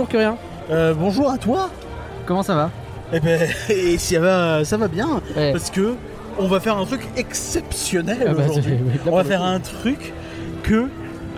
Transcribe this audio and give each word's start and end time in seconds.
bonjour 0.00 0.08
Curien. 0.08 0.36
Euh, 0.70 0.94
bonjour 0.94 1.30
à 1.30 1.36
toi. 1.36 1.68
Comment 2.24 2.42
ça 2.42 2.54
va? 2.54 2.70
Eh 3.12 3.20
ben, 3.20 3.38
et 3.68 3.98
ça 3.98 4.18
va, 4.18 4.64
ça 4.64 4.78
va 4.78 4.88
bien 4.88 5.20
Ouais. 5.36 5.52
parce 5.52 5.68
que 5.70 5.94
on 6.38 6.48
va 6.48 6.58
faire 6.58 6.78
un 6.78 6.86
truc 6.86 7.02
exceptionnel 7.16 8.16
Ah 8.26 8.32
bah, 8.32 8.44
aujourd'hui. 8.48 8.78
on 9.06 9.14
va 9.16 9.24
faire 9.24 9.42
un 9.42 9.60
truc 9.60 10.14
que 10.62 10.86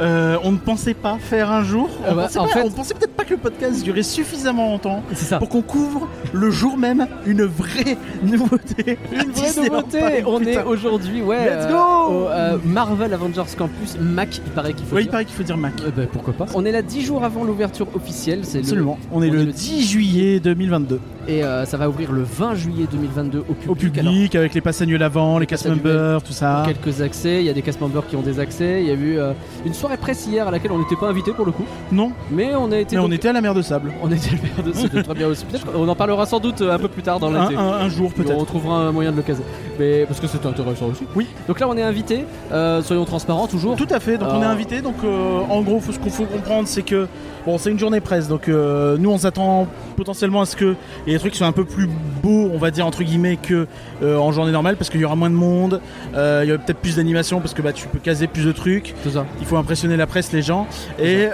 euh, 0.00 0.36
on 0.44 0.52
ne 0.52 0.58
pensait 0.58 0.94
pas 0.94 1.18
faire 1.18 1.50
un 1.50 1.64
jour. 1.64 1.88
On 2.06 2.10
Ah 2.10 2.14
bah, 2.14 2.22
pensait, 2.24 2.38
en 2.38 2.44
pas- 2.44 2.50
fait- 2.50 2.62
on 2.62 2.70
pensait 2.70 2.94
peut-être 2.94 3.16
pas 3.16 3.21
que 3.24 3.30
le 3.34 3.36
podcast 3.38 3.82
durait 3.82 4.02
suffisamment 4.02 4.68
longtemps 4.70 5.02
ça. 5.14 5.38
pour 5.38 5.48
qu'on 5.48 5.62
couvre 5.62 6.08
le 6.32 6.50
jour 6.50 6.76
même 6.76 7.06
une 7.26 7.42
vraie 7.44 7.96
nouveauté. 8.22 8.98
Une 9.12 9.18
vraie 9.30 9.46
Disneyland 9.46 9.76
nouveauté 9.76 10.00
Paris, 10.00 10.22
On 10.26 10.40
est 10.42 10.62
aujourd'hui, 10.64 11.22
ouais, 11.22 11.44
Let's 11.44 11.66
euh, 11.66 11.72
go 11.72 12.12
au 12.14 12.28
euh, 12.28 12.58
Marvel 12.64 13.12
Avengers 13.14 13.42
Campus 13.56 13.96
Mac, 14.00 14.36
il 14.44 14.52
paraît 14.52 14.72
qu'il 14.72 14.86
faut 14.86 14.96
Oui, 14.96 15.02
il 15.02 15.04
dire. 15.04 15.10
paraît 15.12 15.24
qu'il 15.24 15.34
faut 15.36 15.42
dire 15.42 15.56
Mac. 15.56 15.74
Euh, 15.84 15.90
bah, 15.96 16.02
pourquoi 16.10 16.32
pas 16.34 16.46
On 16.54 16.64
est 16.64 16.72
là 16.72 16.82
10 16.82 17.02
jours 17.02 17.24
avant 17.24 17.44
l'ouverture 17.44 17.86
officielle, 17.94 18.40
c'est 18.42 18.58
le- 18.58 18.64
Absolument. 18.64 18.98
On 19.12 19.22
est 19.22 19.30
le 19.30 19.46
10 19.46 19.86
juillet 19.88 20.40
2022. 20.40 21.00
et 21.28 21.44
euh, 21.44 21.64
ça 21.64 21.76
va 21.76 21.88
ouvrir 21.88 22.12
le 22.12 22.22
20 22.22 22.54
juillet 22.54 22.86
2022 22.90 23.38
au 23.40 23.42
public. 23.54 23.68
Au 23.70 23.74
public, 23.74 24.34
avec 24.34 24.54
les 24.54 24.60
passes 24.60 24.80
annuelles 24.82 25.02
avant, 25.02 25.38
les 25.38 25.46
cast 25.46 25.66
members, 25.66 26.22
tout 26.22 26.32
ça. 26.32 26.64
Quelques 26.66 27.00
accès, 27.00 27.40
il 27.40 27.46
y 27.46 27.50
a 27.50 27.52
des 27.52 27.62
cast 27.62 27.80
members 27.80 28.06
qui 28.06 28.16
ont 28.16 28.22
des 28.22 28.40
accès. 28.40 28.82
Il 28.82 28.88
y 28.88 28.90
a 28.90 28.94
eu 28.94 29.18
une 29.66 29.74
soirée 29.74 29.96
presse 29.96 30.26
hier 30.26 30.46
à 30.48 30.50
laquelle 30.50 30.72
on 30.72 30.78
n'était 30.78 30.96
pas 30.96 31.08
invité 31.08 31.32
pour 31.32 31.46
le 31.46 31.52
coup, 31.52 31.64
Non, 31.90 32.12
mais 32.30 32.54
on 32.54 32.70
a 32.72 32.78
été. 32.78 32.96
mais 32.96 33.00
on 33.00 33.04
donc- 33.04 33.11
était 33.12 33.28
à 33.28 33.32
la 33.32 33.40
mer 33.40 33.54
de 33.54 33.62
sable. 33.62 33.92
on 34.02 34.10
était 34.10 34.30
le 34.30 34.42
maire 34.42 34.64
de 34.66 34.72
c'était 34.72 35.02
très 35.02 35.14
bien 35.14 35.28
aussi. 35.28 35.44
Qu'on 35.72 35.88
en 35.88 35.94
parlera 35.94 36.26
sans 36.26 36.40
doute 36.40 36.62
un 36.62 36.78
peu 36.78 36.88
plus 36.88 37.02
tard 37.02 37.18
dans 37.20 37.30
l'été. 37.30 37.56
un- 37.56 37.60
un 37.60 37.88
jour 37.88 38.10
On 38.16 38.22
peut-être. 38.22 38.44
trouvera 38.46 38.76
un 38.76 38.92
moyen 38.92 39.10
de 39.12 39.16
le 39.16 39.22
caser. 39.22 39.42
Mais 39.78 40.04
parce 40.06 40.20
que 40.20 40.26
c'est 40.26 40.44
intéressant 40.46 40.86
aussi. 40.86 41.04
Oui. 41.16 41.26
Donc 41.48 41.60
là 41.60 41.68
on 41.68 41.76
est 41.76 41.82
invité, 41.82 42.24
euh, 42.52 42.82
soyons 42.82 43.04
transparents 43.04 43.46
toujours. 43.46 43.76
Tout 43.76 43.86
à 43.90 44.00
fait, 44.00 44.18
donc 44.18 44.28
on 44.32 44.42
est 44.42 44.44
Euh, 44.44 44.50
invité. 44.50 44.80
Donc 44.80 44.96
euh, 45.04 45.40
en 45.48 45.62
gros, 45.62 45.80
faut- 45.80 45.92
ce 45.92 45.98
qu'il 45.98 46.10
faut 46.12 46.24
comprendre, 46.24 46.66
c'est 46.68 46.82
que 46.82 47.06
bon, 47.46 47.58
c'est 47.58 47.70
une 47.70 47.78
journée 47.78 48.00
presse, 48.00 48.28
donc 48.28 48.48
euh, 48.48 48.96
nous 48.98 49.10
on 49.10 49.18
s'attend 49.18 49.66
potentiellement 49.96 50.40
à 50.40 50.46
ce 50.46 50.56
que 50.56 50.74
les 51.06 51.18
trucs 51.18 51.34
soient 51.34 51.46
un 51.46 51.52
peu 51.52 51.64
plus 51.64 51.88
beaux, 52.22 52.50
on 52.52 52.58
va 52.58 52.70
dire 52.70 52.86
entre 52.86 53.02
guillemets, 53.02 53.36
que 53.36 53.66
euh, 54.02 54.16
en 54.16 54.32
journée 54.32 54.52
normale, 54.52 54.76
parce 54.76 54.90
qu'il 54.90 55.00
y 55.00 55.04
aura 55.04 55.16
moins 55.16 55.30
de 55.30 55.34
monde, 55.34 55.80
euh, 56.14 56.42
il 56.44 56.48
y 56.48 56.52
aura 56.52 56.62
peut-être 56.62 56.78
plus 56.78 56.96
d'animation 56.96 57.40
parce 57.40 57.54
que 57.54 57.62
bah 57.62 57.72
tu 57.72 57.88
peux 57.88 57.98
caser 57.98 58.26
plus 58.26 58.44
de 58.44 58.52
trucs. 58.52 58.94
C'est 59.02 59.10
ça. 59.10 59.26
Il 59.40 59.46
faut 59.46 59.56
impressionner 59.56 59.96
la 59.96 60.06
presse, 60.06 60.32
les 60.32 60.42
gens, 60.42 60.66
et 60.98 61.28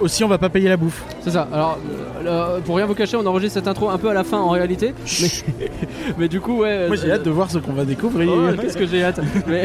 aussi 0.00 0.24
on 0.24 0.28
va 0.28 0.38
pas 0.38 0.48
payer 0.48 0.68
la 0.68 0.76
bouffe. 0.76 1.02
C'est 1.20 1.30
ça. 1.30 1.48
Alors 1.52 1.78
pour 2.64 2.76
rien 2.76 2.86
vous 2.86 2.94
cacher, 2.94 3.16
on 3.16 3.26
enregistre 3.26 3.54
cette 3.54 3.68
intro 3.68 3.90
un 3.90 3.98
peu 3.98 4.08
à 4.10 4.14
la 4.14 4.24
fin 4.24 4.38
en 4.38 4.50
réalité. 4.50 4.94
Mais, 5.20 5.68
mais 6.18 6.28
du 6.28 6.40
coup 6.40 6.62
ouais. 6.62 6.86
Moi 6.88 6.96
j'ai 6.96 7.10
hâte 7.10 7.24
de 7.24 7.30
voir 7.30 7.50
ce 7.50 7.58
qu'on 7.58 7.72
va 7.72 7.84
découvrir. 7.84 8.30
Oh, 8.32 8.60
Qu'est-ce 8.60 8.76
que 8.76 8.86
j'ai 8.86 9.04
hâte 9.04 9.20
Mais 9.46 9.64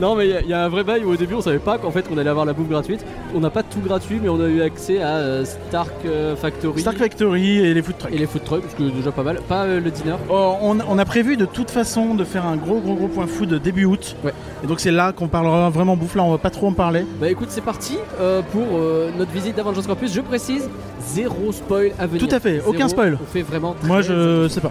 non 0.00 0.14
mais 0.16 0.26
il 0.26 0.30
y 0.30 0.36
a- 0.36 0.40
il 0.42 0.48
y, 0.48 0.52
a 0.52 0.64
un 0.64 0.68
vrai 0.68 0.84
bail 0.84 1.04
où 1.04 1.10
au 1.12 1.16
début 1.16 1.34
on 1.34 1.40
savait 1.42 1.58
pas 1.58 1.78
qu'en 1.78 1.90
fait 1.90 2.08
qu'on 2.08 2.18
allait 2.18 2.30
avoir 2.30 2.44
la 2.44 2.52
bouffe 2.52 2.68
gratuite. 2.68 3.04
On 3.34 3.40
n'a 3.40 3.50
pas 3.50 3.62
tout 3.62 3.80
gratuit 3.80 4.18
mais 4.22 4.28
on 4.28 4.40
a 4.40 4.46
eu 4.48 4.62
accès 4.62 5.00
à 5.02 5.16
euh, 5.16 5.44
Stark 5.44 5.90
euh, 6.04 6.36
Factory 6.36 6.80
Stark 6.80 6.96
Factory 6.98 7.58
et 7.58 7.74
les 7.74 7.82
food 7.82 7.98
trucks. 7.98 8.12
et 8.12 8.18
les 8.18 8.26
food 8.26 8.44
trucks, 8.44 8.64
ce 8.70 8.76
qui 8.76 8.86
est 8.88 8.90
déjà 8.90 9.12
pas 9.12 9.22
mal. 9.22 9.40
Pas 9.48 9.64
euh, 9.64 9.80
le 9.80 9.90
dinner. 9.90 10.16
Oh, 10.30 10.54
on, 10.60 10.78
on 10.88 10.98
a 10.98 11.04
prévu 11.04 11.36
de 11.36 11.44
toute 11.44 11.70
façon 11.70 12.14
de 12.14 12.24
faire 12.24 12.46
un 12.46 12.56
gros 12.56 12.80
gros 12.80 12.94
gros 12.94 13.08
point 13.08 13.26
food 13.26 13.54
début 13.62 13.84
août. 13.84 14.16
Ouais. 14.24 14.32
Et 14.64 14.66
donc 14.66 14.80
c'est 14.80 14.90
là 14.92 15.12
qu'on 15.12 15.28
parlera 15.28 15.70
vraiment 15.70 15.96
bouffe. 15.96 16.14
Là 16.14 16.22
on 16.24 16.30
va 16.30 16.38
pas 16.38 16.50
trop 16.50 16.68
en 16.68 16.72
parler. 16.72 17.04
Bah 17.20 17.28
écoute 17.30 17.48
c'est 17.50 17.60
parti 17.64 17.98
euh, 18.20 18.42
pour 18.52 18.62
euh, 18.74 19.10
notre 19.18 19.30
visite 19.32 19.56
d'Avengers 19.56 19.82
Campus. 19.86 20.12
Je 20.12 20.20
précise 20.20 20.68
zéro 21.00 21.52
spoil 21.52 21.92
à 21.98 22.06
venir. 22.06 22.26
Tout 22.26 22.34
à 22.34 22.40
fait, 22.40 22.54
Zéro. 22.60 22.70
aucun 22.70 22.88
spoil. 22.88 23.18
On 23.20 23.26
fait 23.32 23.42
vraiment. 23.42 23.74
Moi 23.84 24.02
je 24.02 24.46
sais 24.48 24.60
pas. 24.60 24.70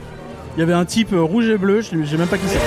Il 0.58 0.60
y 0.60 0.64
avait 0.64 0.74
un 0.74 0.84
type 0.86 1.14
rouge 1.14 1.48
et 1.48 1.58
bleu, 1.58 1.80
je- 1.82 2.04
j'ai 2.04 2.18
même 2.18 2.28
pas 2.28 2.38
qui 2.38 2.44
c'est. 2.48 2.60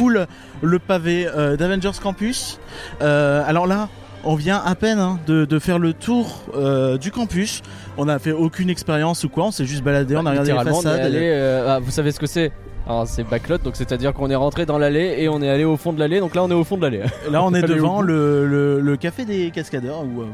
Foule 0.00 0.26
le 0.62 0.78
pavé 0.78 1.26
euh, 1.28 1.56
d'Avengers 1.58 1.90
Campus. 2.02 2.58
Euh, 3.02 3.42
alors 3.46 3.66
là, 3.66 3.88
on 4.24 4.34
vient 4.34 4.56
à 4.64 4.74
peine 4.74 4.98
hein, 4.98 5.18
de, 5.26 5.44
de 5.44 5.58
faire 5.58 5.78
le 5.78 5.92
tour 5.92 6.44
euh, 6.56 6.96
du 6.96 7.10
campus. 7.10 7.60
On 7.98 8.06
n'a 8.06 8.18
fait 8.18 8.32
aucune 8.32 8.70
expérience 8.70 9.24
ou 9.24 9.28
quoi, 9.28 9.44
on 9.46 9.50
s'est 9.50 9.66
juste 9.66 9.82
baladé, 9.82 10.16
on 10.16 10.24
a 10.24 10.30
regardé 10.30 10.52
les 10.52 10.58
façades. 10.58 11.00
allé, 11.00 11.18
euh, 11.34 11.76
ah, 11.76 11.78
vous 11.80 11.90
savez 11.90 12.12
ce 12.12 12.18
que 12.20 12.26
c'est? 12.26 12.50
Alors 12.86 13.06
c'est 13.06 13.24
backlot, 13.24 13.58
donc 13.58 13.76
c'est-à-dire 13.76 14.14
qu'on 14.14 14.30
est 14.30 14.34
rentré 14.36 14.64
dans 14.64 14.78
l'allée 14.78 15.16
et 15.18 15.28
on 15.28 15.42
est 15.42 15.50
allé 15.50 15.64
au 15.64 15.76
fond 15.76 15.92
de 15.92 15.98
l'allée, 16.00 16.18
donc 16.18 16.34
là 16.34 16.42
on 16.42 16.50
est 16.50 16.54
au 16.54 16.64
fond 16.64 16.78
de 16.78 16.82
l'allée. 16.82 17.02
Là 17.30 17.42
on 17.44 17.52
est 17.54 17.60
devant 17.62 18.00
le, 18.00 18.46
le- 18.46 18.80
le 18.80 18.96
café 18.96 19.26
des 19.26 19.50
cascadeurs, 19.50 20.02
ou 20.02 20.22
euh, 20.22 20.26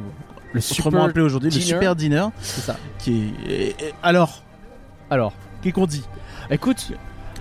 Le 0.52 0.60
autrement 0.60 1.02
appelé 1.04 1.24
aujourd'hui 1.24 1.50
le. 1.50 1.60
Super 1.60 1.96
Dinner. 1.96 2.26
C'est 2.40 2.60
ça. 2.60 2.76
Qui 3.00 3.32
est... 3.48 3.74
alors, 4.04 4.44
Alors, 5.10 5.32
qu'est-ce 5.60 5.74
qu'on 5.74 5.86
dit? 5.86 6.04
Écoute, 6.50 6.92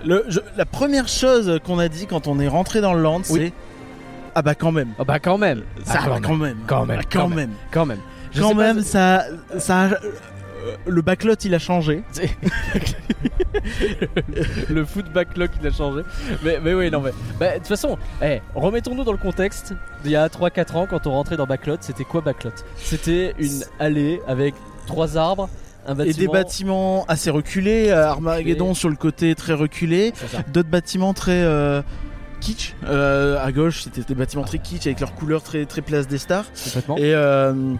Le- 0.04 0.24
je- 0.28 0.40
La 0.56 0.64
première 0.64 1.08
chose 1.08 1.60
qu'on 1.64 1.78
a 1.78 1.88
dit 1.88 2.06
quand 2.06 2.26
on 2.26 2.38
est 2.40 2.48
rentré 2.48 2.80
dans 2.80 2.94
le 2.94 3.02
land, 3.02 3.20
c'est. 3.24 3.52
Ah 4.34 4.42
bah 4.42 4.54
quand 4.54 4.72
même. 4.72 4.90
ah 4.98 5.04
bah 5.04 5.18
quand 5.18 5.38
même, 5.38 5.62
Ça 5.84 6.00
Ah, 6.02 6.18
quand 6.20 6.34
même. 6.36 6.58
quand 6.66 6.84
même, 6.86 6.98
Ah, 7.00 7.04
quand 7.10 7.28
même. 7.28 7.36
même. 7.36 7.50
quand 7.70 7.86
même. 7.86 7.98
Je 8.32 8.40
Quand 8.42 8.48
sais 8.50 8.54
pas- 8.54 8.60
même, 8.74 8.82
ça, 8.82 9.24
ça, 9.58 9.82
a- 9.84 9.92
euh, 9.94 9.96
le 10.86 11.00
backlot 11.00 11.34
il 11.44 11.54
a 11.54 11.58
changé. 11.58 12.02
le 14.68 14.84
foot 14.84 15.10
backlog 15.12 15.50
il 15.60 15.66
a 15.66 15.70
changé. 15.70 16.02
Mais, 16.44 16.58
mais 16.62 16.74
oui, 16.74 16.90
non, 16.90 17.00
mais. 17.00 17.12
Bah, 17.40 17.52
de 17.52 17.58
toute 17.58 17.66
façon, 17.68 17.96
eh, 18.22 18.40
remettons-nous 18.54 19.04
dans 19.04 19.12
le 19.12 19.18
contexte. 19.18 19.74
Il 20.04 20.10
y 20.10 20.16
a 20.16 20.28
3-4 20.28 20.76
ans, 20.76 20.86
quand 20.88 21.06
on 21.06 21.12
rentrait 21.12 21.36
dans 21.36 21.46
Backlot, 21.46 21.76
c'était 21.80 22.04
quoi 22.04 22.20
Backlot? 22.20 22.50
C'était 22.76 23.34
une 23.38 23.64
allée 23.78 24.20
avec 24.28 24.54
trois 24.86 25.16
arbres, 25.16 25.48
bâtiment. 25.94 26.10
Et 26.16 26.18
des 26.18 26.28
bâtiments 26.28 27.04
assez 27.08 27.30
reculés, 27.30 27.90
Armageddon 27.90 28.74
sur 28.74 28.88
le 28.88 28.96
côté 28.96 29.34
très 29.34 29.52
reculé, 29.54 30.12
d'autres 30.52 30.68
bâtiments 30.68 31.14
très 31.14 31.42
euh, 31.42 31.82
kitsch. 32.40 32.74
Euh, 32.86 33.44
à 33.44 33.52
gauche, 33.52 33.82
c'était 33.84 34.02
des 34.02 34.14
bâtiments 34.14 34.44
très 34.44 34.58
kitsch 34.58 34.86
avec 34.86 35.00
leurs 35.00 35.14
couleurs 35.14 35.42
très 35.42 35.64
très 35.66 35.82
place 35.82 36.06
des 36.08 36.18
stars. 36.18 36.44
Et 36.96 37.14
euh, 37.14 37.74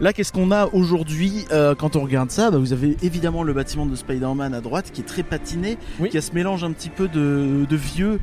là, 0.00 0.12
qu'est-ce 0.12 0.32
qu'on 0.32 0.50
a 0.50 0.66
aujourd'hui 0.72 1.44
euh, 1.52 1.74
quand 1.74 1.96
on 1.96 2.00
regarde 2.02 2.30
ça? 2.30 2.50
Bah, 2.50 2.58
Vous 2.58 2.72
avez 2.72 2.96
évidemment 3.02 3.42
le 3.42 3.52
bâtiment 3.52 3.86
de 3.86 3.94
Spider-Man 3.96 4.54
à 4.54 4.60
droite 4.60 4.90
qui 4.92 5.00
est 5.00 5.04
très 5.04 5.22
patiné, 5.22 5.78
Oui. 6.00 6.08
qui 6.10 6.18
a 6.18 6.20
ce 6.20 6.32
mélange 6.32 6.64
un 6.64 6.72
petit 6.72 6.90
peu 6.90 7.08
de, 7.08 7.64
de 7.68 7.76
vieux 7.76 8.20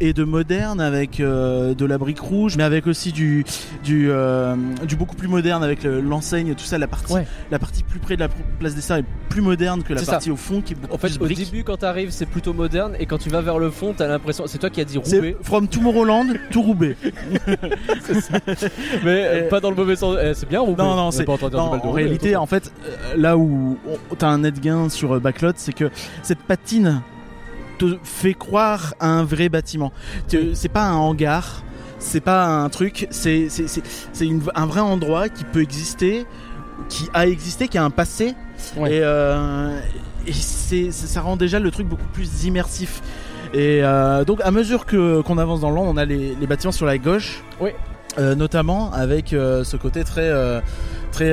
et 0.00 0.12
de 0.12 0.24
moderne 0.24 0.80
avec 0.80 1.20
euh, 1.20 1.74
de 1.74 1.84
la 1.84 1.98
brique 1.98 2.20
rouge 2.20 2.56
mais 2.56 2.62
avec 2.62 2.86
aussi 2.86 3.12
du 3.12 3.44
du, 3.84 4.08
euh, 4.10 4.56
du 4.86 4.96
beaucoup 4.96 5.16
plus 5.16 5.28
moderne 5.28 5.62
avec 5.62 5.82
le- 5.82 6.00
l'enseigne 6.00 6.54
tout 6.54 6.64
ça 6.64 6.78
la 6.78 6.86
partie 6.86 7.12
Ouais. 7.12 7.26
la 7.50 7.58
partie 7.58 7.82
plus 7.82 7.98
près 7.98 8.14
de 8.16 8.20
la 8.20 8.28
place 8.58 8.74
des 8.74 8.80
stars 8.80 8.98
est 8.98 9.04
plus 9.28 9.42
moderne 9.42 9.82
que 9.82 9.92
la 9.92 10.00
ça. 10.02 10.12
partie 10.12 10.30
au 10.30 10.36
fond 10.36 10.60
qui 10.60 10.72
est 10.72 10.76
beaucoup 10.76 10.94
En 10.94 10.98
fait, 10.98 11.08
plus 11.08 11.16
au 11.16 11.20
brique 11.24 11.38
début, 11.38 11.62
quand 11.64 11.76
t'arrives, 11.76 12.10
c'est 12.10 12.26
plutôt 12.26 12.52
moderne, 12.52 12.94
et 12.98 13.06
quand 13.06 13.18
tu 13.18 13.28
vas 13.30 13.40
vers 13.42 13.58
le 13.60 13.70
fond, 13.70 13.94
t'as 13.96 14.08
l'impression. 14.08 14.44
C'est 14.48 14.58
toi 14.58 14.70
qui 14.70 14.80
as 14.80 14.84
dit 14.84 14.98
Roubaix, 14.98 15.36
from 15.42 15.68
Tomorrowland 15.68 16.34
to 16.50 16.60
Roubaix 16.62 16.96
mais 19.04 19.24
euh, 19.24 19.48
pas 19.48 19.60
dans 19.60 19.70
le 19.70 19.76
mauvais 19.76 19.96
sens. 19.96 20.16
C'est 20.34 20.48
bien 20.48 20.60
Roubaix. 20.60 20.82
Non, 20.82 20.96
non, 20.96 21.02
On 21.06 21.08
est 21.10 21.12
c'est- 21.12 21.24
pas 21.24 21.32
en 21.34 21.48
Non, 21.50 21.70
mal 21.70 21.80
de 21.80 21.86
en 21.86 21.92
réalité, 21.92 22.36
en 22.36 22.46
fait, 22.46 22.72
là 23.16 23.36
où 23.36 23.78
t'as 24.18 24.28
un 24.28 24.38
net 24.38 24.60
gain 24.60 24.88
sur 24.88 25.20
Backlot, 25.20 25.52
c'est 25.56 25.72
que 25.72 25.90
cette 26.22 26.40
patine 26.40 27.00
te 27.80 27.98
fait 28.04 28.34
croire 28.34 28.94
à 29.00 29.08
un 29.08 29.24
vrai 29.24 29.48
bâtiment. 29.48 29.92
C'est 30.54 30.68
pas 30.68 30.84
un 30.84 30.94
hangar, 30.94 31.62
c'est 31.98 32.20
pas 32.20 32.46
un 32.46 32.68
truc, 32.68 33.08
c'est 33.10 33.48
un 34.54 34.66
vrai 34.66 34.80
endroit 34.80 35.28
qui 35.28 35.44
peut 35.44 35.62
exister, 35.62 36.26
qui 36.88 37.08
a 37.14 37.26
existé, 37.26 37.68
qui 37.68 37.78
a 37.78 37.84
un 37.84 37.90
passé, 37.90 38.34
Ouais. 38.76 38.94
et, 38.96 39.00
euh, 39.02 39.76
et 40.26 40.32
c'est 40.32 40.90
c'est- 40.92 41.06
ça 41.08 41.20
rend 41.20 41.36
déjà 41.36 41.58
le 41.58 41.70
truc 41.72 41.88
beaucoup 41.88 42.06
plus 42.12 42.44
immersif. 42.44 43.02
Et 43.52 43.80
euh, 43.82 44.24
donc, 44.24 44.40
à 44.44 44.50
mesure 44.52 44.86
que 44.86 45.20
qu'on 45.22 45.36
avance 45.38 45.60
dans 45.60 45.70
le 45.70 45.78
on 45.80 45.96
a 45.96 46.04
les, 46.04 46.36
les 46.40 46.46
bâtiments 46.46 46.70
sur 46.72 46.86
la 46.86 46.96
gauche. 46.98 47.42
Oui. 47.60 47.70
Euh, 48.18 48.34
notamment 48.34 48.92
avec 48.92 49.32
euh, 49.32 49.62
ce 49.64 49.76
côté 49.76 50.04
très 50.04 50.30
très 51.12 51.32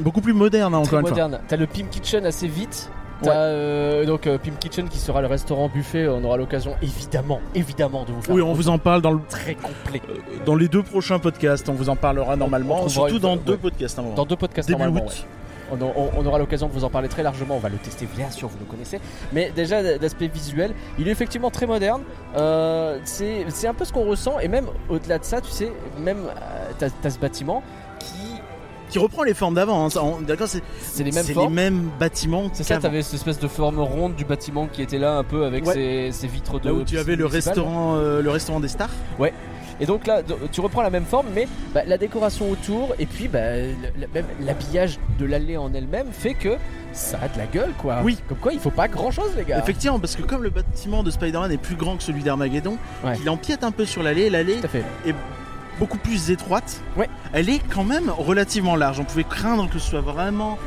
beaucoup 0.00 0.20
plus 0.20 0.32
moderne 0.34 0.74
hein, 0.74 0.82
Très 0.82 0.96
encore 0.96 1.00
une 1.00 1.06
fois. 1.14 1.24
moderne. 1.24 1.40
T'as 1.48 1.56
le 1.56 1.66
Pim 1.66 1.86
Kitchen 1.90 2.24
assez 2.26 2.46
vite. 2.48 2.90
Ouais. 3.22 3.28
T'as 3.28 3.34
euh, 3.34 4.04
donc 4.04 4.26
euh, 4.26 4.36
Pim 4.36 4.52
Kitchen 4.60 4.88
qui 4.88 4.98
sera 4.98 5.20
le 5.22 5.26
restaurant 5.26 5.68
buffet. 5.68 6.06
On 6.06 6.22
aura 6.24 6.36
l'occasion 6.36 6.74
évidemment, 6.82 7.40
évidemment 7.54 8.04
de 8.04 8.12
vous 8.12 8.20
faire 8.22 8.34
Oui, 8.34 8.42
on 8.42 8.52
vous 8.52 8.68
en 8.68 8.78
parle 8.78 9.00
dans 9.02 9.12
le 9.12 9.20
très 9.28 9.54
complet 9.54 10.02
dans 10.44 10.54
les 10.54 10.68
deux 10.68 10.82
prochains 10.82 11.18
podcasts. 11.18 11.68
On 11.68 11.72
vous 11.74 11.88
en 11.88 11.96
parlera 11.96 12.36
normalement, 12.36 12.82
on 12.82 12.88
surtout 12.88 13.14
une 13.14 13.20
dans 13.20 13.36
deux 13.36 13.56
podcasts. 13.56 13.98
dans 14.14 14.24
deux 14.26 14.36
podcasts 14.36 14.68
début 14.68 14.82
normalement. 14.82 15.06
août. 15.06 15.12
ouais. 15.12 15.26
On, 15.72 15.82
on- 15.82 16.10
on 16.18 16.26
aura 16.26 16.38
l'occasion 16.38 16.68
de 16.68 16.72
vous 16.72 16.84
en 16.84 16.90
parler 16.90 17.08
très 17.08 17.24
largement. 17.24 17.56
On 17.56 17.58
va 17.58 17.68
le 17.70 17.78
tester 17.78 18.06
bien 18.16 18.30
sûr, 18.30 18.46
vous 18.48 18.58
le 18.60 18.66
connaissez. 18.66 19.00
Mais 19.32 19.50
déjà 19.56 19.98
d'aspect 19.98 20.28
visuel, 20.28 20.72
il 20.98 21.08
est 21.08 21.10
effectivement 21.10 21.50
très 21.50 21.66
moderne. 21.66 22.02
Euh, 22.36 23.00
c'est 23.04 23.66
un 23.66 23.74
peu 23.74 23.84
ce 23.84 23.92
qu'on 23.92 24.04
ressent 24.08 24.38
et 24.38 24.46
même 24.46 24.66
au-delà 24.88 25.18
de 25.18 25.24
ça, 25.24 25.40
tu 25.40 25.50
sais, 25.50 25.72
même 25.98 26.18
euh, 26.28 26.70
t'as 26.78 26.90
t'as 26.90 27.10
ce 27.10 27.18
bâtiment 27.18 27.62
qui 27.98 28.35
Qui 28.90 28.98
reprend 28.98 29.22
les 29.24 29.34
formes 29.34 29.54
d'avant. 29.54 29.86
hein, 29.86 29.88
D'accord, 30.26 30.46
c'est 30.48 30.62
c'est 30.80 31.02
les 31.04 31.10
mêmes 31.12 31.24
c'est 31.24 31.34
formes. 31.34 31.52
mêmes 31.54 31.88
bâtiments. 31.98 32.50
C'est 32.52 32.62
ça, 32.62 32.78
t'avais 32.78 33.02
cette 33.02 33.14
espèce 33.14 33.38
de 33.40 33.48
forme 33.48 33.80
ronde 33.80 34.14
du 34.14 34.24
bâtiment 34.24 34.66
qui 34.68 34.82
était 34.82 34.98
là 34.98 35.16
un 35.18 35.24
peu 35.24 35.44
avec 35.44 35.66
Ouais. 35.66 35.74
ses, 35.74 36.12
ses 36.12 36.26
vitres 36.28 36.60
de. 36.60 36.68
Là 36.68 36.74
où 36.74 36.84
tu 36.84 36.98
avais 36.98 37.16
le 37.16 37.26
restaurant, 37.26 37.96
euh, 37.96 38.22
le 38.22 38.30
restaurant 38.30 38.60
des 38.60 38.68
stars. 38.68 38.90
Et 39.78 39.84
donc 39.84 40.06
là, 40.06 40.22
tu 40.52 40.62
reprends 40.62 40.80
la 40.80 40.88
même 40.88 41.04
forme, 41.04 41.26
mais 41.34 41.46
bah, 41.74 41.82
la 41.86 41.98
décoration 41.98 42.50
autour 42.50 42.94
et 42.98 43.04
puis 43.04 43.28
bah, 43.28 43.56
le- 43.58 44.06
même 44.14 44.24
l'habillage 44.40 44.98
de 45.18 45.26
l'allée 45.26 45.58
en 45.58 45.70
elle-même 45.74 46.06
fait 46.12 46.32
que 46.32 46.56
ça 46.94 47.18
a 47.22 47.28
de 47.28 47.36
la 47.36 47.44
gueule, 47.44 47.74
quoi. 47.76 47.98
Oui. 48.02 48.16
Comme 48.26 48.38
quoi, 48.38 48.54
il 48.54 48.58
faut 48.58 48.70
pas 48.70 48.88
grand-chose, 48.88 49.32
les 49.36 49.44
gars. 49.44 49.58
Effectivement, 49.58 49.98
parce 49.98 50.16
que 50.16 50.22
comme 50.22 50.42
le 50.42 50.48
bâtiment 50.48 51.02
de 51.02 51.10
Spider-Man 51.10 51.52
est 51.52 51.58
plus 51.58 51.76
grand 51.76 51.98
que 51.98 52.02
celui 52.04 52.22
d'Armageddon, 52.22 52.78
Ouais. 53.04 53.18
il 53.20 53.28
empiète 53.28 53.64
un 53.64 53.70
peu 53.70 53.84
sur 53.84 54.02
l'allée. 54.02 54.30
L'allée 54.30 54.56
Tout 54.60 54.64
à 54.64 54.68
fait. 54.68 54.84
Beaucoup 55.78 55.98
plus 55.98 56.30
étroite. 56.30 56.80
Ouais. 56.96 57.08
Elle 57.32 57.48
est 57.48 57.60
quand 57.72 57.84
même 57.84 58.10
relativement 58.10 58.76
large. 58.76 58.98
On 59.00 59.04
pouvait 59.04 59.24
craindre 59.24 59.68
que 59.68 59.78
ce 59.78 59.90
soit 59.90 60.00
vraiment 60.00 60.58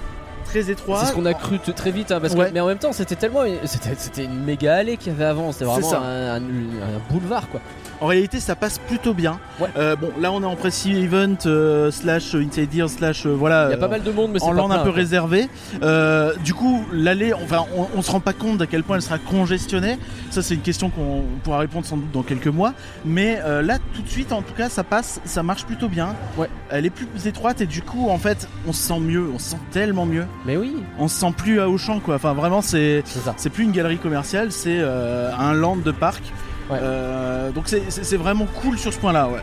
très 0.45 0.69
étroit. 0.71 1.01
C'est 1.01 1.11
ce 1.11 1.13
qu'on 1.13 1.25
a 1.25 1.33
cru 1.33 1.59
très 1.59 1.91
vite, 1.91 2.11
hein, 2.11 2.19
parce 2.19 2.33
que, 2.35 2.51
mais 2.51 2.59
en 2.59 2.67
même 2.67 2.77
temps, 2.79 2.91
c'était 2.93 3.15
tellement, 3.15 3.41
c'était, 3.65 4.23
une 4.25 4.43
méga 4.43 4.75
allée 4.75 4.97
qu'il 4.97 5.11
y 5.13 5.15
avait 5.15 5.25
avant. 5.25 5.51
C'était 5.51 5.65
C'est 5.65 5.71
vraiment 5.71 5.89
ça. 5.89 5.99
un, 6.01 6.35
un- 6.35 6.41
un 6.41 6.99
boulevard, 7.11 7.47
quoi. 7.49 7.59
En 8.01 8.05
réalité, 8.07 8.39
ça 8.39 8.55
passe 8.55 8.77
plutôt 8.77 9.13
bien. 9.13 9.39
Ouais. 9.59 9.67
Euh, 9.77 9.95
bon, 9.95 10.09
là, 10.19 10.31
on 10.31 10.41
est 10.41 10.45
en 10.45 10.55
press 10.55 10.85
event 10.85 11.35
euh, 11.45 11.91
slash 11.91 12.33
inside 12.33 12.73
ear 12.75 12.89
slash 12.89 13.25
euh, 13.25 13.29
voilà. 13.33 13.67
Il 13.67 13.71
y 13.71 13.73
a 13.73 13.77
pas 13.77 13.87
euh, 13.87 13.89
mal 13.89 14.03
de 14.03 14.11
monde, 14.11 14.31
mais 14.31 14.39
c'est 14.39 14.45
en 14.45 14.53
land 14.53 14.71
un 14.71 14.79
peu 14.79 14.89
réservé. 14.89 15.49
Euh, 15.83 16.33
du 16.43 16.53
coup, 16.53 16.85
l'allée, 16.93 17.33
enfin, 17.33 17.65
on, 17.75 17.87
on 17.95 18.01
se 18.01 18.09
rend 18.11 18.19
pas 18.21 18.33
compte 18.33 18.61
à 18.61 18.67
quel 18.67 18.83
point 18.83 18.95
elle 18.95 19.01
sera 19.01 19.17
congestionnée. 19.17 19.97
Ça, 20.29 20.41
c'est 20.41 20.53
une 20.55 20.61
question 20.61 20.89
qu'on 20.89 21.23
pourra 21.43 21.57
répondre 21.59 21.85
sans 21.85 21.97
doute 21.97 22.11
dans 22.11 22.23
quelques 22.23 22.47
mois. 22.47 22.73
Mais 23.03 23.39
euh, 23.43 23.61
là, 23.61 23.79
tout 23.93 24.01
de 24.01 24.09
suite, 24.09 24.31
en 24.31 24.41
tout 24.43 24.53
cas, 24.53 24.69
ça 24.69 24.83
passe, 24.83 25.19
ça 25.25 25.43
marche 25.43 25.65
plutôt 25.65 25.89
bien. 25.89 26.15
Ouais. 26.37 26.49
Elle 26.69 26.85
est 26.85 26.89
plus 26.91 27.07
étroite 27.27 27.59
et 27.61 27.65
du 27.65 27.81
coup, 27.81 28.09
en 28.09 28.17
fait, 28.17 28.47
on 28.67 28.71
se 28.73 28.81
sent 28.81 28.99
mieux, 28.99 29.25
on 29.33 29.39
se 29.39 29.51
sent 29.51 29.59
tellement 29.71 30.05
mieux. 30.05 30.25
Mais 30.45 30.55
oui, 30.57 30.75
On 30.99 31.07
se 31.07 31.19
sent 31.19 31.33
plus 31.35 31.59
à 31.59 31.67
Auchan, 31.67 31.99
quoi. 31.99 32.15
Enfin, 32.15 32.33
vraiment, 32.33 32.61
c'est 32.61 33.01
c'est 33.05 33.19
ça. 33.19 33.33
c'est 33.37 33.49
plus 33.49 33.63
une 33.65 33.71
galerie 33.71 33.97
commerciale, 33.97 34.51
c'est 34.51 34.77
euh, 34.79 35.31
un 35.37 35.53
land 35.53 35.77
de 35.77 35.91
parc. 35.91 36.23
Ouais. 36.69 36.77
Euh, 36.81 37.51
donc 37.51 37.67
c'est- 37.67 38.15
vraiment 38.17 38.45
cool 38.61 38.77
sur 38.77 38.93
ce 38.93 38.99
point-là, 38.99 39.27
ouais. 39.27 39.39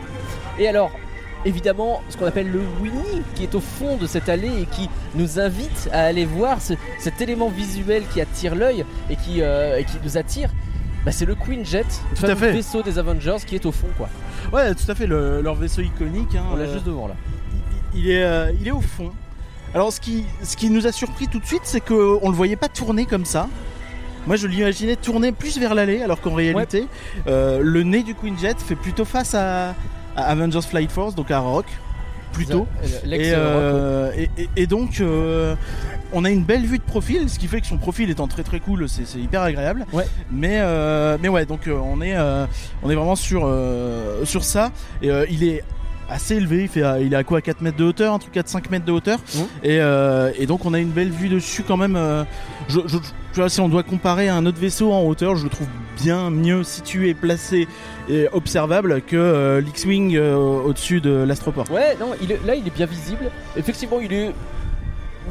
Et 0.59 0.67
alors, 0.67 0.91
évidemment, 1.45 2.01
ce 2.09 2.17
qu'on 2.17 2.25
appelle 2.25 2.49
le 2.51 2.61
Winnie, 2.81 3.21
qui 3.35 3.43
est 3.43 3.53
au 3.55 3.59
fond 3.59 3.97
de 3.97 4.07
cette 4.07 4.29
allée 4.29 4.61
et 4.61 4.65
qui 4.65 4.89
nous 5.15 5.39
invite 5.39 5.89
à 5.91 6.03
aller 6.05 6.25
voir 6.25 6.61
ce- 6.61 6.73
cet 6.99 7.19
élément 7.21 7.49
visuel 7.49 8.03
qui 8.13 8.21
attire 8.21 8.55
l'œil 8.55 8.85
et 9.09 9.15
qui, 9.15 9.41
euh, 9.41 9.77
et 9.77 9.83
qui 9.83 9.97
nous 10.03 10.17
attire. 10.17 10.49
Bah, 11.05 11.11
c'est 11.11 11.25
le 11.25 11.35
Queen 11.35 11.65
Jet, 11.65 11.85
le 12.27 12.33
vaisseau 12.53 12.81
des 12.81 12.97
Avengers 12.99 13.37
qui 13.45 13.55
est 13.55 13.65
au 13.65 13.71
fond 13.71 13.87
quoi. 13.97 14.09
Ouais, 14.51 14.73
tout 14.75 14.89
à 14.89 14.95
fait, 14.95 15.07
le- 15.07 15.41
leur 15.41 15.55
vaisseau 15.55 15.81
iconique. 15.81 16.35
hein, 16.35 16.43
On 16.51 16.55
l'a 16.55 16.63
euh, 16.63 16.73
juste 16.73 16.85
devant 16.85 17.07
là. 17.07 17.15
il 17.93 18.09
est, 18.09 18.23
euh, 18.23 18.51
il 18.59 18.67
est 18.67 18.71
au 18.71 18.81
fond. 18.81 19.11
Alors 19.73 19.91
ce 19.93 19.99
qui, 20.01 20.25
ce 20.43 20.57
qui 20.57 20.69
nous 20.69 20.85
a 20.87 20.91
surpris 20.91 21.27
tout 21.27 21.39
de 21.39 21.45
suite, 21.45 21.61
c'est 21.63 21.79
qu'on 21.81 22.29
le 22.29 22.35
voyait 22.35 22.55
pas 22.57 22.67
tourner 22.69 23.05
comme 23.05 23.25
ça. 23.25 23.47
Moi 24.27 24.35
je 24.35 24.45
l'imaginais 24.47 24.95
tourner 24.97 25.31
plus 25.31 25.57
vers 25.57 25.73
l'allée, 25.73 26.03
alors 26.03 26.21
qu'en 26.21 26.33
réalité, 26.35 26.87
euh, 27.27 27.59
le 27.63 27.83
nez 27.83 28.03
du 28.03 28.13
Queen 28.13 28.37
Jet 28.37 28.59
fait 28.59 28.75
plutôt 28.75 29.05
face 29.05 29.33
à, 29.33 29.69
à 30.15 30.23
Avengers 30.23 30.61
Flight 30.69 30.91
Force, 30.91 31.15
donc 31.15 31.31
à 31.31 31.39
Rock, 31.39 31.65
plutôt. 32.33 32.67
Et, 33.15 33.31
euh, 33.33 34.11
et, 34.17 34.29
et- 34.43 34.49
et 34.57 34.67
donc, 34.67 34.99
euh, 34.99 35.55
on 36.13 36.23
a 36.25 36.29
une 36.29 36.43
belle 36.43 36.65
vue 36.65 36.77
de 36.77 36.83
profil, 36.83 37.29
ce 37.29 37.39
qui 37.39 37.47
fait 37.47 37.61
que 37.61 37.67
son 37.67 37.77
profil 37.77 38.09
étant 38.09 38.27
très 38.27 38.43
très 38.43 38.59
cool, 38.59 38.87
c'est 38.89 39.17
hyper 39.17 39.41
agréable. 39.41 39.85
Ouais. 39.93 40.05
Mais, 40.29 40.59
mais 41.21 41.29
ouais, 41.29 41.45
donc 41.45 41.67
on, 41.67 42.01
est, 42.01 42.15
on 42.83 42.89
est 42.89 42.95
vraiment 42.95 43.15
sur, 43.15 43.49
sur 44.25 44.43
ça. 44.43 44.71
Et 45.01 45.09
il 45.29 45.43
est 45.43 45.63
assez 46.09 46.35
élevé, 46.35 46.63
il, 46.63 46.67
fait, 46.67 46.83
euh, 46.83 46.99
il 47.01 47.13
est 47.13 47.17
à 47.17 47.23
quoi 47.23 47.41
4 47.41 47.61
mètres 47.61 47.77
de 47.77 47.83
hauteur, 47.83 48.13
un 48.13 48.19
truc 48.19 48.35
à 48.37 48.43
5 48.45 48.69
mètres 48.69 48.85
de 48.85 48.91
hauteur. 48.91 49.19
Et, 49.63 49.79
euh, 49.81 50.31
et 50.37 50.45
donc 50.45 50.65
on 50.65 50.73
a 50.73 50.79
une 50.79 50.89
belle 50.91 51.09
vue 51.11 51.29
dessus 51.29 51.63
quand 51.63 51.77
même. 51.77 51.95
euh, 51.95 52.23
je, 52.69 52.79
je- 52.85 52.97
tu 52.97 53.41
vois, 53.41 53.49
si 53.49 53.59
on 53.61 53.69
doit 53.69 53.83
comparer 53.83 54.29
à 54.29 54.35
un 54.35 54.45
autre 54.47 54.57
vaisseau 54.59 54.91
en 54.91 55.03
hauteur, 55.03 55.35
je 55.35 55.43
le 55.43 55.49
trouve 55.49 55.67
bien 56.01 56.29
mieux 56.31 56.63
situé, 56.63 57.13
placé 57.13 57.67
et 58.09 58.27
observable 58.31 59.01
que 59.01 59.15
euh, 59.15 59.61
l'X-Wing 59.61 60.15
euh, 60.15 60.35
au-dessus 60.35 61.01
de 61.01 61.11
l'Astroport. 61.11 61.69
Ouais, 61.69 61.95
non, 61.99 62.13
il 62.21 62.31
est- 62.31 62.43
là 62.47 62.55
il 62.55 62.65
est 62.65 62.73
bien 62.75 62.85
visible. 62.87 63.29
Effectivement, 63.55 63.99
il 64.01 64.11
est 64.13 64.31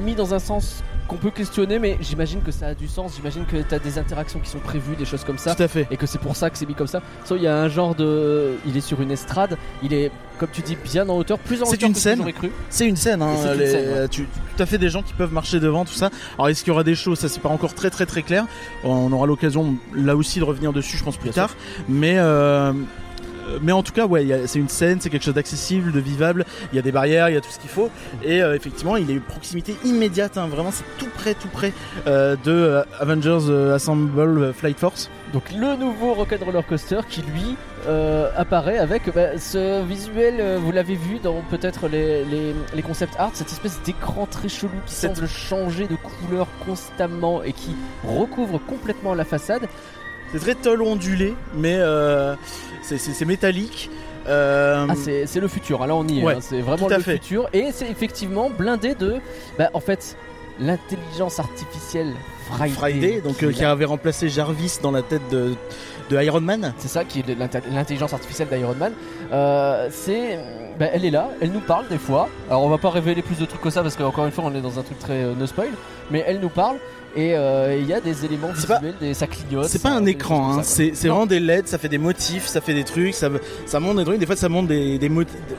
mis 0.05 0.15
dans 0.15 0.35
un 0.35 0.39
sens 0.39 0.85
qu'on 1.07 1.17
peut 1.17 1.31
questionner, 1.31 1.79
mais 1.79 1.97
j'imagine 2.01 2.41
que 2.43 2.51
ça 2.51 2.69
a 2.69 2.75
du 2.75 2.89
sens. 2.89 3.13
J'imagine 3.17 3.45
que 3.47 3.57
t'as 3.63 3.79
des 3.79 3.99
interactions 3.99 4.39
qui 4.41 4.49
sont 4.51 4.59
prévues, 4.59 4.97
des 4.97 5.05
choses 5.05 5.25
comme 5.25 5.39
ça. 5.39 5.55
Tout 5.55 5.63
à 5.63 5.69
fait. 5.69 5.87
et 5.91 5.97
que 5.97 6.07
c'est 6.07 6.19
pour 6.21 6.37
ça 6.37 6.51
que 6.51 6.59
c'est 6.59 6.67
mis 6.67 6.75
comme 6.75 6.87
ça. 6.87 7.01
So, 7.25 7.37
il 7.37 7.43
y 7.43 7.47
a 7.47 7.57
un 7.57 7.69
genre 7.69 7.95
de. 7.95 8.53
Il 8.67 8.77
est 8.77 8.81
sur 8.81 9.01
une 9.01 9.11
estrade, 9.11 9.57
il 9.83 9.93
est, 9.95 10.11
comme 10.39 10.49
tu 10.53 10.63
dis, 10.63 10.77
bien 10.85 11.09
en 11.09 11.17
hauteur, 11.17 11.39
plus 11.39 11.63
en 11.63 11.67
hauteur 11.67 11.89
une 11.89 11.95
que 11.95 12.01
scène. 12.01 12.19
j'aurais 12.19 12.33
cru. 12.33 12.51
C'est 12.71 12.87
une 12.87 12.97
scène, 12.97 13.23
hein, 13.23 13.31
c'est 13.43 13.53
une 13.55 13.59
les- 13.61 13.71
scène, 13.71 13.93
ouais. 14.03 14.09
tu, 14.09 14.25
tout 14.57 14.63
à 14.63 14.67
fait 14.67 14.79
des 14.79 14.89
gens 14.89 15.03
qui 15.03 15.13
peuvent 15.15 15.33
marcher 15.33 15.61
devant, 15.61 15.85
tout 15.85 15.93
ça. 15.95 16.11
Alors 16.37 16.49
est-ce 16.49 16.63
qu'il 16.65 16.71
y 16.71 16.75
aura 16.75 16.85
des 16.85 16.95
choses? 16.95 17.19
Ça 17.19 17.29
c'est 17.29 17.41
pas 17.41 17.49
encore 17.49 17.75
très 17.75 17.91
très 17.91 18.07
très 18.07 18.23
clair. 18.23 18.45
On 18.85 19.11
aura 19.13 19.27
l'occasion 19.27 19.75
là 19.95 20.17
aussi 20.17 20.39
de 20.41 20.45
revenir 20.45 20.73
dessus, 20.73 20.97
je 20.97 21.05
pense 21.05 21.17
plus 21.17 21.31
Bien 21.31 21.43
tard. 21.45 21.55
Mais 21.89 22.15
euh, 22.19 22.73
mais 23.63 23.73
en 23.73 23.83
tout 23.83 23.93
cas, 23.93 24.07
ouais, 24.07 24.25
y 24.27 24.33
a- 24.33 24.47
c'est 24.47 24.59
une 24.59 24.69
scène, 24.69 25.01
c'est 25.01 25.11
quelque 25.11 25.25
chose 25.25 25.35
d'accessible, 25.35 25.93
de 25.93 26.01
vivable. 26.01 26.45
Il 26.73 26.77
y 26.77 26.79
a 26.79 26.83
des 26.83 26.93
barrières, 26.93 27.29
il 27.29 27.35
y 27.35 27.39
a 27.39 27.41
tout 27.41 27.51
ce 27.51 27.59
qu'il 27.59 27.71
faut. 27.71 27.91
Et 28.23 28.43
euh, 28.43 28.55
effectivement, 28.55 28.97
il 28.97 29.11
est 29.11 29.19
proximité 29.21 29.77
immédiate. 29.85 30.37
hein, 30.39 30.47
vraiment, 30.47 30.71
c'est 30.71 30.85
tout 30.99 31.11
près, 31.15 31.35
tout 31.35 31.49
près 31.49 31.73
euh, 32.07 32.37
de 32.45 32.51
euh, 32.53 32.83
Avengers 33.01 33.39
euh, 33.49 33.75
Assemble 33.75 34.19
euh, 34.39 34.53
Flight 34.53 34.79
Force. 34.79 35.11
Donc 35.33 35.43
le 35.53 35.77
nouveau 35.77 36.15
Rock'n'Roller 36.15 36.63
Coaster 36.69 37.01
qui 37.09 37.21
lui 37.23 37.57
euh, 37.89 38.31
apparaît 38.37 38.79
avec 38.79 39.13
bah, 39.15 39.39
ce 39.39 39.85
visuel, 39.85 40.37
euh, 40.41 40.59
vous 40.61 40.71
l'avez 40.73 40.95
vu 40.95 41.19
dans 41.23 41.43
peut-être 41.51 41.89
les, 41.89 42.25
les, 42.25 42.55
les 42.75 42.83
concept 42.83 43.15
art, 43.19 43.31
cette 43.35 43.49
espèce 43.51 43.81
d'écran 43.85 44.27
très 44.31 44.49
chelou 44.49 44.71
qui 44.87 44.95
Cette- 44.95 45.17
semble 45.17 45.29
changer 45.29 45.87
de 45.89 45.97
couleur 45.97 46.47
constamment 46.65 47.43
et 47.43 47.53
qui 47.53 47.75
recouvre 48.07 48.59
complètement 48.67 49.15
la 49.15 49.25
façade. 49.25 49.63
C'est 50.33 50.39
très 50.41 50.55
tôle 50.55 50.83
ondulé, 50.83 51.35
mais 51.55 51.77
euh, 51.77 52.35
c'est- 52.83 53.25
métallique. 53.25 53.91
Euh, 54.29 54.87
Ah, 54.89 54.95
c'est 54.97 55.41
le 55.41 55.47
futur, 55.49 55.83
hein, 55.83 55.87
là 55.87 55.95
on 55.95 56.07
y 56.09 56.19
est, 56.21 56.25
Ouais, 56.25 56.35
hein, 56.35 56.39
c'est 56.41 56.61
vraiment 56.61 56.89
le 56.89 56.99
fait. 57.01 57.13
futur. 57.13 57.49
Et 57.53 57.67
c'est 57.73 57.89
effectivement 57.89 58.51
blindé 58.51 58.95
de. 58.97 59.17
Bah, 59.57 59.71
en 59.73 59.79
fait, 59.81 60.17
l'intelligence 60.59 61.39
artificielle 61.39 62.13
Friday. 62.51 62.75
Friday, 62.75 63.21
donc 63.21 63.43
euh, 63.43 63.53
qui 63.53 63.65
avait 63.65 63.85
remplacé 63.85 64.29
Jarvis 64.29 64.79
dans 64.83 64.91
la 64.91 65.03
tête 65.03 65.23
de, 65.31 65.55
de 66.11 66.23
Iron 66.23 66.41
Man. 66.41 66.75
C'est 66.79 66.89
ça 66.89 67.05
qui 67.05 67.21
est 67.21 67.37
l'intelligence 67.71 68.13
artificielle 68.13 68.49
d'Iron 68.49 68.75
Man. 68.75 68.93
Euh, 69.33 69.89
c'est, 69.93 70.39
bah, 70.79 70.87
elle 70.93 71.05
est 71.05 71.11
là, 71.11 71.29
elle 71.41 71.53
nous 71.53 71.61
parle 71.61 71.87
des 71.89 71.99
fois. 71.99 72.29
Alors 72.49 72.63
on 72.65 72.69
va 72.69 72.79
pas 72.79 72.91
révéler 72.91 73.23
plus 73.23 73.39
de 73.39 73.45
trucs 73.45 73.61
que 73.61 73.71
ça 73.71 73.83
parce 73.83 73.95
qu'encore 73.97 74.25
une 74.27 74.33
fois 74.33 74.45
on 74.47 74.55
est 74.55 74.61
dans 74.61 74.79
un 74.79 74.83
truc 74.83 74.99
très 74.99 75.23
no 75.25 75.47
spoil. 75.47 75.69
Mais 76.11 76.25
elle 76.27 76.41
nous 76.41 76.49
parle 76.49 76.77
et 77.17 77.35
euh, 77.37 77.77
il 77.81 77.87
y 77.87 77.93
a 77.95 78.01
des 78.01 78.25
éléments 78.25 78.51
C'est 78.55 78.67
pas- 78.69 78.75
visuels, 78.77 78.95
des, 79.01 79.15
ça 79.15 79.27
clignote. 79.27 79.67
C'est 79.69 79.83
pas 79.83 79.91
un 79.91 80.05
écran, 80.07 80.59
hein, 80.59 80.63
c'est 80.63 80.91
vraiment 81.05 81.27
des 81.27 81.41
LED, 81.41 81.67
ça 81.67 81.79
fait 81.79 81.89
des 81.89 81.99
motifs, 81.99 82.47
ça 82.47 82.61
fait 82.61 82.75
des 82.75 82.85
trucs, 82.85 83.15
ça, 83.15 83.29
ça 83.65 83.81
monte 83.81 83.97
des 83.97 84.05
trucs, 84.05 84.19
des 84.19 84.27
fois 84.27 84.37
ça 84.37 84.49
monte 84.49 84.67
des, 84.69 84.99
des 84.99 85.11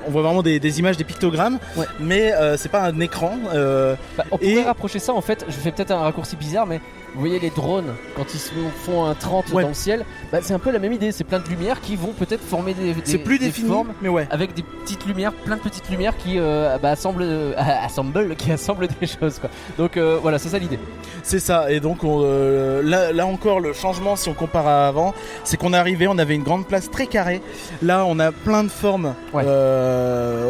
on 0.07 0.11
voit 0.11 0.21
vraiment 0.21 0.43
des, 0.43 0.59
des 0.59 0.79
images, 0.79 0.97
des 0.97 1.03
pictogrammes, 1.03 1.57
Ouais. 1.75 1.85
mais 1.99 2.31
euh, 2.33 2.55
c'est 2.57 2.69
pas 2.69 2.83
un 2.83 2.99
écran. 2.99 3.37
euh, 3.53 3.95
Bah, 4.17 4.23
on 4.31 4.37
Et- 4.37 4.51
pourrait 4.53 4.63
rapprocher 4.67 4.99
ça 4.99 5.13
en 5.13 5.21
fait, 5.21 5.43
je 5.47 5.53
fais 5.53 5.71
peut-être 5.71 5.91
un 5.91 5.99
raccourci 6.01 6.35
bizarre, 6.35 6.65
mais 6.67 6.79
vous 7.13 7.19
voyez 7.19 7.39
les 7.39 7.49
drones 7.49 7.93
quand 8.15 8.33
ils 8.33 8.39
se 8.39 8.51
font 8.83 9.05
un 9.05 9.13
30 9.15 9.51
Ouais. 9.53 9.63
dans 9.63 9.69
le 9.69 9.73
ciel, 9.73 10.05
bah, 10.31 10.39
c'est 10.41 10.53
un 10.53 10.59
peu 10.59 10.71
la 10.71 10.79
même 10.79 10.93
idée, 10.93 11.11
c'est 11.11 11.23
plein 11.23 11.39
de 11.39 11.47
lumières 11.47 11.81
qui 11.81 11.95
vont 11.95 12.11
peut-être 12.13 12.41
former 12.43 12.73
des, 12.73 12.93
des- 12.93 13.01
c'est 13.05 13.17
plus 13.17 13.39
des 13.39 13.45
défini, 13.47 13.67
formes 13.69 13.93
mais 14.01 14.09
ouais. 14.09 14.27
avec 14.29 14.53
des 14.53 14.63
petites 14.63 15.05
lumières, 15.05 15.31
plein 15.33 15.55
de 15.55 15.61
petites 15.61 15.89
lumières 15.89 16.15
qui 16.17 16.35
euh, 16.37 16.77
bah, 16.81 16.91
assemblent, 16.91 17.23
euh, 17.23 17.53
assemblent, 17.57 18.35
qui 18.35 18.51
assemblent 18.51 18.87
des 18.99 19.07
choses 19.07 19.39
quoi. 19.39 19.49
Donc 19.77 19.97
euh, 19.97 20.17
voilà, 20.21 20.37
c'est 20.39 20.49
ça 20.49 20.59
l'idée. 20.59 20.79
C'est 21.23 21.39
ça, 21.39 21.71
et 21.71 21.79
donc 21.79 22.03
on, 22.03 22.21
euh, 22.23 22.81
là, 22.83 23.11
là 23.11 23.25
encore 23.25 23.59
le 23.59 23.73
changement 23.73 24.15
si 24.15 24.29
on 24.29 24.33
compare 24.33 24.67
à 24.67 24.87
avant, 24.87 25.13
c'est 25.43 25.57
qu'on 25.57 25.73
est 25.73 25.77
arrivé, 25.77 26.07
on 26.07 26.17
avait 26.17 26.35
une 26.35 26.43
grande 26.43 26.67
place 26.67 26.89
très 26.91 27.07
carrée, 27.07 27.41
là 27.81 28.05
on 28.05 28.19
a 28.19 28.31
plein 28.31 28.63
de 28.63 28.69
formes 28.69 29.13
Ouais. 29.33 29.43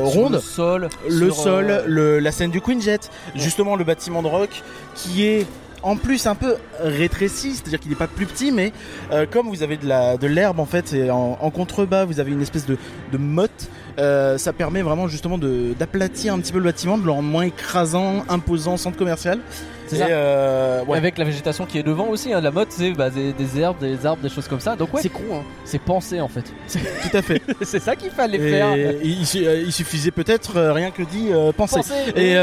rondes. 0.04 0.34
le 0.34 0.40
sol, 0.40 0.90
le 1.10 1.32
sur, 1.32 1.44
sol, 1.44 1.84
le- 1.86 2.20
la 2.20 2.32
scène 2.32 2.52
du 2.52 2.62
Queen 2.62 2.82
Jet, 2.82 3.10
justement 3.36 3.76
le 3.76 3.84
bâtiment 3.84 4.22
de 4.22 4.28
rock 4.28 4.64
qui 4.96 5.26
est 5.26 5.46
en 5.84 5.96
plus 5.96 6.28
un 6.28 6.36
peu 6.36 6.56
rétréci, 6.80 7.54
c'est-à-dire 7.54 7.80
qu'il 7.80 7.90
n'est 7.90 7.98
pas 7.98 8.08
plus 8.08 8.26
petit, 8.26 8.52
mais 8.52 8.74
euh, 9.12 9.26
comme 9.30 9.48
vous 9.48 9.64
avez 9.64 9.78
de 9.78 10.28
l'herbe 10.28 10.60
en 10.60 10.66
fait, 10.66 10.94
et 10.94 11.12
en, 11.12 11.36
contrebas 11.52 12.06
vous 12.06 12.20
avez 12.20 12.32
une 12.32 12.42
espèce 12.42 12.66
de, 12.66 12.78
de 13.12 13.18
motte, 13.18 13.70
euh, 14.00 14.38
ça 14.38 14.54
permet 14.54 14.82
vraiment 14.82 15.08
justement 15.08 15.38
d'aplatir 15.38 16.34
un 16.34 16.40
petit 16.40 16.52
peu 16.52 16.60
le 16.60 16.66
bâtiment, 16.66 16.98
de 16.98 17.06
le 17.06 17.12
rendre 17.12 17.30
moins 17.30 17.44
écrasant, 17.44 18.24
imposant, 18.30 18.78
centre 18.78 18.98
commercial. 18.98 19.40
C'est 19.88 19.96
ça. 19.98 20.08
euh, 20.08 20.84
ouais. 20.86 20.98
Avec 20.98 21.18
la 21.18 21.24
végétation 21.26 21.66
qui 21.66 21.78
est 21.80 21.84
devant 21.84 22.08
aussi, 22.08 22.34
hein, 22.34 22.42
la 22.42 22.52
mode 22.52 22.68
c'est 22.70 22.92
bah, 22.92 23.10
des, 23.10 23.34
des 23.34 23.60
herbes, 23.60 23.78
des 23.80 24.06
arbres, 24.06 24.22
des 24.22 24.30
choses 24.30 24.48
comme 24.48 24.60
ça. 24.60 24.76
Donc 24.76 24.94
ouais, 24.94 25.02
c'est 25.02 25.10
con, 25.10 25.22
hein. 25.34 25.42
c'est 25.66 25.82
pensé 25.82 26.20
en 26.22 26.28
fait. 26.28 26.44
tout 26.72 27.18
à 27.18 27.22
fait. 27.22 27.42
c'est 27.62 27.80
ça 27.80 27.96
qu'il 27.96 28.12
fallait 28.12 28.38
faire. 28.40 28.76
Il, 28.76 29.26
euh, 29.46 29.64
il 29.66 29.72
suffisait 29.72 30.12
peut-être 30.12 30.58
euh, 30.58 30.74
rien 30.74 30.92
que 30.92 31.04
dit 31.04 31.28
euh, 31.32 31.52
penser. 31.52 31.78
Penser. 31.78 31.94
Et 32.16 32.36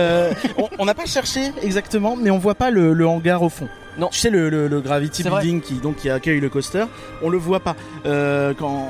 on- 0.78 0.84
n'a 0.84 0.94
pas 0.94 1.06
cherché 1.06 1.52
exactement, 1.62 2.16
mais 2.16 2.30
on 2.30 2.38
voit 2.38 2.54
pas 2.54 2.70
le, 2.70 2.92
le 2.92 3.06
hangar 3.06 3.42
au 3.42 3.48
fond. 3.48 3.68
Non. 3.96 4.08
Tu 4.08 4.18
sais 4.18 4.30
le, 4.30 4.48
le- 4.50 4.66
le 4.66 4.80
Gravity 4.80 5.22
vrai. 5.22 5.40
Building 5.42 5.60
qui 5.60 5.74
donc 5.74 5.96
qui 5.96 6.10
accueille 6.10 6.40
le 6.40 6.48
coaster, 6.48 6.84
on 7.22 7.28
le 7.28 7.38
voit 7.38 7.60
pas. 7.60 7.76
Euh, 8.06 8.52
quand 8.58 8.88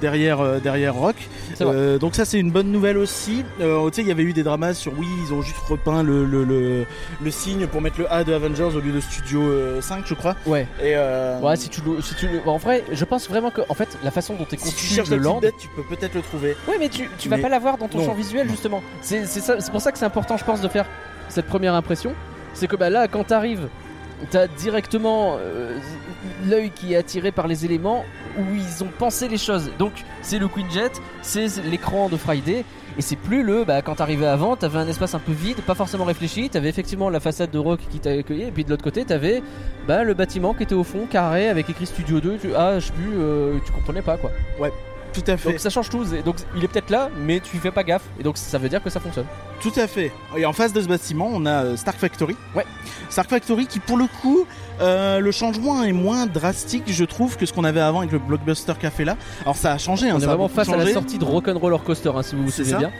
derrière 0.00 0.40
euh, 0.40 0.58
derrière 0.58 0.94
Rock. 0.94 1.16
Euh, 1.60 1.98
donc 1.98 2.14
ça 2.14 2.24
c'est 2.24 2.38
une 2.38 2.50
bonne 2.50 2.72
nouvelle 2.72 2.96
aussi. 2.96 3.44
Tu 3.58 3.64
sais, 3.92 4.00
il 4.02 4.08
y 4.08 4.10
avait 4.10 4.22
eu 4.22 4.32
des 4.32 4.42
dramas 4.42 4.72
sur 4.74 4.92
oui, 4.98 5.06
ils 5.26 5.34
ont 5.34 5.42
juste 5.42 5.58
repeint 5.68 6.02
le, 6.02 6.24
le, 6.24 6.44
le, 6.44 6.86
le 7.22 7.30
signe 7.30 7.66
pour 7.72 7.80
mettre 7.80 7.98
le 7.98 8.12
A 8.12 8.22
de 8.22 8.32
Avengers 8.32 8.62
au 8.76 8.80
lieu 8.80 8.92
de 8.92 9.00
Studio 9.00 9.40
euh, 9.42 9.80
5, 9.80 10.04
je 10.06 10.14
crois. 10.14 10.36
Ouais. 10.46 10.68
Et 10.80 10.92
euh, 10.94 11.40
Ouais, 11.40 11.56
si 11.56 11.68
tu 11.68 11.80
le, 11.80 12.00
si 12.02 12.14
tu 12.14 12.28
le- 12.28 12.40
en 12.46 12.58
vrai, 12.58 12.84
je 12.92 13.04
pense 13.04 13.28
vraiment 13.28 13.50
que, 13.50 13.62
en 13.68 13.74
fait, 13.74 13.88
la 14.04 14.10
façon 14.12 14.34
dont 14.34 14.46
est 14.52 14.58
si 14.64 14.94
tu 14.94 15.10
le 15.10 15.16
la 15.16 15.22
land. 15.22 15.38
bête, 15.40 15.54
tu 15.58 15.68
peux 15.74 15.82
peut-être 15.82 16.14
le 16.14 16.22
trouver. 16.22 16.56
Ouais, 16.68 16.76
mais 16.78 16.88
tu, 16.88 17.08
tu 17.18 17.28
vas 17.28 17.38
pas 17.38 17.48
l'avoir 17.48 17.78
dans 17.78 17.88
ton 17.88 17.98
non. 17.98 18.04
champ 18.06 18.14
visuel 18.14 18.48
justement. 18.48 18.82
C'est 19.00 19.24
pour 19.72 19.80
ça 19.80 19.90
que 19.90 19.98
c'est 19.98 20.04
important, 20.04 20.36
je 20.36 20.44
pense, 20.44 20.60
de 20.60 20.68
faire 20.68 20.86
cette 21.28 21.46
première 21.46 21.74
impression. 21.74 22.12
C'est 22.54 22.68
que 22.68 22.76
bah, 22.76 22.90
là, 22.90 23.08
quand 23.08 23.24
t'arrives, 23.24 23.68
t'as 24.30 24.46
directement 24.46 25.36
euh, 25.40 25.78
l'œil 26.46 26.70
qui 26.70 26.94
est 26.94 26.96
attiré 26.96 27.32
par 27.32 27.46
les 27.46 27.64
éléments 27.64 28.04
où 28.38 28.42
ils 28.54 28.84
ont 28.84 28.90
pensé 28.98 29.28
les 29.28 29.38
choses. 29.38 29.70
Donc, 29.78 29.92
c'est 30.22 30.38
le 30.38 30.48
Quinjet, 30.48 30.92
c'est 31.22 31.62
l'écran 31.64 32.08
de 32.08 32.16
Friday. 32.16 32.64
Et 32.98 33.02
c'est 33.02 33.16
plus 33.16 33.42
le, 33.42 33.64
bah, 33.64 33.80
quand 33.80 33.94
t'arrivais 33.94 34.26
avant, 34.26 34.54
t'avais 34.54 34.78
un 34.78 34.86
espace 34.86 35.14
un 35.14 35.18
peu 35.18 35.32
vide, 35.32 35.62
pas 35.62 35.74
forcément 35.74 36.04
réfléchi, 36.04 36.50
t'avais 36.50 36.68
effectivement 36.68 37.08
la 37.08 37.20
façade 37.20 37.50
de 37.50 37.58
rock 37.58 37.80
qui 37.90 38.00
t'accueillait, 38.00 38.48
et 38.48 38.52
puis 38.52 38.64
de 38.64 38.70
l'autre 38.70 38.84
côté, 38.84 39.06
t'avais 39.06 39.42
bah, 39.88 40.04
le 40.04 40.12
bâtiment 40.12 40.52
qui 40.52 40.64
était 40.64 40.74
au 40.74 40.84
fond, 40.84 41.06
carré, 41.10 41.48
avec 41.48 41.70
écrit 41.70 41.86
Studio 41.86 42.20
2, 42.20 42.36
tu, 42.36 42.54
ah, 42.54 42.78
je 42.78 42.88
sais 42.88 42.92
euh, 43.14 43.58
tu 43.64 43.72
comprenais 43.72 44.02
pas 44.02 44.18
quoi. 44.18 44.30
Tout 45.12 45.22
à 45.26 45.36
fait. 45.36 45.50
Donc 45.50 45.58
ça 45.60 45.70
change 45.70 45.90
tout. 45.90 46.04
Et 46.14 46.22
Donc 46.22 46.36
il 46.56 46.64
est 46.64 46.68
peut-être 46.68 46.90
là, 46.90 47.10
mais 47.18 47.40
tu 47.40 47.56
fais 47.58 47.70
pas 47.70 47.84
gaffe. 47.84 48.02
Et 48.18 48.22
donc 48.22 48.36
ça 48.38 48.58
veut 48.58 48.68
dire 48.68 48.82
que 48.82 48.90
ça 48.90 49.00
fonctionne. 49.00 49.26
Tout 49.60 49.72
à 49.76 49.86
fait. 49.86 50.10
Et 50.36 50.44
en 50.46 50.52
face 50.52 50.72
de 50.72 50.80
ce 50.80 50.88
bâtiment, 50.88 51.28
on 51.32 51.46
a 51.46 51.64
euh, 51.64 51.76
Stark 51.76 51.98
Factory. 51.98 52.36
Ouais. 52.54 52.64
Stark 53.10 53.28
Factory 53.30 53.66
qui, 53.66 53.78
pour 53.78 53.96
le 53.96 54.06
coup, 54.20 54.46
euh, 54.80 55.20
le 55.20 55.30
changement 55.30 55.82
est 55.84 55.92
moins 55.92 56.26
drastique, 56.26 56.84
je 56.88 57.04
trouve, 57.04 57.36
que 57.36 57.46
ce 57.46 57.52
qu'on 57.52 57.64
avait 57.64 57.80
avant 57.80 58.00
avec 58.00 58.10
le 58.12 58.18
Blockbuster 58.18 58.72
Café 58.80 59.04
là. 59.04 59.16
Alors 59.42 59.56
ça 59.56 59.72
a 59.72 59.78
changé. 59.78 60.08
hein, 60.08 60.14
On 60.14 60.18
est 60.18 60.22
ça 60.22 60.26
vraiment 60.28 60.48
face 60.48 60.68
à 60.68 60.76
la 60.76 60.86
sortie 60.92 61.18
de 61.18 61.24
Rock'n'Roller 61.24 61.78
Coaster, 61.84 62.10
hein, 62.14 62.22
si 62.22 62.34
vous 62.34 62.44
vous 62.44 62.50
souvenez 62.50 62.76
bien. 62.78 62.90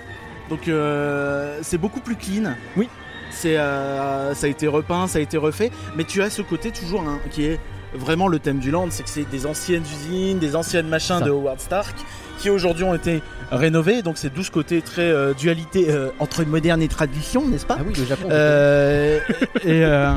Donc 0.50 0.69
euh, 0.69 1.59
c'est 1.62 1.78
beaucoup 1.78 2.00
plus 2.00 2.16
clean. 2.16 2.52
Oui. 2.76 2.88
C'est, 3.31 3.57
euh, 3.57 4.35
ça 4.35 4.47
a 4.47 4.50
été 4.50 4.69
repeint, 4.69 5.07
ça 5.07 5.19
a 5.19 5.23
été 5.23 5.38
refait, 5.38 5.71
mais 5.97 6.04
tu 6.04 6.23
as 6.23 6.28
ce 6.28 6.42
côté 6.42 6.71
toujours 6.71 7.00
hein, 7.00 7.19
qui 7.31 7.47
est 7.47 7.59
vraiment 7.94 8.28
le 8.28 8.38
thème 8.38 8.58
du 8.58 8.70
land, 8.70 8.87
c'est 8.90 9.02
que 9.02 9.08
c'est 9.11 9.28
des 9.30 9.46
anciennes 9.46 9.82
usines, 9.82 10.38
des 10.38 10.56
anciennes 10.56 10.88
machins 10.88 11.18
Ça. 11.18 11.25
de 11.25 11.30
Howard 11.30 11.61
Stark 11.61 11.94
qui 12.38 12.50
aujourd'hui 12.50 12.84
ont 12.84 12.94
été 12.94 13.22
rénovés. 13.50 14.02
Donc 14.02 14.18
c'est 14.18 14.32
d'où 14.32 14.42
ce 14.42 14.50
côté 14.50 14.82
très 14.82 15.02
euh, 15.02 15.32
dualité 15.34 15.87
euh, 15.90 16.08
entre 16.18 16.44
moderne 16.44 16.82
et 16.82 16.88
tradition, 16.88 17.46
n'est-ce 17.46 17.66
pas? 17.66 17.76
Ah 17.78 17.82
oui, 17.87 17.92
le 17.96 18.04
Japon. 18.04 18.28
Euh, 18.30 19.18
et, 19.64 19.84
euh, 19.84 20.12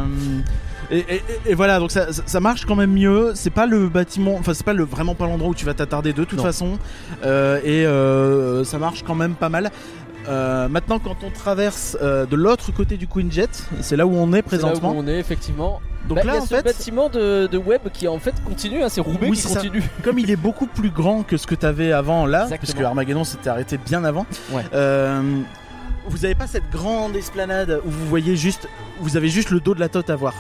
et, 0.92 1.00
et- 1.00 1.22
et 1.48 1.54
voilà, 1.54 1.80
donc 1.80 1.92
ça, 1.92 2.12
ça- 2.14 2.24
ça 2.26 2.40
marche 2.40 2.66
quand 2.66 2.76
même 2.76 2.94
mieux. 2.94 3.32
C'est 3.36 3.50
pas 3.50 3.66
le 3.68 3.88
bâtiment, 3.90 4.36
enfin 4.40 4.54
c'est 4.54 4.66
pas 4.66 4.74
le 4.74 4.84
vraiment 4.84 5.14
pas 5.16 5.26
l'endroit 5.26 5.50
où 5.50 5.56
tu 5.56 5.66
vas 5.66 5.74
t'attarder 5.74 6.14
de 6.14 6.24
toute 6.24 6.38
Non. 6.40 6.44
façon. 6.44 6.78
Euh, 7.26 7.60
et 7.64 7.86
euh, 7.86 8.64
ça 8.64 8.78
marche 8.80 9.04
quand 9.06 9.16
même 9.16 9.36
pas 9.36 9.50
mal. 9.50 9.72
Euh, 10.28 10.68
maintenant, 10.68 11.00
quand 11.00 11.18
on 11.26 11.30
traverse 11.30 11.98
euh, 12.02 12.26
de 12.26 12.36
l'autre 12.36 12.72
côté 12.72 12.98
du 12.98 13.08
Quinjet, 13.08 13.48
c'est 13.82 13.96
là 13.96 14.06
où 14.08 14.16
on 14.16 14.34
est 14.34 14.44
C'est 14.48 14.58
là 14.58 14.64
où 14.68 14.72
présentement. 14.72 14.94
on 14.98 15.08
est 15.08 15.20
effectivement. 15.20 15.82
Donc 16.08 16.18
Bah, 16.20 16.24
là, 16.24 16.34
y 16.36 16.38
a 16.38 16.42
en 16.42 16.46
ce 16.46 16.56
fait, 16.56 16.62
bâtiment 16.64 17.10
de, 17.10 17.48
de 17.48 17.58
web 17.58 17.82
qui 17.94 18.08
en 18.08 18.20
fait 18.20 18.34
continue. 18.46 18.84
hein, 18.84 18.90
c'est 18.90 19.02
Roubaix 19.02 19.28
Oui, 19.30 19.36
qui 19.38 19.42
c'est 19.44 19.50
ça. 19.50 19.56
continue. 19.62 19.84
comme 20.04 20.20
il 20.20 20.30
est 20.30 20.36
beaucoup 20.36 20.68
plus 20.68 20.90
grand 20.92 21.24
que 21.24 21.36
ce 21.38 21.48
que 21.48 21.56
tu 21.56 21.66
avais 21.66 21.92
avant 21.92 22.26
là, 22.26 22.44
Exactement. 22.44 22.60
puisque 22.60 22.82
Armageddon 22.82 23.24
s'était 23.24 23.50
arrêté 23.50 23.78
bien 23.84 24.04
avant, 24.04 24.26
Ouais. 24.52 24.64
euh, 24.76 25.22
vous 26.08 26.26
avez 26.26 26.36
pas 26.36 26.46
cette 26.46 26.70
grande 26.72 27.16
esplanade 27.16 27.82
où 27.86 27.90
vous 27.90 28.06
voyez 28.06 28.36
juste, 28.36 28.68
vous 29.00 29.18
avez 29.18 29.30
juste 29.30 29.50
le 29.50 29.60
dos 29.60 29.74
de 29.74 29.80
la 29.80 29.90
tote 29.90 30.12
à 30.12 30.16
voir. 30.16 30.34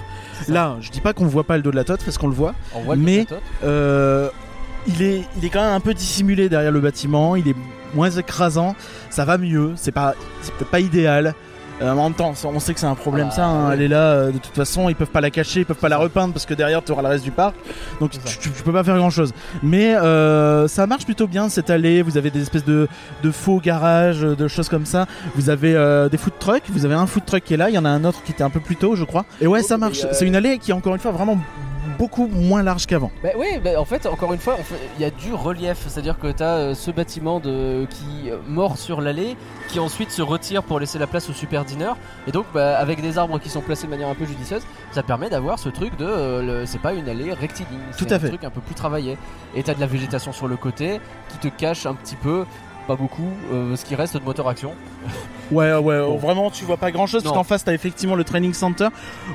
Là, 0.47 0.75
je 0.81 0.91
dis 0.91 1.01
pas 1.01 1.13
qu'on 1.13 1.25
voit 1.25 1.43
pas 1.45 1.57
le 1.57 1.63
dos 1.63 1.71
de 1.71 1.75
la 1.75 1.83
tote 1.83 2.03
parce 2.05 2.19
qu'on 2.19 2.27
le 2.27 2.35
voit. 2.35 2.53
On 2.75 2.81
voit 2.81 2.95
le 2.95 3.01
Mais- 3.01 3.25
Tote. 3.25 3.39
Euh, 3.63 4.29
il 4.87 5.01
est, 5.01 5.23
il 5.37 5.45
est 5.45 5.49
quand 5.49 5.63
même 5.63 5.73
un 5.73 5.79
peu 5.79 5.95
dissimulé 5.95 6.47
derrière 6.49 6.71
le 6.71 6.79
bâtiment. 6.79 7.35
Il 7.35 7.47
est 7.47 7.55
moins 7.95 8.09
écrasant. 8.11 8.75
Ça 9.09 9.25
va 9.25 9.37
mieux. 9.37 9.71
C'est 9.75 9.91
pas, 9.91 10.13
c'est 10.41 10.53
peut-être 10.53 10.71
pas 10.71 10.79
idéal. 10.79 11.33
Euh, 11.81 11.91
en 11.91 12.03
même 12.05 12.13
temps, 12.13 12.33
on 12.45 12.59
sait 12.61 12.73
que 12.73 12.79
c'est 12.79 12.85
un 12.85 12.95
problème 12.95 13.27
Ah, 13.31 13.35
ça. 13.35 13.45
hein. 13.47 13.71
Elle 13.73 13.81
est 13.81 13.87
là. 13.89 13.97
euh, 14.13 14.31
de 14.31 14.37
toute 14.37 14.55
façon, 14.55 14.87
ils 14.87 14.95
peuvent 14.95 15.09
pas 15.09 15.19
la 15.19 15.29
cacher, 15.29 15.59
ils 15.59 15.65
peuvent 15.65 15.75
pas 15.75 15.89
la 15.89 15.97
repeindre 15.97 16.31
parce 16.33 16.45
que 16.45 16.53
derrière 16.53 16.81
tu 16.81 16.93
auras 16.93 17.01
le 17.01 17.09
reste 17.09 17.25
du 17.25 17.31
parc. 17.31 17.53
Donc 17.99 18.11
tu, 18.11 18.19
tu 18.39 18.63
peux 18.63 18.71
pas 18.71 18.85
faire 18.85 18.95
grand 18.95 19.09
chose. 19.09 19.33
Mais 19.61 19.93
euh, 19.93 20.69
ça 20.69 20.87
marche 20.87 21.03
plutôt 21.03 21.27
bien 21.27 21.49
cette 21.49 21.69
allée. 21.69 22.01
Vous 22.01 22.17
avez 22.17 22.31
des 22.31 22.41
espèces 22.43 22.63
de, 22.63 22.87
de 23.23 23.31
faux 23.31 23.59
garages, 23.59 24.21
de 24.21 24.47
choses 24.47 24.69
comme 24.69 24.85
ça. 24.85 25.05
Vous 25.35 25.49
avez 25.49 25.73
des 26.09 26.17
food 26.17 26.33
trucks. 26.39 26.63
Vous 26.69 26.85
avez 26.85 26.95
un 26.95 27.07
food 27.07 27.25
truck 27.25 27.43
qui 27.43 27.55
est 27.55 27.57
là. 27.57 27.69
Il 27.69 27.75
y 27.75 27.77
en 27.77 27.83
a 27.83 27.89
un 27.89 28.05
autre 28.05 28.23
qui 28.23 28.31
était 28.31 28.43
un 28.45 28.49
peu 28.49 28.61
plus 28.61 28.77
tôt, 28.77 28.95
je 28.95 29.03
crois. 29.03 29.25
Et 29.41 29.47
ouais, 29.47 29.61
ça 29.61 29.77
marche. 29.77 30.05
C'est 30.13 30.25
une 30.25 30.37
allée 30.37 30.57
qui 30.59 30.71
est 30.71 30.73
encore 30.73 30.93
une 30.95 31.01
fois 31.01 31.11
vraiment 31.11 31.37
beaucoup 31.97 32.27
moins 32.27 32.63
large 32.63 32.85
qu'avant. 32.85 33.11
Bah 33.23 33.29
oui, 33.37 33.47
bah, 33.63 33.71
en 33.79 33.85
fait, 33.85 34.05
encore 34.05 34.33
une 34.33 34.39
fois, 34.39 34.57
il 34.97 35.01
y 35.01 35.05
a 35.05 35.09
du 35.11 35.33
relief, 35.33 35.85
c'est-à-dire 35.87 36.17
que 36.19 36.31
tu 36.31 36.43
as 36.43 36.73
ce 36.75 36.91
bâtiment 36.91 37.39
de, 37.39 37.85
qui 37.89 38.29
euh, 38.29 38.37
mord 38.47 38.77
sur 38.77 39.01
l'allée, 39.01 39.35
qui 39.69 39.79
ensuite 39.79 40.11
se 40.11 40.21
retire 40.21 40.63
pour 40.63 40.79
laisser 40.79 40.99
la 40.99 41.07
place 41.07 41.29
au 41.29 41.33
super 41.33 41.65
diner, 41.65 41.93
et 42.27 42.31
donc 42.31 42.45
bah, 42.53 42.77
avec 42.77 43.01
des 43.01 43.17
arbres 43.17 43.39
qui 43.39 43.49
sont 43.49 43.61
placés 43.61 43.85
de 43.85 43.91
manière 43.91 44.09
un 44.09 44.15
peu 44.15 44.25
judicieuse, 44.25 44.63
ça 44.91 45.03
permet 45.03 45.29
d'avoir 45.29 45.59
ce 45.59 45.69
truc 45.69 45.97
de, 45.97 46.05
euh, 46.05 46.41
le- 46.61 46.65
c'est 46.65 46.79
pas 46.81 46.93
une 46.93 47.07
allée 47.09 47.33
rectiligne, 47.33 47.79
Tout 47.97 48.05
c'est 48.07 48.13
à 48.13 48.15
un 48.15 48.19
fait. 48.19 48.29
truc 48.29 48.43
un 48.43 48.49
peu 48.49 48.61
plus 48.61 48.75
travaillé, 48.75 49.17
et 49.55 49.63
t'as 49.63 49.73
de 49.73 49.79
la 49.79 49.87
végétation 49.87 50.31
sur 50.33 50.47
le 50.47 50.57
côté 50.57 50.99
qui 51.29 51.37
te 51.37 51.47
cache 51.47 51.85
un 51.85 51.93
petit 51.95 52.15
peu, 52.15 52.45
pas 52.85 52.95
beaucoup, 52.95 53.27
euh, 53.51 53.75
ce 53.75 53.83
qui 53.85 53.95
reste 53.95 54.15
de 54.17 54.23
moteur 54.23 54.47
action. 54.47 54.71
Ouais, 55.51 55.73
ouais, 55.75 55.99
Bon. 55.99 56.17
vraiment, 56.17 56.49
tu 56.49 56.65
vois 56.65 56.77
pas 56.77 56.91
grand 56.91 57.05
chose. 57.07 57.23
Parce 57.23 57.33
Non. 57.35 57.41
qu'en 57.41 57.43
face, 57.43 57.63
t'as 57.63 57.73
effectivement 57.73 58.15
le 58.15 58.23
training 58.23 58.53
center. 58.53 58.87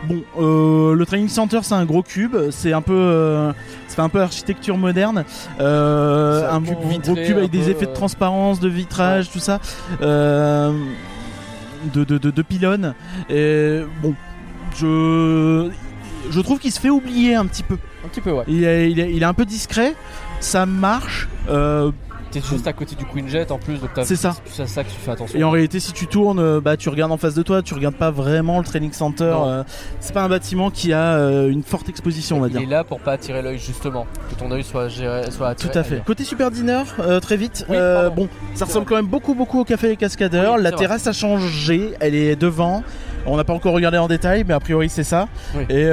Bon, 0.09 0.23
euh, 0.41 0.95
le 0.95 1.07
training 1.07 1.29
center, 1.29 1.61
c'est 1.63 1.75
un 1.75 1.85
gros 1.85 2.03
cube. 2.03 2.37
C'est 2.51 2.73
un 2.73 2.81
peu, 2.83 2.93
euh, 2.95 3.53
ça 3.89 3.97
fait 3.97 4.03
un 4.03 4.09
peu 4.09 4.21
architecture 4.21 4.77
moderne. 4.77 5.25
Euh, 5.61 6.51
un 6.51 6.57
un 6.57 6.61
cube 6.63 6.75
gros- 6.75 6.89
vitré, 6.89 7.13
gros 7.15 7.23
cube 7.25 7.37
un 7.37 7.39
avec 7.41 7.51
des 7.51 7.71
effets 7.71 7.87
de 7.87 7.91
euh, 7.91 7.95
transparence, 7.95 8.61
de 8.61 8.69
vitrage, 8.69 9.31
tout 9.31 9.39
ça. 9.39 9.61
Euh, 10.03 10.73
de, 11.93 12.05
de, 12.05 12.19
de, 12.19 12.31
de 12.31 12.43
pylônes. 12.43 12.95
Et 13.29 13.81
bon, 14.03 14.15
je, 14.77 15.71
je 16.31 16.41
trouve 16.41 16.59
qu'il 16.59 16.73
se 16.73 16.81
fait 16.81 16.91
oublier 16.91 17.35
un 17.35 17.47
petit 17.47 17.63
peu. 17.63 17.79
Un 18.05 18.09
petit 18.09 18.21
peu, 18.21 18.33
ouais. 18.33 18.45
Il 18.49 18.65
est, 18.65 18.91
il 18.91 19.01
est, 19.01 19.13
il 19.13 19.23
est 19.23 19.27
un 19.27 19.35
peu 19.35 19.45
discret. 19.45 19.95
Ça 20.41 20.67
marche. 20.67 21.29
Euh, 21.49 21.91
T'es 22.31 22.41
juste 22.41 22.67
à 22.67 22.73
côté 22.73 22.95
du 22.95 23.05
Quinjet 23.05 23.51
en 23.51 23.59
plus, 23.59 23.81
donc 23.81 23.91
C'est 24.05 24.15
ça. 24.17 24.37
C'est 24.47 24.67
ça 24.69 24.85
que 24.85 24.89
tu 24.91 24.97
fais 24.97 25.11
attention. 25.11 25.39
Et 25.39 25.43
en 25.43 25.51
réalité, 25.51 25.81
si 25.81 25.93
tu 25.93 26.07
tournes, 26.07 26.39
euh, 26.39 26.61
bah, 26.61 26.77
tu 26.77 26.89
regardes 26.89 27.11
en 27.11 27.17
face 27.17 27.35
de 27.35 27.43
toi, 27.43 27.61
tu 27.63 27.75
regardes 27.75 27.97
pas 27.97 28.11
vraiment 28.13 28.59
le 28.59 28.65
training 28.65 28.93
center. 28.93 29.35
Euh, 29.45 29.65
c'est 29.99 30.13
pas 30.15 30.23
un 30.23 30.29
bâtiment 30.29 30.71
qui 30.71 30.93
a 30.93 31.15
euh, 31.17 31.51
une 31.51 31.63
forte 31.65 31.89
exposition, 31.89 32.37
on 32.37 32.41
va 32.41 32.47
il 32.47 32.53
dire. 32.53 32.61
est 32.63 32.67
là 32.67 32.85
pour 32.85 33.01
pas 33.01 33.13
attirer 33.13 33.43
l'œil 33.43 33.59
justement, 33.59 34.07
que 34.31 34.37
ton 34.37 34.51
œil 34.53 34.63
soit, 34.63 34.89
géré, 34.89 35.31
soit 35.31 35.49
attiré. 35.49 35.73
Tout 35.73 35.79
à 35.79 35.83
fait. 35.83 35.95
ailleurs. 35.95 36.05
Côté 36.05 36.23
super 36.25 36.51
dîner, 36.53 36.83
euh, 37.01 37.19
très 37.21 37.37
vite. 37.37 37.67
Oui, 37.69 37.77
euh, 37.79 38.11
bon, 38.11 38.29
ça 38.55 38.65
ressemble 38.65 38.87
quand 38.87 38.97
même 38.97 39.07
beaucoup, 39.07 39.35
beaucoup 39.35 39.61
au 39.61 39.65
café 39.65 39.89
des 39.89 39.97
Cascadeurs. 39.97 40.55
Oui, 40.57 40.63
La 40.63 40.71
vrai. 40.71 40.79
terrasse 40.79 41.07
a 41.09 41.13
changé, 41.13 41.91
elle 42.01 42.15
est 42.15 42.37
devant. 42.37 42.85
On 43.27 43.37
n'a 43.37 43.45
pas 43.45 43.53
encore 43.53 43.75
regardé 43.75 43.99
en 43.99 44.09
détail, 44.09 44.45
mais 44.47 44.55
a 44.55 44.61
priori 44.61 44.89
c'est 44.89 45.05
ça. 45.05 45.29
Oui. 45.55 45.65
Et 45.69 45.85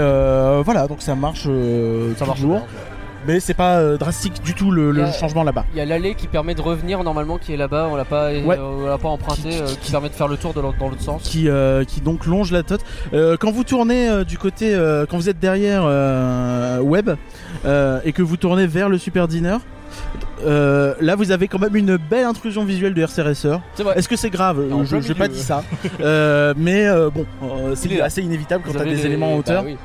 voilà, 0.64 0.88
donc 0.88 1.02
ça 1.02 1.16
marche, 1.16 1.48
Ça 2.18 2.26
marche 2.26 2.40
toujours. 2.42 2.58
bien. 2.60 2.68
Mais 3.26 3.40
c'est 3.40 3.54
pas 3.54 3.78
euh, 3.78 3.98
drastique 3.98 4.42
du 4.44 4.54
tout 4.54 4.72
le, 4.72 5.04
a- 5.04 5.12
changement 5.12 5.44
là-bas. 5.44 5.66
Il 5.74 5.78
y 5.78 5.82
a 5.82 5.86
l'allée 5.86 6.16
qui 6.16 6.28
permet 6.28 6.56
de 6.56 6.62
revenir 6.62 7.04
normalement 7.04 7.38
qui 7.38 7.54
est 7.54 7.58
là-bas, 7.58 7.88
on 7.92 7.96
l'a 7.96 8.06
pas, 8.06 8.28
Ouais. 8.32 8.58
euh, 8.58 8.84
on 8.84 8.86
l'a 8.88 8.98
pas 8.98 9.10
emprunté, 9.10 9.50
Qui- 9.50 9.60
euh, 9.60 9.66
qui 9.82 9.92
permet 9.92 10.10
de 10.10 10.14
faire 10.14 10.28
le 10.28 10.38
tour 10.38 10.54
de 10.54 10.62
dans 10.62 10.90
l'autre 10.90 11.02
sens. 11.02 11.24
qui, 11.24 11.48
qui 11.88 12.02
donc 12.02 12.26
longe 12.26 12.52
la 12.52 12.64
tote. 12.64 12.82
Quand 13.40 13.52
vous 13.52 13.64
tournez 13.64 14.24
du 14.26 14.38
côté, 14.38 14.74
quand 15.10 15.18
vous 15.18 15.30
êtes 15.30 15.40
derrière 15.40 15.84
Web 16.84 17.10
et 18.06 18.12
que 18.14 18.22
vous 18.22 18.38
tournez 18.38 18.68
vers 18.68 18.90
le 18.90 18.98
Super 18.98 19.28
Diner, 19.28 19.58
euh, 20.46 20.94
là 21.02 21.16
vous 21.16 21.32
avez 21.32 21.48
quand 21.48 21.60
même 21.60 21.76
une 21.76 21.98
belle 21.98 22.26
intrusion 22.26 22.64
visuelle 22.66 22.94
de 22.94 23.02
RC 23.02 23.22
Racer. 23.24 23.60
C'est 23.76 23.84
vrai. 23.84 23.98
Est-ce 23.98 24.08
que 24.08 24.16
c'est 24.16 24.30
grave? 24.30 24.62
Je 24.86 25.00
j'ai 25.02 25.14
pas 25.16 25.28
dit 25.28 25.40
ça, 25.42 25.64
Euh, 26.02 26.54
mais 26.58 26.86
euh, 26.88 27.10
bon, 27.10 27.26
c'est 27.76 28.00
assez 28.02 28.22
inévitable 28.22 28.64
quand 28.66 28.74
t'as 28.74 28.82
avez 28.82 28.92
des 28.92 28.96
les- 28.98 29.06
éléments 29.08 29.28
en 29.28 29.34
bah 29.34 29.40
hauteur. 29.40 29.64
oui. 29.66 29.78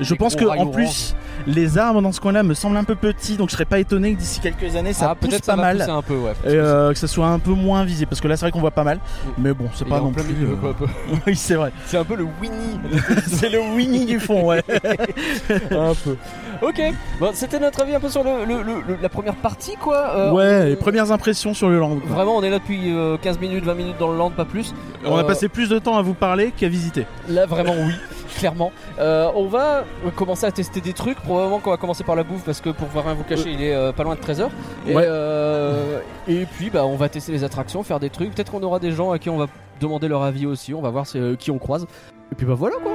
Je 0.00 0.14
pense 0.14 0.34
que 0.36 0.44
en 0.44 0.66
plus 0.66 1.14
les 1.46 1.78
arbres 1.78 2.02
dans 2.02 2.12
ce 2.12 2.20
coin-là 2.20 2.42
me 2.42 2.54
semblent 2.54 2.76
un 2.76 2.84
peu 2.84 2.94
petits, 2.94 3.36
donc 3.36 3.48
je 3.48 3.54
serais 3.54 3.64
pas 3.64 3.78
étonné 3.78 4.12
que 4.14 4.18
d'ici 4.18 4.40
quelques 4.40 4.76
années 4.76 4.92
ça 4.92 5.10
ah, 5.10 5.14
pousse 5.14 5.30
pas 5.30 5.38
ça 5.42 5.56
mal. 5.56 5.78
pousser 5.78 5.90
un 5.90 6.02
peu, 6.02 6.14
ouais. 6.16 6.32
Et 6.44 6.48
euh, 6.48 6.92
que 6.92 6.98
ça 6.98 7.06
soit 7.06 7.28
un 7.28 7.38
peu 7.38 7.52
moins 7.52 7.84
visible 7.84 8.08
parce 8.08 8.20
que 8.20 8.28
là 8.28 8.36
c'est 8.36 8.44
vrai 8.44 8.50
qu'on 8.52 8.60
voit 8.60 8.70
pas 8.70 8.84
mal 8.84 8.98
mais 9.38 9.52
bon 9.54 9.66
c'est 9.74 9.88
pas 9.88 10.00
non 10.00 10.12
plus 10.12 10.22
milieu, 10.24 10.50
euh, 10.52 10.56
quoi, 10.56 10.70
un 10.70 10.72
peu. 10.74 10.86
oui 11.26 11.36
c'est 11.36 11.54
vrai 11.54 11.72
C'est 11.86 11.96
un 11.96 12.04
peu 12.04 12.14
le 12.16 12.26
Winnie. 12.40 12.78
c'est 13.26 13.48
le 13.48 13.60
Winnie 13.74 14.04
du 14.06 14.20
fond 14.20 14.44
ouais 14.46 14.62
un 15.70 15.94
peu. 16.04 16.16
Ok, 16.62 16.80
bon, 17.18 17.30
c'était 17.32 17.58
notre 17.58 17.80
avis 17.82 17.94
un 17.94 18.00
peu 18.00 18.10
sur 18.10 18.22
le, 18.22 18.44
le- 18.46 18.62
le- 18.62 18.82
le- 18.86 18.98
la 19.00 19.08
première 19.08 19.34
partie, 19.34 19.76
quoi. 19.80 20.10
Euh, 20.14 20.30
ouais, 20.32 20.60
on- 20.62 20.66
les 20.66 20.76
premières 20.76 21.10
impressions 21.10 21.54
sur 21.54 21.70
le 21.70 21.78
land. 21.78 21.96
quoi. 21.96 22.14
Vraiment, 22.16 22.36
on 22.36 22.42
est 22.42 22.50
là 22.50 22.58
depuis 22.58 22.92
euh, 22.94 23.16
15 23.16 23.38
minutes, 23.40 23.64
20 23.64 23.74
minutes 23.74 23.96
dans 23.98 24.10
le 24.10 24.18
land, 24.18 24.28
pas 24.30 24.44
plus. 24.44 24.74
On 25.06 25.16
a 25.16 25.20
Euh, 25.20 25.26
passé 25.26 25.48
plus 25.48 25.70
de 25.70 25.78
temps 25.78 25.96
à 25.96 26.02
vous 26.02 26.12
parler 26.12 26.52
qu'à 26.54 26.68
visiter. 26.68 27.06
Là, 27.30 27.46
vraiment, 27.46 27.72
oui, 27.78 27.94
clairement. 28.40 28.72
Euh, 28.98 29.30
on 29.36 29.46
va 29.46 29.84
commencer 30.16 30.46
à 30.46 30.50
tester 30.52 30.80
des 30.80 30.92
trucs. 30.94 31.18
Probablement 31.20 31.58
qu'on 31.60 31.70
va 31.70 31.76
commencer 31.76 32.02
par 32.04 32.16
la 32.16 32.22
bouffe 32.24 32.42
parce 32.44 32.60
que 32.60 32.70
pour 32.70 32.88
voir 32.88 33.04
rien 33.04 33.14
vous 33.14 33.22
cacher, 33.24 33.50
il 33.52 33.62
est 33.62 33.74
euh, 33.74 33.92
pas 33.92 34.02
loin 34.02 34.14
de 34.16 34.20
13h. 34.20 34.48
Et, 34.86 34.94
Ouais. 34.94 35.04
euh, 35.06 36.00
et 36.26 36.46
puis, 36.46 36.70
bah, 36.70 36.84
on 36.86 36.96
va 36.96 37.08
tester 37.08 37.32
les 37.32 37.44
attractions, 37.44 37.82
faire 37.82 38.00
des 38.00 38.10
trucs. 38.10 38.34
Peut-être 38.34 38.50
qu'on 38.50 38.62
aura 38.62 38.78
des 38.78 38.92
gens 38.92 39.12
à 39.12 39.18
qui 39.18 39.28
on 39.30 39.36
va 39.36 39.46
demander 39.80 40.08
leur 40.08 40.22
avis 40.22 40.46
aussi. 40.46 40.74
On 40.74 40.80
va 40.80 40.90
voir 40.90 41.04
euh, 41.14 41.36
qui 41.36 41.50
on 41.50 41.58
croise. 41.58 41.86
Et 42.32 42.34
puis, 42.34 42.46
bah 42.46 42.54
voilà 42.54 42.76
quoi. 42.82 42.92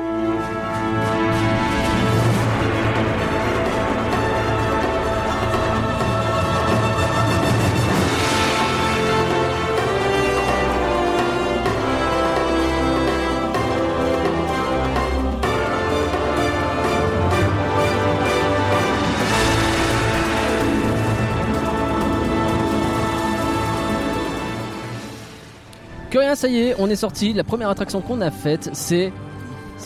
Rien, 26.26 26.36
ça 26.36 26.48
y 26.48 26.58
est, 26.60 26.76
on 26.80 26.90
est 26.90 26.96
sorti. 26.96 27.34
La 27.34 27.44
première 27.44 27.70
attraction 27.70 28.02
qu'on 28.02 28.22
a 28.22 28.32
faite, 28.32 28.70
c'est. 28.74 29.12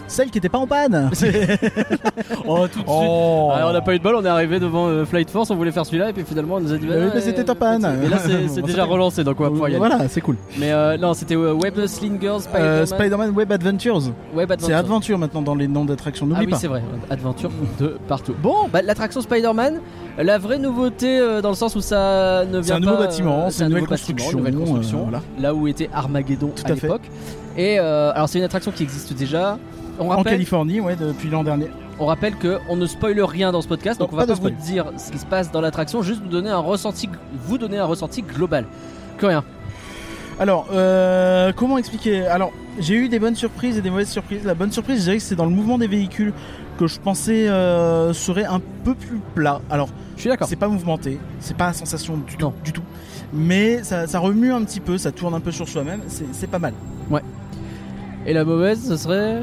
Celle 0.07 0.29
qui 0.29 0.37
était 0.37 0.49
pas 0.49 0.59
en 0.59 0.67
panne. 0.67 1.09
Oh, 2.47 2.67
tout 2.67 2.79
de 2.79 2.85
Oh. 2.87 3.51
Ah, 3.53 3.67
on 3.67 3.73
n'a 3.73 3.81
pas 3.81 3.93
eu 3.93 3.99
de 3.99 4.03
bol, 4.03 4.15
on 4.15 4.25
est 4.25 4.29
arrivé 4.29 4.59
devant 4.59 4.87
euh, 4.87 5.05
Flight 5.05 5.29
Force, 5.29 5.49
on 5.51 5.55
voulait 5.55 5.71
faire 5.71 5.85
celui-là, 5.85 6.09
et 6.09 6.13
puis 6.13 6.23
finalement 6.23 6.55
on 6.55 6.59
nous 6.59 6.73
a 6.73 6.77
dit. 6.77 6.87
Euh, 6.89 7.07
bah, 7.07 7.11
mais 7.15 7.21
c'était 7.21 7.47
euh, 7.47 7.53
en 7.53 7.55
panne. 7.55 7.97
Mais 8.01 8.07
là 8.09 8.17
c'est 8.47 8.61
déjà 8.61 8.85
relancé, 8.85 9.23
donc 9.23 9.39
on 9.39 9.43
va 9.43 9.49
pouvoir 9.49 9.69
y 9.69 9.73
aller. 9.75 9.79
Voilà, 9.79 10.07
c'est 10.09 10.21
cool. 10.21 10.35
Mais 10.57 10.71
euh, 10.71 10.97
non, 10.97 11.13
c'était 11.13 11.35
euh, 11.35 11.53
Web 11.53 11.85
Slingers, 11.85 12.39
Spider-Man. 12.41 12.67
Euh, 12.71 12.85
Spider-Man 12.85 13.29
Web 13.31 13.51
Adventures. 13.51 14.01
Web 14.33 14.51
C'est 14.59 14.73
Adventure. 14.73 15.17
Maintenant 15.17 15.41
dans 15.41 15.55
les 15.55 15.67
noms 15.67 15.85
d'attractions. 15.85 16.25
Ah 16.27 16.33
N'oublie 16.33 16.45
oui, 16.47 16.51
pas. 16.51 16.57
c'est 16.57 16.67
vrai, 16.67 16.81
Adventure 17.09 17.51
de 17.79 17.97
partout. 18.07 18.33
Bon, 18.41 18.67
bah, 18.71 18.81
l'attraction 18.81 19.21
Spider-Man, 19.21 19.79
la 20.23 20.37
vraie 20.37 20.59
nouveauté 20.59 21.19
euh, 21.19 21.41
dans 21.41 21.49
le 21.49 21.55
sens 21.55 21.75
où 21.75 21.81
ça 21.81 22.45
ne 22.45 22.59
vient 22.59 22.63
C'est 22.63 22.71
un 22.73 22.79
nouveau 22.79 22.95
pas, 22.95 23.07
bâtiment, 23.07 23.45
euh, 23.45 23.49
c'est 23.49 23.59
une 23.61 23.65
un 23.65 23.69
nouvelle 23.69 23.87
construction, 23.87 24.37
nouvelle 24.37 24.55
construction, 24.55 24.99
euh, 24.99 25.03
voilà. 25.03 25.21
là 25.39 25.53
où 25.53 25.67
était 25.67 25.89
Armageddon 25.93 26.51
Tout 26.55 26.63
à, 26.65 26.75
l'époque. 26.75 27.09
Et 27.57 27.79
alors 27.79 28.29
c'est 28.29 28.39
une 28.39 28.45
attraction 28.45 28.71
qui 28.71 28.83
existe 28.83 29.13
déjà. 29.13 29.57
On 29.99 30.09
En 30.11 30.23
Californie, 30.23 30.79
ouais, 30.79 30.95
depuis 30.95 31.29
l'an 31.29 31.43
dernier. 31.43 31.67
on 31.99 32.05
rappelle 32.05 32.35
que 32.35 32.59
on 32.69 32.77
ne 32.77 32.85
spoile 32.85 33.19
rien 33.21 33.51
dans 33.51 33.61
ce 33.61 33.67
podcast, 33.67 33.99
donc 33.99 34.11
Non, 34.11 34.17
on 34.17 34.19
va 34.21 34.27
pas 34.27 34.35
pas 34.35 34.41
vous 34.41 34.49
dire 34.49 34.93
ce 34.97 35.11
qui 35.11 35.19
se 35.19 35.25
passe 35.25 35.51
dans 35.51 35.59
l'attraction, 35.59 36.01
juste 36.01 36.21
vous 36.21 36.29
donner 36.29 36.49
un 36.49 36.59
ressenti, 36.59 37.09
vous 37.33 37.57
donner 37.57 37.77
un 37.77 37.85
ressenti 37.85 38.21
global. 38.21 38.65
Que 39.17 39.25
rien. 39.25 39.43
Alors, 40.39 40.67
euh, 40.71 41.51
comment 41.53 41.77
expliquer? 41.77 42.25
Alors, 42.25 42.53
j'ai 42.79 42.95
eu 42.95 43.09
des 43.09 43.19
bonnes 43.19 43.35
surprises 43.35 43.77
et 43.77 43.81
des 43.81 43.89
mauvaises 43.89 44.09
surprises. 44.09 44.45
La 44.45 44.53
bonne 44.53 44.71
surprise, 44.71 44.99
je 44.99 45.03
dirais 45.03 45.17
que 45.17 45.23
c'est 45.23 45.35
dans 45.35 45.45
le 45.45 45.51
mouvement 45.51 45.77
des 45.77 45.87
véhicules 45.87 46.33
que 46.79 46.87
je 46.87 46.99
pensais 46.99 47.49
euh, 47.49 48.13
serait 48.13 48.45
un 48.45 48.61
peu 48.85 48.95
plus 48.95 49.19
plat. 49.35 49.59
Alors, 49.69 49.89
Je 50.15 50.21
suis 50.21 50.29
d'accord. 50.29 50.47
c'est 50.47 50.55
pas 50.55 50.69
mouvementé, 50.69 51.19
c'est 51.41 51.57
pas 51.57 51.67
la 51.67 51.73
sensation 51.73 52.15
du 52.15 52.37
tout, 52.37 52.45
Non. 52.45 52.53
du 52.63 52.71
tout. 52.71 52.83
Mais 53.33 53.83
ça, 53.83 54.07
ça 54.07 54.19
remue 54.19 54.53
un 54.53 54.63
petit 54.63 54.79
peu, 54.79 54.97
ça 54.97 55.11
tourne 55.11 55.33
un 55.35 55.41
peu 55.41 55.51
sur 55.51 55.67
soi-même, 55.67 55.99
c'est 56.07 56.25
c'est 56.31 56.47
pas 56.47 56.57
mal. 56.59 56.73
Et 58.25 58.33
la 58.33 58.43
mauvaise, 58.45 58.85
ce 58.87 58.95
serait. 58.97 59.39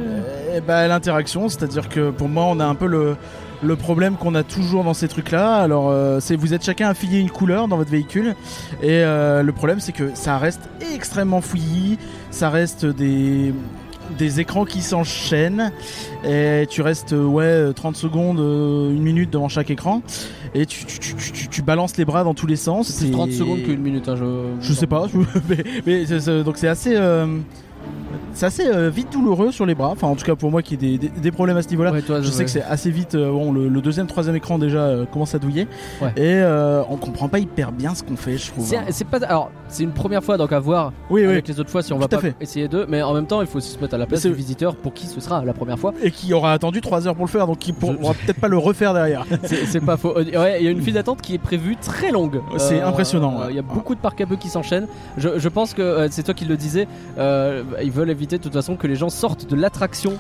Et 0.55 0.61
bah, 0.61 0.87
l'interaction, 0.87 1.49
c'est-à-dire 1.49 1.88
que 1.88 2.11
pour 2.11 2.28
moi, 2.28 2.45
on 2.49 2.61
a 2.61 2.64
un 2.64 2.75
peu 2.75 2.87
le, 2.87 3.16
le 3.62 3.76
problème 3.76 4.16
qu'on 4.16 4.35
a 4.35 4.43
toujours 4.43 4.85
dans 4.85 4.95
ces 4.95 5.09
trucs-là. 5.09 5.57
Alors, 5.57 5.88
euh, 5.90 6.21
c'est 6.21 6.37
vous 6.37 6.55
êtes 6.55 6.64
chacun 6.64 6.88
affilié 6.88 7.19
une 7.19 7.31
couleur 7.31 7.69
dans 7.69 7.76
votre 7.76 7.90
véhicule, 7.90 8.35
et 8.83 9.02
euh, 9.02 9.43
le 9.43 9.52
problème, 9.52 9.81
c'est 9.81 9.93
que 9.93 10.11
ça 10.14 10.38
reste 10.38 10.61
extrêmement 10.95 11.40
fouillis, 11.40 11.99
ça 12.31 12.50
reste 12.50 12.85
des 12.87 13.52
des 14.18 14.40
écrans 14.40 14.64
qui 14.64 14.82
s'enchaînent 14.82 15.72
et 16.25 16.66
tu 16.70 16.82
restes 16.82 17.12
ouais 17.12 17.72
30 17.75 17.96
secondes 17.96 18.38
euh, 18.40 18.90
une 18.90 19.02
minute 19.02 19.30
devant 19.30 19.48
chaque 19.48 19.70
écran 19.70 20.02
et 20.54 20.64
tu, 20.66 20.84
tu, 20.86 20.98
tu, 20.98 21.14
tu- 21.32 21.48
tu 21.48 21.62
balances 21.62 21.96
les 21.96 22.04
bras 22.04 22.25
dans 22.25 22.34
tous 22.34 22.46
les 22.46 22.56
sens 22.56 22.88
C'est 22.88 23.06
plus 23.06 23.12
30 23.12 23.32
secondes 23.32 23.62
qu'une 23.62 23.80
minute. 23.80 24.08
hein, 24.08 24.16
je... 24.16 24.25
je 24.60 24.72
sais 24.72 24.86
pas, 24.86 25.06
mais, 25.48 25.64
mais 25.86 26.04
donc 26.44 26.56
c'est 26.56 26.68
assez, 26.68 26.94
euh, 26.96 27.26
c'est 28.32 28.46
assez 28.46 28.66
euh, 28.66 28.90
vite 28.90 29.12
douloureux 29.12 29.52
sur 29.52 29.66
les 29.66 29.75
bras. 29.75 29.88
Enfin, 29.90 30.06
en 30.08 30.16
tout 30.16 30.25
cas 30.25 30.35
pour 30.35 30.50
moi 30.50 30.62
qui 30.62 30.75
ai 30.75 30.76
des, 30.76 30.99
des- 30.99 31.08
des 31.08 31.30
problèmes 31.32 31.56
à 31.56 31.62
ce 31.62 31.68
niveau-là. 31.68 31.92
Ouais, 31.92 32.02
toi, 32.02 32.20
Je 32.20 32.30
sais 32.30 32.44
que 32.44 32.50
c'est 32.50 32.62
assez 32.62 32.90
vite. 32.90 33.14
euh, 33.14 33.30
bon, 33.30 33.52
le, 33.52 33.68
le 33.68 33.80
deuxième, 33.80 34.06
troisième 34.06 34.37
écran 34.37 34.58
déjà 34.58 34.78
euh, 34.78 35.04
commence 35.06 35.35
à 35.35 35.38
douiller. 35.38 35.66
Ouais. 36.02 36.12
Et 36.16 36.42
on 36.88 36.96
comprend 36.96 37.28
pas 37.28 37.38
hyper 37.38 37.73
bien 37.73 37.94
ce 37.94 38.02
qu'on 38.02 38.16
fait, 38.16 38.37
je 38.38 38.50
trouve. 38.50 38.64
C'est 38.64 38.78
c'est 38.90 39.04
pas 39.06 39.18
alors 39.26 39.50
c'est 39.68 39.82
une 39.82 39.90
première 39.92 40.23
fois 40.23 40.37
donc 40.38 40.52
à 40.52 40.61
voir 40.61 40.92
Oui, 41.11 41.23
oui. 41.23 41.28
avec 41.32 41.49
les 41.49 41.58
autres 41.61 41.70
fois 41.70 41.82
si 41.82 41.92
on 41.92 41.99
va 41.99 42.04
Tout 42.08 42.16
pas 42.16 42.23
fait. 42.23 42.35
essayer 42.40 42.68
d'eux 42.68 42.87
mais 42.88 43.02
en 43.02 43.12
même 43.14 43.26
temps 43.26 43.40
il 43.40 43.46
faut 43.49 43.58
aussi 43.58 43.70
se 43.73 43.78
mettre 43.80 43.94
à 43.94 43.99
la 43.99 44.06
place 44.06 44.23
du 44.25 44.32
visiteur 44.32 44.76
pour 44.76 44.92
qui 44.94 45.06
ce 45.06 45.20
sera 45.20 45.45
la 45.45 45.52
première 45.52 45.78
fois 45.78 45.93
Et 46.02 46.10
qui 46.10 46.32
aura 46.32 46.52
attendu 46.52 46.80
3 46.80 47.08
heures 47.08 47.14
pour 47.17 47.25
le 47.26 47.30
faire, 47.30 47.47
donc 47.47 47.58
qui 47.58 47.73
pourra 47.73 48.14
peut-être 48.14 48.41
pas 48.41 48.49
le 48.49 48.58
refaire 48.58 48.95
derrière. 48.95 49.25
c'est 49.45 49.67
c'est 49.67 49.80
pas 49.80 49.97
faux 49.97 50.14
il 50.21 50.28
y 50.30 50.36
a 50.36 50.58
une 50.71 50.80
file 50.82 50.95
d'attente 50.95 51.21
qui 51.21 51.34
est 51.34 51.38
prévue 51.38 51.76
très 51.76 52.10
longue 52.12 52.41
C'est 52.58 52.80
impressionnant, 52.80 53.43
il 53.50 53.56
y 53.56 53.58
a 53.58 53.62
beaucoup 53.62 53.95
de 53.95 54.00
parcs 54.00 54.21
à 54.21 54.26
bœufs 54.26 54.36
qui 54.36 54.49
s'enchaînent 54.49 54.86
je, 55.19 55.30
je 55.38 55.49
pense 55.49 55.75
que 55.75 56.06
c'est 56.10 56.23
toi 56.23 56.34
qui 56.34 56.45
le 56.45 56.56
disais 56.56 56.86
ils 57.19 57.91
veulent 57.91 58.05
éviter 58.10 58.38
de 58.38 58.42
toute 58.42 58.52
façon 58.52 58.76
que 58.76 58.86
les 58.86 58.97
gens 58.97 59.08
sortent 59.10 59.47
de 59.49 59.56
l'attraction 59.56 60.14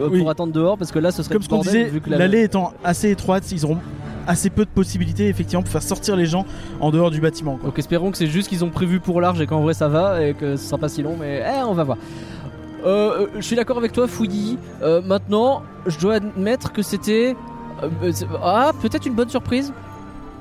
euh, 0.00 0.08
Oui. 0.10 0.20
pour 0.20 0.30
attendre 0.30 0.52
dehors 0.52 0.76
parce 0.78 0.92
que 0.92 0.98
là 0.98 1.10
ce 1.10 1.22
serait 1.22 1.34
Comme 1.34 1.42
ce 1.42 1.48
qu'on 1.48 1.60
disait, 1.60 1.84
vu 1.84 2.00
que 2.00 2.10
la- 2.10 2.18
l'allée 2.18 2.42
étant 2.42 2.72
assez 2.84 3.10
étroite, 3.10 3.50
ils 3.52 3.64
auront 3.64 3.78
assez 4.26 4.50
peu 4.50 4.64
de 4.64 4.70
possibilités 4.70 5.28
effectivement 5.28 5.62
pour 5.62 5.70
faire 5.70 5.82
sortir 5.82 6.16
les 6.16 6.26
gens 6.26 6.44
en 6.80 6.90
dehors 6.90 7.10
du 7.10 7.20
bâtiment. 7.20 7.56
Quoi. 7.56 7.68
Donc 7.70 7.78
espérons 7.78 8.10
que 8.10 8.16
c'est 8.18 8.26
juste 8.26 8.48
qu'ils 8.48 8.64
ont 8.64 8.70
prévu 8.70 8.98
pour 9.00 9.20
large 9.20 9.40
et 9.40 9.46
qu'en 9.46 9.60
vrai 9.60 9.72
ça 9.74 9.88
va 9.88 10.22
et 10.24 10.34
que 10.34 10.56
ce 10.56 10.64
sera 10.66 10.78
pas 10.78 10.88
si 10.88 11.02
long, 11.02 11.16
mais 11.18 11.42
eh, 11.46 11.62
on 11.62 11.74
va 11.74 11.84
voir. 11.84 11.98
Euh, 12.84 13.22
euh, 13.22 13.26
je 13.36 13.40
suis 13.40 13.56
d'accord 13.56 13.78
avec 13.78 13.92
toi, 13.92 14.06
Fouilly. 14.06 14.58
Euh, 14.82 15.00
maintenant, 15.02 15.62
je 15.86 15.98
dois 15.98 16.14
admettre 16.16 16.72
que 16.72 16.82
c'était 16.82 17.34
ah 18.42 18.72
peut-être 18.80 19.06
une 19.06 19.14
bonne 19.14 19.28
surprise. 19.28 19.72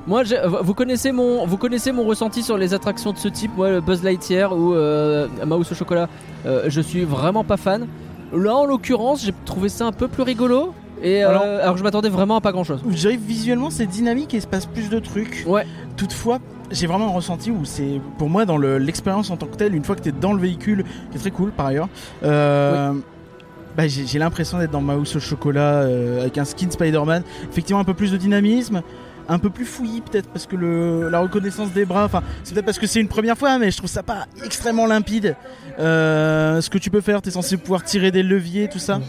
Moi, 0.08 0.24
euh, 0.32 0.48
vous 0.62 0.74
connaissez 0.74 1.12
mon, 1.12 1.46
vous 1.48 1.58
connaissez 1.58 1.92
mon 1.92 2.04
ressenti 2.04 2.44
sur 2.44 2.58
les 2.58 2.74
attractions 2.74 3.12
de 3.12 3.18
ce 3.18 3.28
type. 3.28 3.52
Moi, 3.58 3.72
le 3.72 3.82
Buzz 3.82 4.04
Lightyear 4.04 4.56
ou 4.56 4.74
euh, 4.74 5.28
Mouse 5.46 5.72
au 5.72 5.76
chocolat, 5.76 6.08
euh, 6.46 6.66
je 6.68 6.82
suis 6.82 7.04
vraiment 7.04 7.44
pas 7.44 7.58
fan. 7.58 7.88
Là, 8.34 8.56
en 8.56 8.66
l'occurrence, 8.66 9.24
j'ai 9.26 9.34
trouvé 9.46 9.70
ça 9.70 9.86
un 9.86 9.92
peu 9.92 10.08
plus 10.08 10.24
rigolo. 10.24 10.74
Et 11.02 11.24
euh, 11.24 11.30
Alors- 11.30 11.74
que 11.74 11.80
je 11.80 11.84
m'attendais 11.84 12.10
vraiment 12.10 12.38
à 12.38 12.42
pas 12.42 12.52
grand 12.52 12.64
chose. 12.64 12.82
Je 12.90 13.10
que 13.10 13.16
visuellement 13.18 13.70
c'est 13.70 13.86
dynamique 13.86 14.34
et 14.34 14.38
il 14.38 14.42
se 14.42 14.48
passe 14.48 14.66
plus 14.66 14.90
de 14.90 15.00
trucs. 15.00 15.44
Ouais. 15.48 15.66
Toutefois, 15.98 16.40
j'ai 16.72 16.88
vraiment 16.88 17.08
un 17.08 17.12
ressenti 17.16 17.52
où 17.52 17.66
c'est 17.66 18.00
pour 18.18 18.30
moi 18.30 18.46
dans 18.46 18.58
le- 18.58 18.78
l'expérience 18.78 19.30
en 19.30 19.38
tant 19.38 19.46
que 19.48 19.56
telle, 19.58 19.76
une 19.76 19.84
fois 19.84 19.96
que 19.96 20.02
tu 20.02 20.10
es 20.10 20.14
dans 20.14 20.34
le 20.34 20.40
véhicule, 20.40 20.84
qui 21.12 21.18
est 21.18 21.20
très 21.20 21.32
cool 21.32 21.52
par 21.52 21.66
ailleurs. 21.68 21.90
euh, 22.24 22.94
bah, 23.76 23.88
j'ai 23.90 24.06
j'ai 24.08 24.20
l'impression 24.20 24.58
d'être 24.58 24.72
dans 24.72 24.80
Mouse 24.82 25.14
au 25.18 25.20
chocolat 25.20 25.82
euh, 25.82 26.22
avec 26.22 26.38
un 26.38 26.46
skin 26.46 26.72
Spider-Man. 26.72 27.24
Effectivement, 27.52 27.82
un 27.82 27.84
peu 27.84 27.94
plus 27.94 28.12
de 28.14 28.18
dynamisme. 28.18 28.82
Un 29.28 29.40
peu 29.40 29.50
plus 29.50 29.66
fouillis 29.66 30.02
peut-être 30.02 30.30
parce 30.30 30.46
que 30.46 30.56
le, 30.56 31.10
la 31.10 31.20
reconnaissance 31.20 31.72
des 31.72 31.86
bras, 31.86 32.06
enfin 32.06 32.22
c'est 32.44 32.54
peut-être 32.54 32.66
parce 32.66 32.80
que 32.80 32.88
c'est 32.88 33.00
une 33.00 33.08
première 33.08 33.38
fois 33.38 33.58
mais 33.58 33.72
je 33.72 33.78
trouve 33.78 33.90
ça 33.90 34.04
pas 34.04 34.28
extrêmement 34.44 34.86
limpide. 34.86 35.36
Euh, 35.80 36.62
ce 36.62 36.70
que 36.70 36.78
tu 36.78 36.90
peux 36.90 37.02
faire, 37.02 37.22
tu 37.22 37.30
es 37.30 37.32
censé 37.32 37.58
pouvoir 37.58 37.84
tirer 37.84 38.12
des 38.12 38.24
leviers, 38.24 38.70
tout 38.70 38.80
ça. 38.80 39.00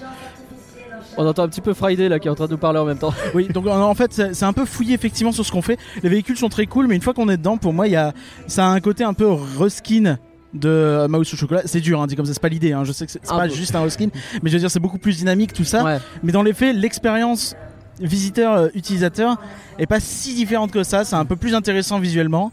On 1.19 1.27
entend 1.27 1.45
un 1.45 1.49
petit 1.49 1.61
peu 1.61 1.75
Friday 1.75 2.09
là 2.09 2.19
qui 2.19 2.29
est 2.29 2.31
en 2.31 2.35
train 2.35 2.47
de 2.47 2.53
nous 2.53 2.59
parler 2.59 2.79
en 2.79 2.85
même 2.85 2.99
temps. 2.99 3.15
Oui, 3.35 3.49
donc 3.49 3.67
en 3.67 3.95
fait, 3.95 4.13
c'est 4.33 4.45
un 4.45 4.53
peu 4.53 4.65
fouillé 4.65 4.95
effectivement 4.95 5.33
sur 5.33 5.45
ce 5.45 5.53
qu'on 5.53 5.63
fait. 5.63 5.79
Les 6.03 6.09
véhicules 6.09 6.37
sont 6.37 6.49
très 6.49 6.67
cool, 6.67 6.87
mais 6.87 6.95
une 6.95 7.03
fois 7.03 7.15
qu'on 7.15 7.29
est 7.29 7.37
dedans, 7.37 7.57
pour 7.57 7.73
moi, 7.73 7.89
y 7.89 7.97
a, 7.97 8.13
ça 8.47 8.67
a 8.67 8.69
un 8.69 8.81
côté 8.81 9.05
un 9.05 9.15
peu 9.15 9.27
reskin 9.59 10.19
de 10.55 11.07
Mouse 11.09 11.33
au 11.33 11.37
chocolat. 11.37 11.63
C'est 11.65 11.81
dur, 11.81 12.01
hein, 12.01 12.07
dit 12.07 12.17
comme 12.17 12.27
ça, 12.27 12.35
c'est 12.35 12.41
pas 12.41 12.49
l'idée. 12.49 12.73
Hein. 12.73 12.85
Je 12.85 12.93
sais 12.93 13.07
que 13.07 13.13
c'est 13.13 13.23
pas 13.23 13.47
peu. 13.47 13.55
juste 13.55 13.75
un 13.75 13.83
reskin, 13.83 14.09
mais 14.43 14.51
je 14.51 14.55
veux 14.55 14.61
dire, 14.61 14.71
c'est 14.71 14.81
beaucoup 14.81 14.99
plus 14.99 15.17
dynamique 15.19 15.53
tout 15.53 15.65
ça. 15.65 15.85
Ouais. 15.85 15.99
Mais 16.23 16.33
dans 16.33 16.43
les 16.43 16.53
faits, 16.53 16.75
l'expérience 16.77 17.55
visiteur-utilisateur 18.01 19.37
est 19.79 19.87
pas 19.87 20.01
si 20.01 20.35
différente 20.35 20.71
que 20.71 20.83
ça. 20.83 21.05
C'est 21.05 21.17
un 21.17 21.25
peu 21.25 21.37
plus 21.37 21.55
intéressant 21.55 21.99
visuellement. 21.99 22.53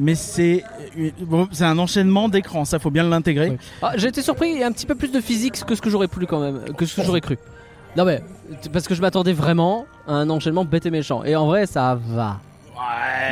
Mais 0.00 0.14
c'est 0.14 0.62
euh, 0.96 1.10
bon, 1.22 1.48
c'est 1.50 1.64
un 1.64 1.76
enchaînement 1.76 2.28
d'écrans, 2.28 2.64
ça 2.64 2.78
faut 2.78 2.90
bien 2.90 3.02
l'intégrer. 3.02 3.50
Oui. 3.50 3.56
Ah, 3.82 3.92
j'ai 3.96 4.06
été 4.08 4.22
surpris, 4.22 4.50
il 4.52 4.58
y 4.58 4.62
a 4.62 4.66
un 4.68 4.70
petit 4.72 4.86
peu 4.86 4.94
plus 4.94 5.10
de 5.10 5.20
physique 5.20 5.64
que 5.66 5.74
ce 5.74 5.82
que 5.82 5.90
j'aurais 5.90 6.06
pu 6.06 6.24
quand 6.26 6.38
même, 6.38 6.60
que 6.76 6.86
ce 6.86 6.94
que 6.94 7.02
j'aurais 7.02 7.20
cru. 7.20 7.36
Non 7.96 8.04
mais 8.04 8.22
parce 8.72 8.86
que 8.86 8.94
je 8.94 9.00
m'attendais 9.00 9.32
vraiment 9.32 9.86
à 10.06 10.12
un 10.12 10.30
enchaînement 10.30 10.64
bête 10.64 10.86
et 10.86 10.90
méchant. 10.92 11.24
Et 11.24 11.34
en 11.34 11.46
vrai, 11.46 11.66
ça 11.66 11.98
va. 12.00 12.38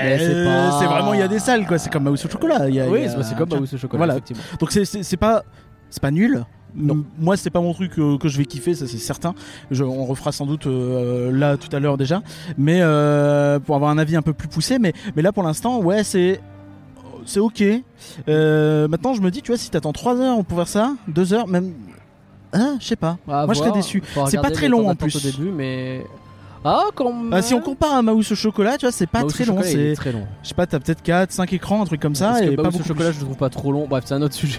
C'est 0.03 0.19
Euh, 0.25 0.45
pas- 0.71 0.79
c'est 0.81 0.87
vraiment 0.87 1.15
il 1.15 1.21
y 1.21 1.23
a 1.23 1.29
des 1.29 1.39
salles 1.39 1.67
quoi. 1.69 1.79
C'est 1.79 1.89
comme 1.91 2.03
Mouse 2.03 2.25
au 2.25 2.29
chocolat. 2.29 2.69
y 2.69 2.81
a- 2.81 2.89
Oui, 2.89 3.05
a- 3.05 3.23
c'est 3.23 3.37
comme 3.37 3.49
Mouse 3.61 3.73
au 3.73 3.79
chocolat. 3.79 4.05
Voilà. 4.07 4.21
Donc 4.59 4.73
c'est 4.73 5.17
pas 5.17 5.45
c'est 5.91 6.03
pas 6.03 6.11
nul. 6.11 6.45
Non. 6.75 7.05
Moi 7.19 7.37
c'est 7.39 7.49
pas 7.51 7.61
mon 7.61 7.73
truc 7.73 7.99
euh, 7.99 8.19
que 8.19 8.29
je 8.29 8.37
vais 8.37 8.45
kiffer, 8.45 8.75
ça 8.75 8.87
c'est 8.87 8.99
certain. 8.99 9.35
Je- 9.71 9.83
on 9.85 10.05
refera 10.05 10.31
sans 10.33 10.45
doute 10.45 10.67
euh, 10.67 11.33
là 11.33 11.57
tout 11.57 11.75
à 11.75 11.81
l'heure 11.81 11.97
déjà, 11.97 12.23
mais 12.59 12.81
euh, 12.83 13.59
pour 13.59 13.77
avoir 13.77 13.91
un 13.91 13.97
avis 13.99 14.15
un 14.17 14.23
peu 14.23 14.35
plus 14.35 14.49
poussé. 14.49 14.79
Mais 14.79 14.93
mais 15.17 15.23
là 15.23 15.33
pour 15.33 15.43
l'instant 15.43 15.79
ouais 15.81 16.05
c'est 16.05 16.41
c'est 17.25 17.41
ok. 17.41 17.63
Euh, 18.29 18.89
maintenant 18.89 19.15
je 19.15 19.23
me 19.23 19.31
dis 19.31 19.41
tu 19.43 19.53
vois 19.53 19.59
si 19.59 19.71
t'attends 19.71 19.93
3 19.93 20.21
heures 20.21 20.45
pour 20.45 20.59
faire 20.59 20.69
ça, 20.69 20.95
2 21.09 21.33
heures 21.33 21.49
même. 21.49 21.73
Hein, 22.53 22.77
je 22.81 22.87
sais 22.87 22.97
pas. 22.97 23.19
Moi, 23.27 23.47
je 23.55 23.59
serais 23.59 23.73
déçu. 23.73 24.03
C'est 24.29 24.41
pas 24.41 24.51
très 24.51 24.69
long, 24.69 24.89
en 24.89 24.95
plus. 24.95 25.15
Au 25.17 25.21
début, 25.21 25.51
mais 25.51 26.05
ah 26.65 26.85
quand 26.95 27.13
même. 27.13 27.33
Ah, 27.33 27.43
si 27.43 27.55
on 27.55 27.61
compare 27.61 27.95
à 27.95 28.03
Mouse 28.03 28.33
au 28.33 28.35
chocolat, 28.35 28.77
tu 28.79 28.87
vois, 28.87 28.93
c'est 28.93 29.07
pas 29.07 29.21
Mouse 29.21 29.31
au 29.33 29.35
très 29.35 29.45
long. 29.45 29.55
chocolat, 29.57 29.71
il 29.71 29.81
est 29.81 29.89
C'est, 29.95 30.01
très 30.01 30.13
long. 30.13 30.27
je 30.43 30.49
sais 30.49 30.55
pas, 30.55 30.67
t'as 30.67 30.79
peut-être 30.81 31.03
4, 31.03 31.31
5 31.33 31.53
écrans, 31.53 31.83
un 31.83 31.85
truc 31.87 32.01
comme 32.01 32.15
ça, 32.15 32.29
Parce 32.31 32.41
que 32.41 32.47
et 32.47 32.57
pas 32.57 32.63
Mouse 32.65 32.75
au 32.75 32.79
beaucoup 32.79 32.89
chocolat, 32.89 33.13
je 33.13 33.19
le 33.21 33.25
trouve 33.25 33.37
pas 33.37 33.49
trop 33.51 33.73
long. 33.73 33.87
Bref, 33.89 34.05
c'est 34.07 34.15
un 34.15 34.23
autre 34.23 34.35
sujet. 34.43 34.59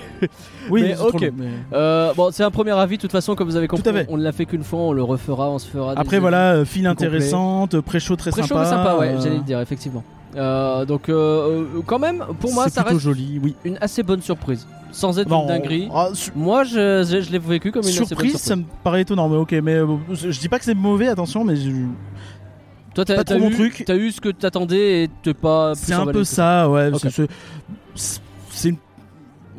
Oui, 0.69 0.81
mais 0.83 0.89
c'est 0.89 0.95
trop 0.95 1.07
ok. 1.09 1.21
long, 1.21 1.29
mais- 1.37 1.45
Euh, 1.73 2.13
bon, 2.15 2.29
c'est 2.31 2.43
un 2.43 2.51
premier 2.51 2.71
avis. 2.71 2.97
De 2.97 3.01
toute 3.01 3.11
façon, 3.11 3.35
comme 3.35 3.47
vous 3.49 3.55
avez 3.55 3.67
compris, 3.67 3.89
à 3.89 3.93
fait. 3.93 4.05
on 4.09 4.17
ne 4.17 4.23
l'a 4.23 4.31
fait 4.31 4.45
qu'une 4.45 4.63
fois. 4.63 4.79
On 4.79 4.93
le 4.93 5.03
refera, 5.03 5.49
on 5.49 5.59
se 5.59 5.67
fera. 5.67 5.95
des 5.95 6.01
Après 6.01 6.17
avis. 6.17 6.21
voilà, 6.21 6.53
euh, 6.53 6.65
file 6.65 6.87
intéressante, 6.87 7.79
pré-show 7.81 8.15
très 8.15 8.31
Très 8.31 8.41
chaud, 8.41 8.47
sympa. 8.49 8.61
mais 8.61 8.69
sympa, 8.69 8.95
ouais, 8.97 9.07
euh, 9.09 9.19
j'allais 9.21 9.37
le 9.37 9.41
dire, 9.43 9.59
effectivement. 9.59 10.03
Euh, 10.37 10.85
donc, 10.85 11.09
euh, 11.09 11.65
euh, 11.77 11.81
quand 11.85 11.99
même, 11.99 12.23
pour 12.39 12.53
moi, 12.53 12.69
ça 12.69 12.83
reste 12.83 12.99
joli, 12.99 13.39
oui. 13.43 13.55
une 13.65 13.77
assez 13.81 14.03
bonne 14.03 14.21
surprise. 14.21 14.67
Sans 14.91 15.17
être 15.19 15.27
Non, 15.29 15.41
une 15.43 15.47
dinguerie. 15.49 15.89
ah, 15.93 16.09
su- 16.13 16.31
Moi, 16.35 16.63
je, 16.63 17.03
je, 17.09 17.21
je 17.21 17.31
l'ai 17.31 17.39
vécu 17.39 17.71
comme 17.71 17.81
une 17.83 17.89
assez 17.89 17.99
bonne 17.99 18.07
surprise, 18.07 18.31
surprise. 18.31 18.47
ça 18.47 18.55
me 18.55 18.63
paraît 18.83 19.01
étonnant, 19.01 19.27
mais 19.29 19.37
ok, 19.37 19.51
mais 19.63 19.73
euh, 19.75 19.87
je 20.13 20.39
dis 20.39 20.47
pas 20.47 20.59
que 20.59 20.65
c'est 20.65 20.73
mauvais, 20.75 21.07
attention, 21.07 21.43
mais 21.43 21.55
je- 21.55 21.71
Toi, 22.95 23.03
t'as 23.05 23.37
eu, 23.37 23.51
truc. 23.53 23.83
T'as 23.85 23.95
eu 23.95 24.11
ce 24.11 24.21
que 24.21 24.29
t'attendais 24.29 25.03
et 25.03 25.09
t'es 25.23 25.33
pas. 25.33 25.73
plus 25.73 25.81
c'est 25.83 25.93
un 25.93 26.05
peu 26.05 26.23
ça, 26.23 26.69
ouais. 26.69 26.89
Ok. 26.93 27.07
c'est- 27.95 28.69
une. 28.69 28.77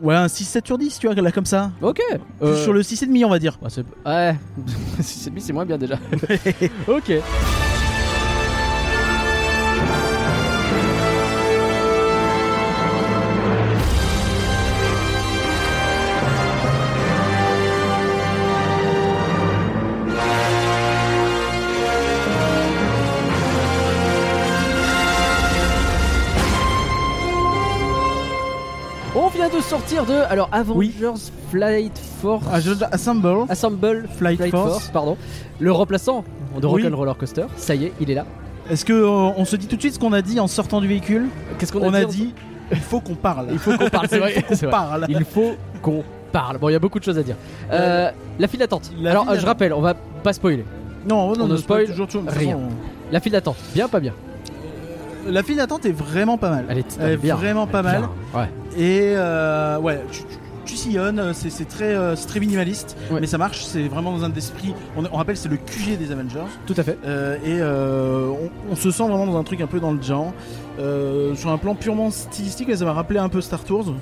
Ouais, 0.00 0.14
un 0.14 0.26
6-7 0.28 0.64
sur 0.66 0.78
10, 0.78 0.98
tu 1.00 1.08
vois, 1.08 1.14
là, 1.20 1.32
comme 1.32 1.44
ça. 1.46 1.72
Ok. 1.82 2.00
Plus 2.08 2.46
Euh, 2.46 2.62
sur 2.62 2.72
le 2.72 2.82
6,5, 2.82 3.24
on 3.24 3.30
va 3.30 3.38
dire. 3.40 3.58
bah, 3.60 3.68
ouais. 4.06 4.36
Si 5.00 5.18
c'est 5.18 5.32
c'est 5.40 5.52
moins 5.52 5.66
bien 5.66 5.76
déjà. 5.76 5.98
ok. 6.88 7.12
Sortir 29.68 30.06
de 30.06 30.14
alors 30.30 30.48
Avengers 30.50 31.20
Flight 31.50 31.92
Force 32.22 32.44
Ah, 32.50 32.56
Assemble. 32.90 33.44
Assemble 33.50 34.08
Flight 34.16 34.50
Force. 34.50 34.88
pardon. 34.88 35.18
Le 35.60 35.70
remplaçant 35.72 36.24
de 36.58 36.66
Oui. 36.66 36.82
Rock'n'Roller 36.84 37.12
Coaster. 37.18 37.44
Ça 37.56 37.74
y 37.74 37.84
est, 37.84 37.92
il 38.00 38.10
est 38.10 38.14
là. 38.14 38.24
Est-ce 38.70 38.86
que 38.86 38.94
euh, 38.94 39.06
on 39.36 39.44
se 39.44 39.56
dit 39.56 39.66
tout 39.66 39.76
de 39.76 39.80
suite 39.82 39.92
ce 39.94 39.98
qu'on 39.98 40.14
a 40.14 40.22
dit 40.22 40.40
en 40.40 40.46
sortant 40.46 40.80
du 40.80 40.88
véhicule 40.88 41.28
Qu'est-ce 41.58 41.72
qu'on 41.72 41.82
On 41.82 41.92
a, 41.92 41.98
a 42.00 42.04
dit 42.06 42.16
dit 42.16 42.34
il 42.70 42.78
faut 42.78 43.00
qu'on 43.00 43.14
parle. 43.14 43.48
Il 43.52 43.58
faut 43.58 43.76
qu'on 43.76 43.90
parle, 43.90 44.06
c'est 44.08 44.18
vrai. 44.18 44.34
Il 44.50 44.56
faut 44.56 44.64
qu'on 44.66 44.70
parle. 44.70 45.06
Il 45.08 45.24
faut 45.24 45.54
qu'on 45.82 46.04
parle. 46.32 46.58
Bon, 46.58 46.68
il 46.68 46.72
y 46.72 46.76
a 46.76 46.78
beaucoup 46.78 46.98
de 46.98 47.04
choses 47.04 47.18
à 47.18 47.22
dire. 47.22 47.36
Euh, 47.70 48.10
la 48.38 48.46
file 48.48 48.60
d'attente. 48.60 48.90
la 49.00 49.10
Alors, 49.10 49.24
file 49.24 49.32
euh, 49.36 49.40
je 49.40 49.46
rappelle, 49.46 49.72
on 49.74 49.80
va 49.80 49.94
pas 49.94 50.32
spoiler. 50.34 50.64
Non, 51.08 51.34
non, 51.34 51.44
On 51.44 51.48
ne 51.48 51.56
spoil 51.56 51.86
toujours 51.86 52.08
toute 52.08 52.28
rien. 52.30 52.58
La 53.10 53.20
file 53.20 53.32
d'attente, 53.32 53.56
bien, 53.74 53.88
pas 53.88 54.00
bien. 54.00 54.12
La 55.28 55.42
file 55.42 55.56
d'attente 55.56 55.84
est 55.86 55.92
vraiment 55.92 56.38
pas 56.38 56.50
mal. 56.50 56.64
Elle 56.68 56.78
est, 56.78 56.98
Elle 57.00 57.12
est 57.12 57.16
bien. 57.16 57.34
vraiment 57.36 57.66
pas 57.66 57.82
mal. 57.82 58.08
Ouais. 58.34 58.48
Et 58.76 59.12
euh, 59.14 59.78
ouais, 59.78 60.00
tu, 60.10 60.20
tu- 60.22 60.26
tu 60.64 60.76
sillonnes, 60.76 61.32
c'est 61.32 61.66
très, 61.66 61.94
euh, 61.94 62.14
très 62.14 62.40
minimaliste, 62.40 62.94
Ouais. 63.10 63.20
mais 63.22 63.26
ça 63.26 63.38
marche. 63.38 63.64
C'est 63.64 63.88
vraiment 63.88 64.12
dans 64.12 64.24
un 64.24 64.32
esprit. 64.34 64.74
On, 64.98 65.04
on 65.10 65.16
rappelle, 65.16 65.36
c'est 65.38 65.48
le 65.48 65.56
QG 65.56 65.96
des 65.98 66.12
Avengers. 66.12 66.44
Tout 66.66 66.74
à 66.76 66.82
fait. 66.82 66.98
Euh, 67.06 67.36
et 67.36 67.58
euh, 67.60 68.28
on, 68.28 68.72
on 68.72 68.76
se 68.76 68.90
sent 68.90 69.02
vraiment 69.08 69.24
dans 69.26 69.38
un 69.38 69.44
truc 69.44 69.62
un 69.62 69.66
peu 69.66 69.80
dans 69.80 69.92
le 69.92 70.02
genre. 70.02 70.32
Sur 71.34 71.50
un 71.50 71.58
plan 71.58 71.74
purement 71.74 72.10
stylistique, 72.10 72.74
ça 72.76 72.84
m'a 72.84 72.92
rappelé 72.92 73.18
un 73.18 73.28
peu 73.30 73.40
Star 73.40 73.64
Tours. 73.64 73.94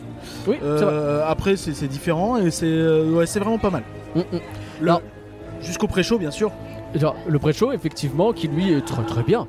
Oui, 0.48 0.56
vrai. 0.60 1.22
Après, 1.26 1.56
c'est 1.56 1.86
différent 1.88 2.36
et 2.36 2.50
c'est 2.50 2.66
ouais, 3.04 3.26
c'est 3.26 3.38
vraiment 3.40 3.58
pas 3.58 3.70
mal. 3.70 3.82
Mm, 4.16 4.20
mm. 4.86 4.98
Jusqu'au 5.62 5.86
pré-show, 5.86 6.18
bien 6.18 6.30
sûr. 6.30 6.50
Genre, 6.94 7.16
le 7.28 7.38
pré-show, 7.38 7.72
effectivement, 7.72 8.32
qui 8.32 8.48
lui 8.48 8.72
est 8.72 8.84
très 8.84 9.02
très 9.04 9.22
bien. 9.22 9.46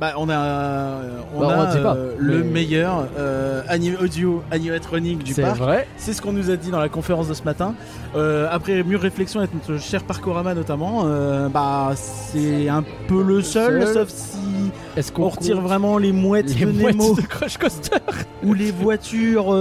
Bah, 0.00 0.14
on 0.16 0.30
a, 0.30 0.34
euh, 0.34 1.10
on 1.36 1.40
Bah, 1.40 1.46
on 1.58 1.60
a 1.60 1.76
pas, 1.76 1.94
euh, 1.94 2.14
le 2.18 2.42
meilleur 2.42 3.06
euh, 3.18 3.60
ani- 3.68 3.94
audio 4.02 4.42
animatronique 4.50 5.22
du 5.22 5.34
C'est 5.34 5.42
parc. 5.42 5.58
vrai. 5.58 5.86
C'est 5.98 6.14
ce 6.14 6.22
qu'on 6.22 6.32
nous 6.32 6.50
a 6.50 6.56
dit 6.56 6.70
dans 6.70 6.80
la 6.80 6.88
conférence 6.88 7.28
de 7.28 7.34
ce 7.34 7.42
matin. 7.42 7.74
Euh, 8.16 8.48
après 8.50 8.82
mûre 8.82 9.00
réflexion 9.02 9.40
avec 9.40 9.52
notre 9.52 9.78
cher 9.80 10.02
Parkorama 10.04 10.54
notamment, 10.54 11.04
bah 11.52 11.90
c'est 11.94 12.68
un 12.68 12.82
peu 13.08 13.22
le 13.22 13.42
seul, 13.42 13.82
Seul. 13.84 13.94
sauf 13.94 14.08
si 14.08 14.38
Est-ce 14.96 15.12
qu'on 15.12 15.24
on 15.24 15.28
retire 15.28 15.60
vraiment 15.60 15.98
les 15.98 16.12
mouettes 16.12 16.58
les 16.58 16.64
de 16.64 16.72
mouettes 16.72 16.96
Nemo 16.96 17.14
de 17.14 17.20
Crush 17.20 17.58
Coaster 17.58 17.98
ou 18.42 18.54
les 18.54 18.70
voitures 18.72 19.54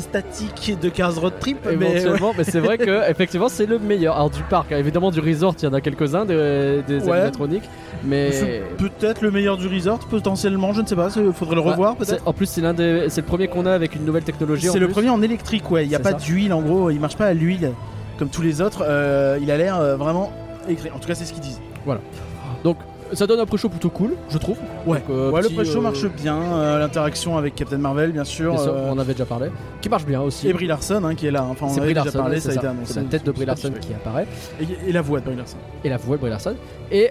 statiques 0.00 0.78
de 0.80 0.88
Cars 0.88 1.20
Road 1.20 1.34
Trip. 1.40 1.58
Mais 1.64 1.76
ouais. 1.76 1.90
éventuellement, 1.96 2.32
mais 2.38 2.44
c'est 2.44 2.60
vrai 2.60 2.78
que 2.78 3.02
effectivement 3.10 3.48
c'est 3.48 3.66
le 3.66 3.78
meilleur. 3.78 4.14
Alors 4.14 4.30
du 4.30 4.42
parc, 4.44 4.72
hein, 4.72 4.78
évidemment 4.78 5.10
du 5.10 5.20
resort, 5.20 5.54
il 5.60 5.64
y 5.64 5.68
en 5.68 5.72
a 5.74 5.80
quelques-uns 5.80 6.24
des, 6.24 6.82
des 6.86 7.00
Ouais. 7.06 7.12
animatroniques, 7.18 7.68
mais 8.04 8.32
C'est 8.32 8.62
peut-être 8.78 9.20
le 9.22 9.30
meilleur 9.30 9.55
du 9.56 9.68
resort, 9.68 9.98
potentiellement, 9.98 10.72
je 10.72 10.82
ne 10.82 10.86
sais 10.86 10.96
pas, 10.96 11.08
il 11.16 11.32
faudrait 11.32 11.54
le 11.54 11.60
revoir 11.60 11.92
Ouais, 11.98 12.06
peut-être. 12.06 12.26
En 12.26 12.32
plus, 12.32 12.46
c'est 12.46 12.60
l'un 12.60 12.74
des, 12.74 13.06
c'est 13.08 13.20
le 13.20 13.26
premier 13.26 13.48
qu'on 13.48 13.66
a 13.66 13.72
avec 13.72 13.94
une 13.94 14.04
nouvelle 14.04 14.24
technologie. 14.24 14.68
C'est 14.68 14.78
le 14.78 14.86
plus. 14.86 14.94
premier 14.94 15.10
en 15.10 15.22
électrique, 15.22 15.70
ouais. 15.70 15.84
Il 15.84 15.88
n'y 15.88 15.94
a 15.94 16.00
pas 16.00 16.12
d'huile 16.12 16.52
en 16.52 16.62
gros, 16.62 16.90
il 16.90 17.00
marche 17.00 17.16
pas 17.16 17.26
à 17.26 17.34
l'huile 17.34 17.72
comme 18.18 18.28
tous 18.28 18.42
les 18.42 18.60
autres. 18.60 18.84
Euh, 18.86 19.38
il 19.40 19.50
a 19.50 19.56
l'air 19.56 19.76
euh, 19.76 19.96
vraiment 19.96 20.32
électrique. 20.66 20.92
En 20.94 20.98
tout 20.98 21.08
cas, 21.08 21.14
c'est 21.14 21.24
ce 21.24 21.32
qu'ils 21.32 21.42
disent. 21.42 21.60
Donc 22.64 22.78
ça 23.12 23.26
donne 23.26 23.40
un 23.40 23.46
pré-show 23.46 23.68
plutôt 23.68 23.90
cool, 23.90 24.14
je 24.30 24.38
trouve. 24.38 24.56
Ouais, 24.86 24.98
Donc, 24.98 25.10
euh, 25.10 25.30
ouais 25.30 25.42
le 25.42 25.48
pré-show 25.48 25.78
euh, 25.78 25.82
marche 25.82 26.04
bien. 26.06 26.36
euh, 26.36 26.78
L'interaction 26.78 27.36
avec 27.38 27.54
Captain 27.54 27.78
Marvel, 27.78 28.12
bien 28.12 28.24
sûr. 28.24 28.52
Bien 28.54 28.62
sûr, 28.62 28.74
on 28.74 28.92
en 28.92 28.98
avait 28.98 29.12
déjà 29.12 29.24
parlé. 29.26 29.48
Qui 29.80 29.88
marche 29.88 30.04
bien 30.06 30.20
aussi. 30.20 30.48
et 30.48 30.52
Brie 30.52 30.66
Larson 30.66 31.02
hein, 31.04 31.14
qui 31.14 31.26
est 31.26 31.30
là. 31.30 31.44
Enfin, 31.44 31.66
on 31.66 31.68
c'est 31.70 31.80
avait 31.80 31.92
Brie 31.92 31.94
déjà 31.94 32.04
Larson, 32.04 32.18
parlé, 32.18 32.40
ça 32.40 32.50
a 32.50 32.54
été 32.54 32.66
annoncé. 32.66 32.92
C'est 32.94 33.00
la 33.02 33.06
tête 33.08 33.24
de 33.24 33.32
Brie 33.32 33.46
Larson 33.46 33.72
Et, 33.76 33.80
qui 33.80 33.94
apparaît 33.94 34.26
et 34.86 34.92
la 34.92 35.02
voix 35.02 35.20
de 35.20 35.24
Brie 35.26 35.36
Larson. 35.36 35.56
et 35.84 35.88
la 35.88 35.96
voix 35.96 36.16
de 36.16 36.20
Brie 36.20 36.30
Larson. 36.30 36.54
Et, 36.90 37.10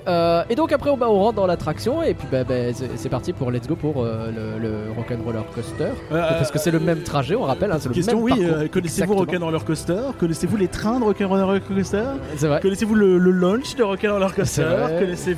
et 0.49 0.55
donc 0.55 0.71
après, 0.71 0.89
on, 0.89 0.97
bah, 0.97 1.08
on 1.10 1.19
rentre 1.19 1.36
dans 1.36 1.47
l'attraction 1.47 2.01
et 2.03 2.13
puis 2.13 2.27
bah, 2.31 2.43
bah, 2.43 2.53
c'est 2.95 3.10
parti 3.10 3.34
pour 3.34 3.51
Let's 3.51 3.67
Go 3.67 3.75
pour 3.75 4.03
le, 4.03 4.60
le 4.62 4.91
Rock'n'Roller 4.95 5.39
Coaster. 5.53 5.89
Parce 6.10 6.51
que 6.51 6.60
c'est 6.60 6.71
le 6.71 6.79
même 6.79 7.01
trajet, 7.01 7.36
on 7.36 7.43
rappelle, 7.43 7.71
hein, 7.71 7.77
c'est 7.79 7.89
le 7.89 7.95
Question, 7.95 8.23
même 8.23 8.23
oui, 8.23 8.69
connaissez-vous. 8.69 9.13
Rock'n'Roller 9.15 9.60
Coaster? 9.65 9.99
Connaissez-vous 10.19 10.58
les 10.58 10.67
trains 10.67 10.99
de 10.99 11.05
Rock'n'Roller 11.05 11.60
Coaster? 11.62 12.03
C'est 12.38 12.47
vrai. 12.47 12.60
Connaissez-vous 12.62 12.95
le, 12.95 13.17
launch 13.17 13.75
de 13.75 13.84
Rock'n'Roller 13.84 14.27
Coaster? 14.36 14.63
C'est 15.15 15.38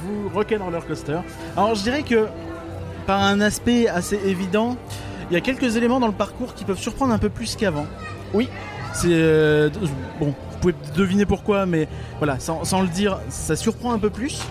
Rock'n'Roller 0.49 0.79
Coaster 0.87 1.17
Alors 1.55 1.75
je 1.75 1.83
dirais 1.83 2.03
que 2.03 2.27
par 3.05 3.21
un 3.21 3.39
aspect 3.41 3.87
assez 3.87 4.19
évident, 4.25 4.75
il 5.29 5.33
y 5.33 5.37
a 5.37 5.41
quelques 5.41 5.75
éléments 5.77 5.99
dans 5.99 6.07
le 6.07 6.13
parcours 6.13 6.53
qui 6.53 6.63
peuvent 6.65 6.79
surprendre 6.79 7.13
un 7.13 7.17
peu 7.17 7.29
plus 7.29 7.55
qu'avant. 7.55 7.85
Oui. 8.33 8.49
C'est 8.93 9.07
euh, 9.11 9.69
bon, 10.19 10.27
vous 10.27 10.57
pouvez 10.61 10.73
deviner 10.95 11.25
pourquoi, 11.25 11.65
mais 11.65 11.87
voilà, 12.17 12.39
sans, 12.39 12.63
sans 12.63 12.81
le 12.81 12.87
dire, 12.87 13.19
ça 13.29 13.55
surprend 13.55 13.91
un 13.93 13.99
peu 13.99 14.09
plus. 14.09 14.41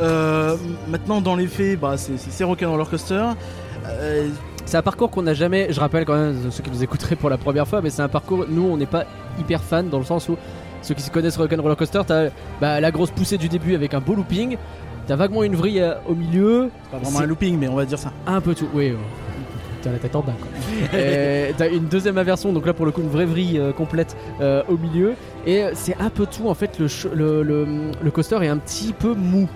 Euh, 0.00 0.56
maintenant, 0.88 1.20
dans 1.20 1.34
les 1.34 1.46
faits, 1.48 1.80
bah, 1.80 1.96
c'est- 1.96 2.16
c'est 2.16 2.30
c'est 2.30 2.44
Rock'n'Roller 2.44 2.84
Coaster. 2.88 3.24
Euh, 3.86 4.28
C'est 4.64 4.76
un 4.76 4.82
parcours 4.82 5.10
qu'on 5.10 5.22
n'a 5.22 5.34
jamais, 5.34 5.72
je 5.72 5.80
rappelle 5.80 6.04
quand 6.04 6.14
même 6.14 6.50
ceux 6.50 6.62
qui 6.62 6.70
nous 6.70 6.82
écouteraient 6.84 7.16
pour 7.16 7.30
la 7.30 7.38
première 7.38 7.66
fois, 7.66 7.80
mais 7.82 7.88
c'est 7.90 8.02
un 8.02 8.08
parcours, 8.08 8.44
nous 8.48 8.64
on 8.70 8.76
n'est 8.76 8.84
pas 8.86 9.04
hyper 9.40 9.62
fan 9.62 9.88
dans 9.88 9.98
le 9.98 10.04
sens 10.04 10.28
où 10.28 10.36
ceux 10.82 10.94
qui 10.94 11.00
se 11.02 11.10
connaissent 11.10 11.38
Rock'n'Roller 11.38 11.74
Coaster, 11.74 12.02
t'as 12.06 12.26
bah, 12.60 12.78
la 12.80 12.90
grosse 12.90 13.10
poussée 13.10 13.38
du 13.38 13.48
début 13.48 13.74
avec 13.74 13.94
un 13.94 14.00
beau 14.00 14.14
looping, 14.14 14.56
t'as 15.08 15.16
vaguement 15.16 15.42
une 15.42 15.56
vrille 15.56 15.80
euh, 15.80 15.94
au 16.08 16.14
milieu, 16.14 16.70
pas 16.92 16.98
vraiment 16.98 17.18
C'est- 17.18 17.24
un 17.24 17.26
looping, 17.26 17.58
mais 17.58 17.66
on 17.68 17.74
va 17.74 17.84
dire 17.84 17.98
ça. 17.98 18.12
un 18.26 18.40
peu 18.40 18.54
tout, 18.54 18.68
oui. 18.72 18.90
euh, 18.90 18.94
T'as 19.82 19.92
la 19.92 19.98
tête 19.98 20.16
en 20.16 20.20
bas 20.22 20.32
quoi. 20.38 20.98
Et 20.98 21.54
t'as 21.56 21.68
une 21.70 21.84
deuxième 21.86 22.18
inversion, 22.18 22.52
donc 22.52 22.66
là 22.66 22.72
pour 22.74 22.84
le 22.84 22.90
coup 22.92 23.00
une 23.00 23.08
vraie 23.08 23.26
vrille 23.26 23.58
euh, 23.60 23.72
complète 23.72 24.16
euh, 24.40 24.62
au 24.68 24.76
milieu. 24.76 25.14
Et 25.46 25.62
euh, 25.62 25.70
c'est 25.74 25.96
un 26.00 26.10
peu 26.10 26.26
tout 26.26 26.48
en 26.48 26.54
fait, 26.54 26.78
le, 26.80 26.88
ch- 26.88 27.12
le, 27.14 27.42
le, 27.44 27.66
le 28.02 28.10
coaster 28.10 28.38
est 28.42 28.48
un 28.48 28.56
petit 28.58 28.92
peu 28.92 29.14
mou. 29.14 29.48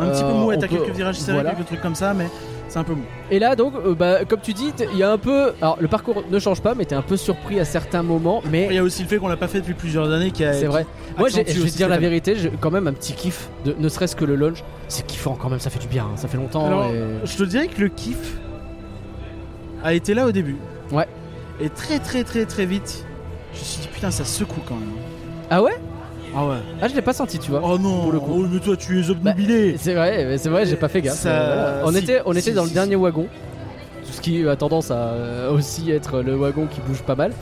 Un 0.00 0.08
petit 0.10 0.22
peu 0.22 0.28
Euh, 0.28 0.32
mou, 0.34 0.50
on 0.52 0.58
t'as 0.58 0.66
peut- 0.66 0.76
quelques 0.76 0.96
virages 0.96 1.16
serrés, 1.18 1.34
voilà. 1.40 1.50
quelques 1.54 1.66
trucs 1.66 1.82
comme 1.82 1.94
ça, 1.94 2.14
mais 2.14 2.26
c'est 2.68 2.78
un 2.78 2.84
peu 2.84 2.94
mou. 2.94 3.04
Et 3.30 3.38
là 3.38 3.56
donc, 3.56 3.74
euh, 3.74 3.94
bah, 3.94 4.24
comme 4.24 4.40
tu 4.40 4.52
dis, 4.52 4.72
il 4.92 4.98
y 4.98 5.02
a 5.02 5.10
un 5.10 5.18
peu... 5.18 5.52
Alors 5.60 5.78
le 5.80 5.88
parcours 5.88 6.24
ne 6.30 6.38
change 6.38 6.60
pas, 6.60 6.74
mais 6.74 6.84
t'es 6.84 6.94
un 6.94 7.02
peu 7.02 7.16
surpris 7.16 7.60
à 7.60 7.64
certains 7.64 8.02
moments, 8.02 8.42
mais... 8.50 8.66
Il 8.70 8.74
y 8.74 8.78
a 8.78 8.82
aussi 8.82 9.02
le 9.02 9.08
fait 9.08 9.18
qu'on 9.18 9.28
l'a 9.28 9.36
pas 9.36 9.48
fait 9.48 9.60
depuis 9.60 9.74
plusieurs 9.74 10.10
années 10.10 10.30
qui 10.30 10.44
a. 10.44 10.52
C'est 10.52 10.66
vrai. 10.66 10.86
Moi, 11.18 11.28
je 11.28 11.36
vais 11.36 11.44
te 11.44 11.76
dire 11.76 11.88
la 11.88 11.98
vérité, 11.98 12.36
j'ai 12.36 12.50
quand 12.60 12.70
même 12.70 12.86
un 12.86 12.92
petit 12.92 13.12
kiff, 13.14 13.48
de, 13.64 13.74
ne 13.78 13.88
serait-ce 13.88 14.16
que 14.16 14.24
le 14.24 14.36
launch. 14.36 14.62
C'est 14.88 15.06
kiffant 15.06 15.36
quand 15.40 15.48
même, 15.48 15.60
ça 15.60 15.70
fait 15.70 15.78
du 15.78 15.88
bien, 15.88 16.04
hein, 16.04 16.16
ça 16.16 16.28
fait 16.28 16.36
longtemps. 16.36 16.66
Alors, 16.66 16.86
et- 16.86 17.02
je 17.24 17.36
te 17.36 17.42
dirais 17.42 17.68
que 17.68 17.80
le 17.80 17.88
kiff 17.88 18.36
a 19.82 19.94
été 19.94 20.14
là 20.14 20.26
au 20.26 20.32
début. 20.32 20.56
Ouais. 20.92 21.06
Et 21.60 21.70
très 21.70 21.98
très 21.98 22.22
très 22.22 22.44
très 22.44 22.66
vite, 22.66 23.04
je 23.54 23.58
me 23.60 23.64
suis 23.64 23.80
dit 23.82 23.88
putain 23.88 24.10
ça 24.10 24.24
secoue 24.24 24.60
quand 24.68 24.74
même. 24.74 24.90
Ah 25.50 25.62
ouais? 25.62 25.78
Ah 26.38 26.46
ouais. 26.46 26.56
Ah, 26.82 26.88
je 26.88 26.94
l'ai 26.94 27.02
pas 27.02 27.14
senti, 27.14 27.38
tu 27.38 27.50
vois. 27.50 27.62
Oh 27.64 27.78
non, 27.78 28.02
pour 28.02 28.12
le 28.12 28.20
coup. 28.20 28.32
oh, 28.44 28.46
mais 28.50 28.60
toi 28.60 28.76
tu 28.76 29.00
es 29.00 29.08
obnubilé. 29.10 29.76
C'est 29.78 29.94
vrai, 29.94 30.36
c'est 30.38 30.50
vrai, 30.50 30.66
j'ai 30.66 30.76
pas 30.76 30.88
fait 30.88 31.00
gaffe. 31.00 31.16
Ça- 31.18 31.30
euh. 31.30 31.82
On 31.84 31.92
si, 31.92 31.98
était, 31.98 32.20
on 32.26 32.32
si, 32.32 32.38
était 32.40 32.52
dans 32.52 32.64
si, 32.64 32.70
le 32.70 32.74
dernier 32.74 32.96
wagon, 32.96 33.26
tout 34.04 34.12
ce 34.12 34.20
qui 34.20 34.46
a 34.46 34.54
tendance 34.56 34.90
à 34.90 34.96
euh, 34.96 35.50
aussi 35.52 35.90
être 35.90 36.20
le 36.20 36.34
wagon 36.34 36.66
qui 36.66 36.80
bouge 36.86 37.02
pas 37.02 37.14
mal. 37.14 37.32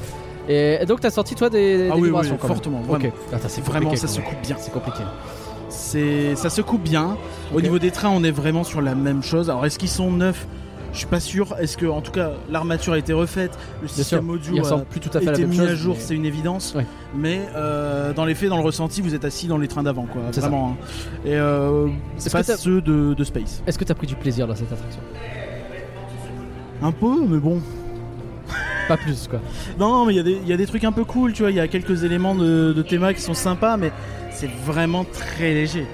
Et, 0.48 0.78
donc 0.86 1.00
t'as 1.00 1.10
sorti 1.10 1.34
toi 1.34 1.50
des, 1.50 1.88
ah 1.90 1.94
des 1.94 2.00
oui, 2.00 2.00
oui, 2.02 2.04
vibrations 2.04 2.38
même. 2.40 2.46
fortement. 2.46 2.82
Ok. 2.88 3.00
Vraiment, 3.00 3.12
Attends, 3.32 3.48
c'est 3.48 3.64
Vraiment, 3.64 3.96
ça 3.96 4.06
se 4.06 4.20
coupe 4.20 4.40
bien. 4.42 4.56
C'est 4.58 4.72
compliqué. 4.72 5.02
C'est, 5.70 6.36
ça 6.36 6.50
se 6.50 6.60
coupe 6.60 6.82
bien. 6.82 7.16
Au 7.52 7.56
Ok. 7.56 7.62
niveau 7.62 7.78
des 7.80 7.90
trains, 7.90 8.10
on 8.10 8.22
est 8.22 8.30
vraiment 8.30 8.62
sur 8.62 8.80
la 8.80 8.94
même 8.94 9.22
chose. 9.22 9.50
Alors 9.50 9.66
est-ce 9.66 9.78
qu'ils 9.78 9.88
sont 9.88 10.12
neufs? 10.12 10.46
Je 10.94 10.98
suis 10.98 11.06
pas 11.06 11.20
sûr. 11.20 11.54
Est-ce 11.60 11.76
que, 11.76 11.84
en 11.86 12.00
tout 12.00 12.12
cas, 12.12 12.30
l'armature 12.50 12.94
a 12.94 12.98
été 12.98 13.12
refaite, 13.12 13.50
le 13.82 13.88
système 13.88 14.30
audio 14.30 14.64
a 14.66 14.78
plus 14.78 15.00
tout 15.00 15.10
à 15.12 15.18
fait 15.20 15.26
la 15.26 15.32
été 15.32 15.42
même 15.42 15.50
mis 15.50 15.56
chose. 15.58 15.68
à 15.68 15.74
jour, 15.74 15.94
mais- 15.96 16.00
c'est 16.00 16.14
une 16.14 16.24
évidence. 16.24 16.72
Ouais. 16.74 16.86
Mais 17.16 17.40
euh, 17.56 18.12
dans 18.14 18.24
les 18.24 18.34
faits, 18.34 18.48
dans 18.48 18.56
le 18.56 18.62
ressenti, 18.62 19.02
vous 19.02 19.14
êtes 19.14 19.24
assis 19.26 19.46
dans 19.48 19.58
les 19.58 19.68
trains 19.68 19.82
d'avant, 19.82 20.06
quoi. 20.06 20.22
Vraiment. 20.32 20.76
hein. 20.80 20.84
Et 21.26 21.34
euh, 21.34 21.88
c'est 22.16 22.34
Est-ce 22.34 22.50
pas 22.52 22.56
ceux 22.56 22.80
de, 22.80 23.12
de 23.14 23.24
Space. 23.24 23.62
Est-ce 23.66 23.76
que 23.78 23.84
t'as 23.84 23.94
pris 23.94 24.06
du 24.06 24.14
plaisir 24.14 24.46
dans 24.46 24.54
cette 24.54 24.72
attraction? 24.72 25.02
Un 26.82 26.92
peu, 26.92 27.24
mais 27.28 27.38
bon. 27.38 27.60
Pas 28.88 28.96
plus 28.96 29.26
quoi. 29.28 29.40
Non, 29.78 30.04
mais 30.06 30.12
il 30.12 30.16
y, 30.16 30.20
a 30.20 30.22
des- 30.22 30.38
il 30.42 30.48
y 30.48 30.52
a 30.52 30.56
des 30.56 30.66
trucs 30.66 30.84
un 30.84 30.92
peu 30.92 31.04
cool, 31.04 31.32
tu 31.32 31.42
vois. 31.42 31.50
Il 31.50 31.56
y 31.56 31.60
a 31.60 31.68
quelques 31.68 32.04
éléments 32.04 32.34
de, 32.34 32.72
de 32.72 32.82
théma 32.82 33.14
qui 33.14 33.20
sont 33.22 33.34
sympas, 33.34 33.76
mais 33.76 33.90
c'est 34.30 34.50
vraiment 34.64 35.04
très 35.04 35.54
léger. 35.54 35.86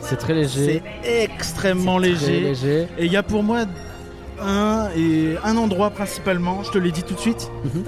C'est 0.00 0.16
très 0.16 0.32
léger. 0.34 0.80
C'est 1.04 1.22
extrêmement 1.24 1.98
Très 1.98 2.08
léger. 2.08 2.86
Et 2.98 3.04
il 3.06 3.12
y 3.12 3.16
a 3.16 3.22
pour 3.22 3.42
moi 3.42 3.64
un, 4.42 4.88
et 4.96 5.36
un 5.44 5.56
endroit 5.56 5.90
principalement, 5.90 6.62
je 6.62 6.70
te 6.70 6.78
l'ai 6.78 6.90
dit 6.92 7.02
tout 7.02 7.14
de 7.14 7.20
suite, 7.20 7.50
Mhm. 7.64 7.84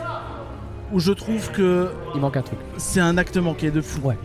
où 0.93 1.01
je 1.01 1.13
trouve 1.13 1.51
que 1.53 1.89
Il 2.15 2.21
manque 2.21 2.37
un 2.37 2.43
truc. 2.43 2.59
c'est 2.77 3.01
un 3.01 3.17
acte 3.19 3.37
manqué 3.37 3.71
de 3.71 3.81
fou. 3.81 4.01
Ouais. 4.05 4.19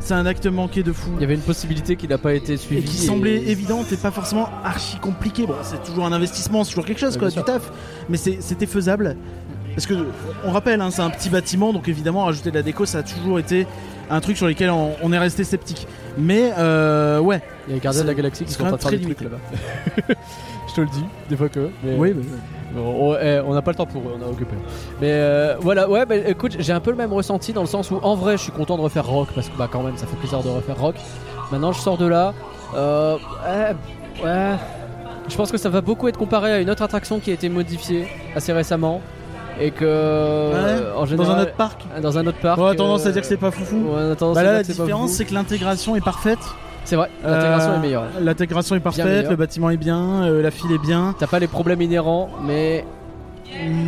C'est 0.00 0.14
un 0.14 0.26
acte 0.26 0.46
manqué 0.46 0.82
de 0.82 0.92
fou. 0.92 1.10
Il 1.16 1.22
y 1.22 1.24
avait 1.24 1.34
une 1.34 1.40
possibilité 1.40 1.96
qui 1.96 2.06
n'a 2.06 2.18
pas 2.18 2.34
été 2.34 2.56
suivie. 2.56 2.82
Et 2.82 2.84
qui 2.84 2.96
semblait 2.98 3.36
évidente 3.48 3.90
et 3.92 3.96
pas 3.96 4.10
forcément 4.10 4.48
archi 4.64 4.98
compliqué. 4.98 5.46
Bon, 5.46 5.54
c'est 5.62 5.82
toujours 5.82 6.04
un 6.06 6.12
investissement, 6.12 6.64
c'est 6.64 6.70
toujours 6.70 6.84
quelque 6.84 7.00
chose, 7.00 7.16
quoi, 7.16 7.28
du 7.30 7.42
taf. 7.42 7.72
Mais 8.08 8.16
c'était 8.16 8.66
faisable. 8.66 9.16
Parce 9.74 9.86
que, 9.86 9.94
on 10.44 10.52
rappelle, 10.52 10.80
hein, 10.80 10.90
c'est 10.90 11.02
un 11.02 11.10
petit 11.10 11.28
bâtiment, 11.28 11.72
donc 11.72 11.88
évidemment, 11.88 12.24
rajouter 12.24 12.50
de 12.50 12.56
la 12.56 12.62
déco, 12.62 12.86
ça 12.86 12.98
a 12.98 13.02
toujours 13.02 13.38
été 13.38 13.66
un 14.08 14.20
truc 14.20 14.36
sur 14.36 14.46
lequel 14.46 14.70
on, 14.70 14.92
on 15.02 15.12
est 15.12 15.18
resté 15.18 15.44
sceptique. 15.44 15.86
Mais, 16.16 16.52
euh, 16.56 17.18
ouais. 17.20 17.42
Il 17.66 17.70
y 17.70 17.72
a 17.72 17.74
les 17.76 17.80
gardiens 17.80 18.02
de 18.02 18.06
la 18.06 18.14
galaxie 18.14 18.44
qui 18.44 18.52
sont 18.52 18.64
en 18.64 18.68
train 18.68 18.76
de 18.76 18.82
faire 18.82 18.90
des 18.92 19.00
trucs 19.00 19.20
là-bas. 19.22 19.38
Je 20.76 20.82
te 20.82 20.86
le 20.86 20.92
dis, 20.92 21.04
des 21.30 21.36
fois 21.36 21.48
que. 21.48 21.70
mais- 21.82 21.94
Oui, 21.96 22.14
On 22.76 22.80
on- 22.80 23.16
eh, 23.18 23.40
on 23.46 23.54
n'a 23.54 23.62
pas 23.62 23.70
le 23.70 23.76
temps 23.76 23.86
pour 23.86 24.02
eux, 24.02 24.12
on 24.20 24.22
a 24.22 24.28
occupé. 24.30 24.54
Mais 25.00 25.08
euh, 25.10 25.54
voilà, 25.60 25.88
ouais, 25.88 26.04
bah, 26.04 26.16
écoute, 26.16 26.56
j'ai 26.58 26.72
un 26.74 26.80
peu 26.80 26.90
le 26.90 26.98
même 26.98 27.14
ressenti 27.14 27.54
dans 27.54 27.62
le 27.62 27.66
sens 27.66 27.90
où 27.90 27.98
en 28.02 28.14
vrai, 28.14 28.36
je 28.36 28.42
suis 28.42 28.52
content 28.52 28.76
de 28.76 28.82
refaire 28.82 29.06
Rock 29.06 29.28
parce 29.34 29.48
que 29.48 29.56
bah 29.56 29.68
quand 29.72 29.82
même, 29.82 29.96
ça 29.96 30.06
fait 30.06 30.16
plaisir 30.16 30.42
de 30.42 30.50
refaire 30.50 30.78
Rock. 30.78 30.96
Maintenant, 31.50 31.72
je 31.72 31.80
sors 31.80 31.96
de 31.96 32.04
là. 32.06 32.34
Euh, 32.74 33.16
ouais, 33.46 33.74
ouais. 34.22 34.54
Je 35.28 35.36
pense 35.36 35.50
que 35.50 35.56
ça 35.56 35.70
va 35.70 35.80
beaucoup 35.80 36.08
être 36.08 36.18
comparé 36.18 36.52
à 36.52 36.60
une 36.60 36.68
autre 36.68 36.82
attraction 36.82 37.20
qui 37.20 37.30
a 37.30 37.34
été 37.34 37.48
modifiée 37.48 38.06
assez 38.34 38.52
récemment. 38.52 39.00
et 39.58 39.70
que 39.70 40.92
en 40.94 41.06
Dans 41.06 41.30
un 41.30 41.40
autre 41.40 41.54
parc. 41.54 41.80
dans 42.02 42.18
un 42.18 42.26
autre 42.26 42.40
parc. 42.40 42.58
On 42.60 42.66
a 42.66 42.74
tendance 42.74 43.06
euh, 43.06 43.08
à 43.08 43.12
dire 43.12 43.22
que 43.22 43.28
c'est 43.28 43.38
pas 43.38 43.50
foufou. 43.50 43.76
ouais, 43.76 43.82
on 44.08 44.12
a 44.12 44.16
tendance 44.16 44.34
Bah 44.34 44.40
à 44.42 44.44
là, 44.44 44.62
dire 44.62 44.74
la 44.76 44.84
différence, 44.84 45.12
c'est 45.12 45.24
que 45.24 45.32
l'intégration 45.32 45.96
est 45.96 46.04
parfaite. 46.04 46.38
C'est 46.86 46.96
vrai, 46.96 47.10
l'intégration 47.22 47.70
Euh, 47.72 47.76
est 47.76 47.80
meilleure. 47.80 48.04
L'intégration 48.20 48.76
est 48.76 48.80
parfaite, 48.80 49.28
le 49.28 49.36
bâtiment 49.36 49.68
est 49.70 49.76
bien, 49.76 50.22
euh, 50.24 50.40
la 50.42 50.50
file 50.50 50.72
est 50.72 50.78
bien, 50.78 51.14
T'as 51.18 51.26
pas 51.26 51.38
les 51.38 51.46
problèmes 51.48 51.82
inhérents, 51.82 52.30
mais 52.44 52.84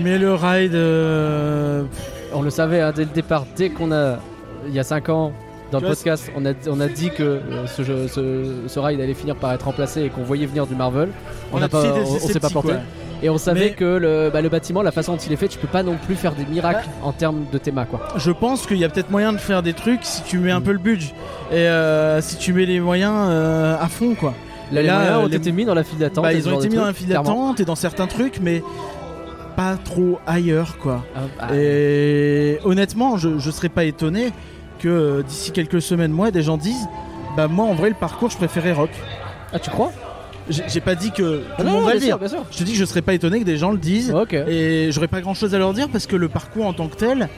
mais 0.03 0.19
le 0.19 0.35
ride. 0.35 0.75
euh, 0.75 1.83
on 2.35 2.43
le 2.43 2.51
savait 2.51 2.81
hein, 2.81 2.93
dès 2.95 3.05
le 3.05 3.11
départ, 3.11 3.47
dès 3.57 3.71
qu'on 3.71 3.91
a, 3.93 4.19
il 4.67 4.75
y 4.75 4.79
a 4.79 4.83
5 4.85 5.09
ans, 5.09 5.33
dans 5.73 5.81
le 5.81 5.89
podcast, 5.89 6.31
on 6.37 6.45
a, 6.47 6.53
on 6.69 6.81
a 6.81 6.89
dit 6.89 7.11
que 7.11 7.23
euh, 7.23 7.67
ce, 7.67 7.83
jeu, 7.83 8.09
ce, 8.09 8.45
ce 8.67 8.79
ride 8.81 9.01
allait 9.01 9.15
finir 9.15 9.37
par 9.37 9.53
être 9.53 9.65
remplacé 9.67 10.03
et 10.03 10.09
qu'on 10.11 10.23
voyait 10.23 10.47
venir 10.47 10.67
du 10.67 10.75
Marvel. 10.75 11.11
On 11.53 11.59
a 11.59 11.61
n'a 11.61 11.69
pas, 11.69 11.83
on, 11.85 12.01
on 12.15 12.19
s'est 12.19 12.41
pas 12.41 12.49
planté. 12.51 12.73
Et 13.23 13.29
on 13.31 13.39
savait 13.39 13.61
Mais- 13.61 13.71
que 13.73 13.85
le, 13.85 14.31
bah, 14.33 14.41
le 14.41 14.49
bâtiment, 14.49 14.81
la 14.83 14.93
façon 14.93 15.13
dont 15.13 15.19
il 15.19 15.33
est 15.33 15.37
fait, 15.37 15.49
tu 15.49 15.59
peux 15.59 15.67
pas 15.67 15.83
non 15.83 15.97
plus 15.97 16.15
faire 16.15 16.35
des 16.35 16.45
miracles 16.45 16.89
en 17.03 17.13
termes 17.13 17.47
de 17.53 17.59
théma, 17.59 17.85
quoi. 17.85 18.01
Je 18.17 18.31
pense 18.31 18.67
qu'il 18.67 18.77
y 18.79 18.85
a 18.85 18.89
peut-être 18.89 19.11
moyen 19.11 19.33
de 19.33 19.39
faire 19.39 19.63
des 19.63 19.73
trucs 19.73 20.05
si 20.05 20.23
tu 20.23 20.39
mets 20.39 20.53
un 20.53 20.61
Mm. 20.61 20.65
peu 20.65 20.73
le 20.73 20.79
budget 20.79 21.13
et 21.51 21.55
euh, 21.57 22.21
si 22.21 22.37
tu 22.37 22.53
mets 22.53 22.65
les 22.67 22.79
moyens 22.81 23.15
euh, 23.29 23.77
à 23.81 23.89
fond 23.89 24.15
quoi. 24.15 24.35
Là, 24.71 24.83
les 24.83 24.87
Là, 24.89 24.95
moyens 24.99 25.19
ont 25.25 25.27
les- 25.29 25.37
été 25.37 25.51
mis 25.51 25.65
dans 25.65 25.75
la 25.75 25.83
file 25.83 25.99
d'attente. 25.99 26.23
Bah, 26.25 26.33
ils 26.33 26.49
ont 26.49 26.59
été 26.61 26.69
mis 26.69 26.77
dans 26.77 26.85
la 26.85 26.93
file 26.93 27.09
d'attente 27.09 27.59
et 27.59 27.65
dans 27.65 27.75
certains 27.75 28.07
trucs, 28.07 28.39
mais 28.41 28.63
pas 29.57 29.77
trop 29.83 30.21
ailleurs 30.27 30.77
quoi. 30.79 31.05
Ah, 31.17 31.21
ah, 31.41 31.55
Et 31.57 32.59
honnêtement, 32.65 33.17
je, 33.17 33.39
je 33.39 33.51
serais 33.51 33.69
pas 33.71 33.85
étonné 33.85 34.31
que 34.79 34.89
euh, 34.89 35.23
d'ici 35.23 35.51
quelques 35.51 35.83
semaines, 35.83 36.13
moi, 36.13 36.31
des 36.31 36.43
gens 36.43 36.57
disent 36.57 36.87
Bah, 37.37 37.49
moi 37.49 37.65
en 37.67 37.75
vrai, 37.75 37.89
le 37.89 37.95
parcours, 37.97 38.31
je 38.31 38.37
préférais 38.37 38.73
rock. 38.73 38.91
ah, 39.53 39.59
tu 39.59 39.71
crois? 39.71 39.91
J'ai 40.51 40.81
pas 40.81 40.95
dit 40.95 41.11
que 41.11 41.39
tout 41.39 41.45
le 41.59 41.65
non, 41.65 41.71
monde 41.73 41.85
va 41.87 41.95
le 41.95 42.01
dire. 42.01 42.09
sûr, 42.09 42.19
bien 42.19 42.29
sûr. 42.29 42.45
Je 42.51 42.59
te 42.59 42.65
dis 42.65 42.73
que 42.73 42.79
je 42.79 42.85
serais 42.85 43.03
pas 43.03 43.15
étonné 43.15 43.39
que 43.41 43.45
des 43.45 43.57
gens 43.59 43.71
le 43.71 43.79
disent. 43.79 44.11
Ok. 44.13 44.33
Et 44.33 44.91
j'aurais 44.93 45.09
pas 45.09 45.21
grand 45.21 45.35
chose 45.35 45.55
à 45.55 45.59
leur 45.59 45.73
dire 45.75 45.89
parce 45.89 46.07
que 46.07 46.17
le 46.17 46.29
parcours 46.29 46.67
en 46.67 46.73
tant 46.73 46.89
que 46.89 46.97
tel, 46.97 47.29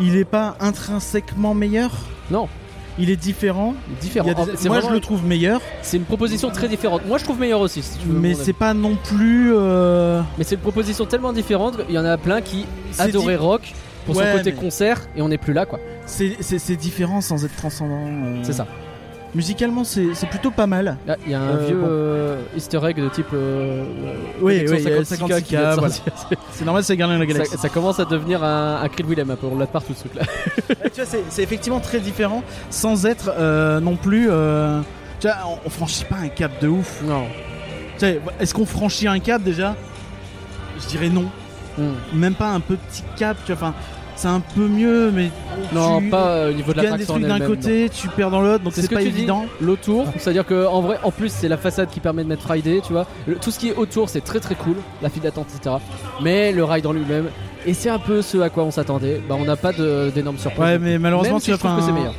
il 0.00 0.16
est 0.16 0.24
pas 0.24 0.56
intrinsèquement 0.60 1.54
meilleur. 1.54 1.90
Non. 2.30 2.48
Il 2.96 3.10
est 3.10 3.16
différent. 3.16 3.74
Différent. 4.00 4.28
Il 4.28 4.34
des- 4.34 4.68
Moi, 4.68 4.78
vraiment- 4.78 4.88
je 4.90 4.94
le 4.94 5.00
trouve 5.00 5.26
meilleur, 5.26 5.60
C'est 5.82 5.96
une 5.96 6.04
proposition 6.04 6.50
très 6.50 6.68
différente. 6.68 7.02
Moi, 7.06 7.18
je 7.18 7.24
trouve 7.24 7.40
meilleur 7.40 7.60
aussi, 7.60 7.82
si 7.82 7.98
tu 7.98 8.06
veux. 8.06 8.18
mais 8.20 8.34
c'est 8.34 8.52
pas 8.52 8.72
non 8.72 8.94
plus. 8.94 9.52
euh, 9.52 10.22
Mais 10.38 10.44
c'est 10.44 10.54
une 10.54 10.60
proposition 10.60 11.04
tellement 11.06 11.32
différente 11.32 11.84
qu'il 11.86 11.94
y 11.94 11.98
en 11.98 12.04
a 12.04 12.16
plein 12.16 12.40
qui 12.40 12.66
adoraient 13.00 13.34
rock 13.34 13.72
pour 14.06 14.16
Ouais, 14.16 14.30
son 14.30 14.38
côté 14.38 14.52
mais- 14.52 14.60
concert 14.60 15.00
et 15.16 15.22
on 15.22 15.28
n'est 15.28 15.38
plus 15.38 15.52
là 15.54 15.66
quoi. 15.66 15.80
C'est 16.06 16.76
différent 16.76 17.20
sans 17.20 17.44
être 17.44 17.56
transcendant. 17.56 18.06
euh. 18.06 18.38
C'est 18.44 18.52
ça. 18.52 18.68
Musicalement, 19.34 19.82
c'est 19.84 20.14
c'est 20.14 20.28
plutôt 20.28 20.50
pas 20.52 20.66
mal. 20.68 20.96
Là, 21.06 21.16
il 21.26 21.32
y 21.32 21.34
a 21.34 21.40
un 21.40 21.56
Euh, 21.56 21.66
vieux 21.66 21.76
bon. 21.76 21.86
euh, 21.88 22.42
easter 22.56 22.78
egg 22.84 22.96
de 23.02 23.08
type. 23.08 23.26
euh, 23.34 23.82
Oui, 24.40 24.64
oui, 24.68 24.76
il 24.78 24.82
y 24.84 24.86
a 24.92 24.98
le 24.98 25.02
56K 25.02 25.42
qui 25.42 25.50
vient 25.56 25.62
de 25.62 25.74
56K, 25.74 25.78
voilà. 25.78 25.90
sortir. 25.90 26.12
C'est 26.52 26.64
normal, 26.64 26.84
c'est 26.84 26.96
Guardian 26.96 27.20
of 27.20 27.26
the 27.26 27.30
ça, 27.30 27.34
Galaxy. 27.38 27.58
ça 27.58 27.68
commence 27.68 27.98
à 27.98 28.04
devenir 28.04 28.44
un, 28.44 28.80
un 28.82 28.88
cri 28.88 29.02
de 29.02 29.08
Willem 29.08 29.30
un 29.30 29.36
peu. 29.36 29.46
On 29.48 29.58
l'a 29.58 29.66
de 29.66 29.70
partout 29.70 29.92
ce 29.94 30.00
truc 30.06 30.14
là. 30.14 30.22
Ouais, 30.68 30.90
tu 30.94 31.02
vois, 31.02 31.18
c'est 31.28 31.42
effectivement 31.42 31.80
très 31.80 31.98
différent 31.98 32.42
sans 32.70 33.06
être 33.06 33.32
euh, 33.36 33.80
non 33.80 33.96
plus. 33.96 34.28
tu 35.20 35.26
vois, 35.26 35.36
on, 35.48 35.58
on 35.66 35.70
franchit 35.70 36.04
pas 36.04 36.16
un 36.22 36.28
cap 36.28 36.52
de 36.60 36.68
ouf. 36.68 37.02
Non. 37.04 37.24
Tu 37.94 38.00
sais, 38.00 38.20
Est-ce 38.38 38.54
qu'on 38.54 38.66
franchit 38.66 39.08
un 39.08 39.18
cap 39.18 39.42
déjà? 39.42 39.74
Je 40.80 40.86
dirais 40.86 41.08
non. 41.08 41.24
Même 42.12 42.34
pas 42.34 42.50
un 42.50 42.60
petit 42.60 43.02
cap, 43.16 43.36
tu 43.44 43.52
vois. 43.52 43.68
Enfin, 43.68 43.74
c'est 44.16 44.28
un 44.28 44.40
peu 44.40 44.66
mieux, 44.68 45.10
mais. 45.10 45.30
Non, 45.72 46.00
tu- 46.00 46.08
pas 46.10 46.28
euh, 46.28 46.50
au 46.50 46.52
niveau 46.52 46.72
Tu 46.72 46.78
de 46.78 46.82
gagnes 46.84 46.96
des 46.98 47.04
trucs 47.06 47.22
d'un 47.26 47.40
côté, 47.40 47.88
tu 47.90 48.08
perds 48.08 48.30
dans 48.30 48.40
l'autre, 48.40 48.62
donc 48.64 48.72
C'est 48.74 48.80
c'est 48.82 48.86
ce 48.86 48.90
que 48.90 48.94
pas 48.94 49.02
évident. 49.02 49.46
l'autour, 49.60 50.06
c'est-à-dire 50.18 50.46
que 50.46 50.66
en 50.66 50.80
vrai, 50.82 50.98
en 51.02 51.10
plus, 51.10 51.30
c'est 51.32 51.48
la 51.48 51.56
façade 51.56 51.88
qui 51.90 52.00
permet 52.00 52.22
de 52.24 52.28
mettre 52.28 52.42
Friday, 52.42 52.80
tu 52.86 52.92
vois. 52.92 53.06
Le- 53.26 53.36
tout 53.36 53.50
ce 53.50 53.58
qui 53.58 53.68
est 53.70 53.74
autour, 53.74 54.08
c'est 54.08 54.20
très 54.22 54.40
très 54.40 54.54
cool, 54.54 54.76
la 55.02 55.08
file 55.10 55.22
d'attente, 55.22 55.46
etc. 55.56 55.76
Mais 56.22 56.52
le 56.52 56.64
ride 56.64 56.86
en 56.86 56.92
lui-même, 56.92 57.26
et 57.66 57.74
c'est 57.74 57.90
un 57.90 57.98
peu 57.98 58.22
ce 58.22 58.38
à 58.38 58.50
quoi 58.50 58.64
on 58.64 58.70
s'attendait. 58.70 59.20
Bah, 59.28 59.36
on 59.38 59.44
n'a 59.44 59.56
pas 59.56 59.72
d'énormes 59.72 60.38
surprises. 60.38 60.60
Ouais, 60.62 60.78
mais 60.78 60.98
malheureusement, 60.98 61.34
Même 61.34 61.40
tu 61.40 61.46
si 61.46 61.52
je 61.52 61.56
trouve 61.56 61.70
que 61.70 61.76
enfin, 61.78 61.86
c'est 61.86 61.92
meilleur. 61.92 62.14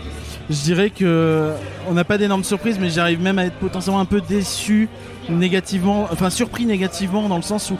Je 0.50 0.62
dirais 0.62 0.90
que 0.92 1.52
on 1.90 1.94
n'a 1.94 2.04
pas 2.04 2.18
d'énormes 2.20 2.44
surprises, 2.44 2.78
mais 2.80 2.90
j'arrive 2.90 3.22
même 3.22 3.40
à 3.40 3.46
être 3.46 3.56
potentiellement 3.56 4.00
un 4.00 4.06
peu 4.06 4.22
déçu 4.22 4.90
négativement, 5.30 6.08
enfin 6.12 6.30
surpris 6.30 6.66
négativement 6.66 7.28
dans 7.30 7.38
le 7.38 7.42
sens 7.42 7.72
où 7.72 7.76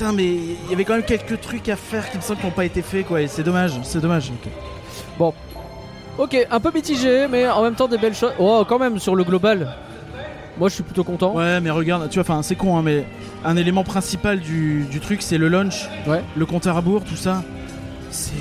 putain, 0.00 0.12
mais 0.14 0.24
il 0.24 0.70
y 0.70 0.72
avait 0.72 0.84
quand 0.84 0.94
même 0.94 1.02
quelques 1.02 1.38
trucs 1.42 1.68
à 1.68 1.76
faire 1.76 2.10
qui 2.10 2.16
me 2.16 2.22
semblent 2.22 2.40
qui 2.40 2.46
n'ont 2.46 2.52
pas 2.52 2.64
été 2.64 2.80
faits, 2.80 3.06
quoi. 3.06 3.20
Et 3.20 3.28
c'est 3.28 3.42
dommage, 3.42 3.72
c'est 3.82 4.00
dommage. 4.00 4.32
Ok, 6.18 6.36
un 6.50 6.60
peu 6.60 6.70
mitigé, 6.74 7.26
mais 7.30 7.46
en 7.46 7.62
même 7.62 7.74
temps 7.74 7.86
des 7.88 7.98
belles 7.98 8.14
choses. 8.14 8.32
Oh, 8.38 8.64
quand 8.66 8.78
même, 8.78 8.98
sur 8.98 9.14
le 9.14 9.24
global, 9.24 9.74
moi 10.58 10.68
je 10.70 10.74
suis 10.74 10.82
plutôt 10.82 11.04
content. 11.04 11.34
Ouais, 11.34 11.60
mais 11.60 11.70
regarde, 11.70 12.08
tu 12.08 12.14
vois, 12.18 12.22
enfin 12.22 12.42
c'est 12.42 12.56
con, 12.56 12.78
hein, 12.78 12.82
mais 12.82 13.04
un 13.44 13.56
élément 13.56 13.84
principal 13.84 14.40
du, 14.40 14.86
du 14.90 15.00
truc, 15.00 15.20
c'est 15.22 15.36
le 15.38 15.48
launch, 15.48 15.88
Ouais. 16.06 16.22
le 16.36 16.46
compte 16.46 16.66
à 16.66 16.72
rebours, 16.72 17.04
tout 17.04 17.16
ça. 17.16 17.42
C'est 18.10 18.32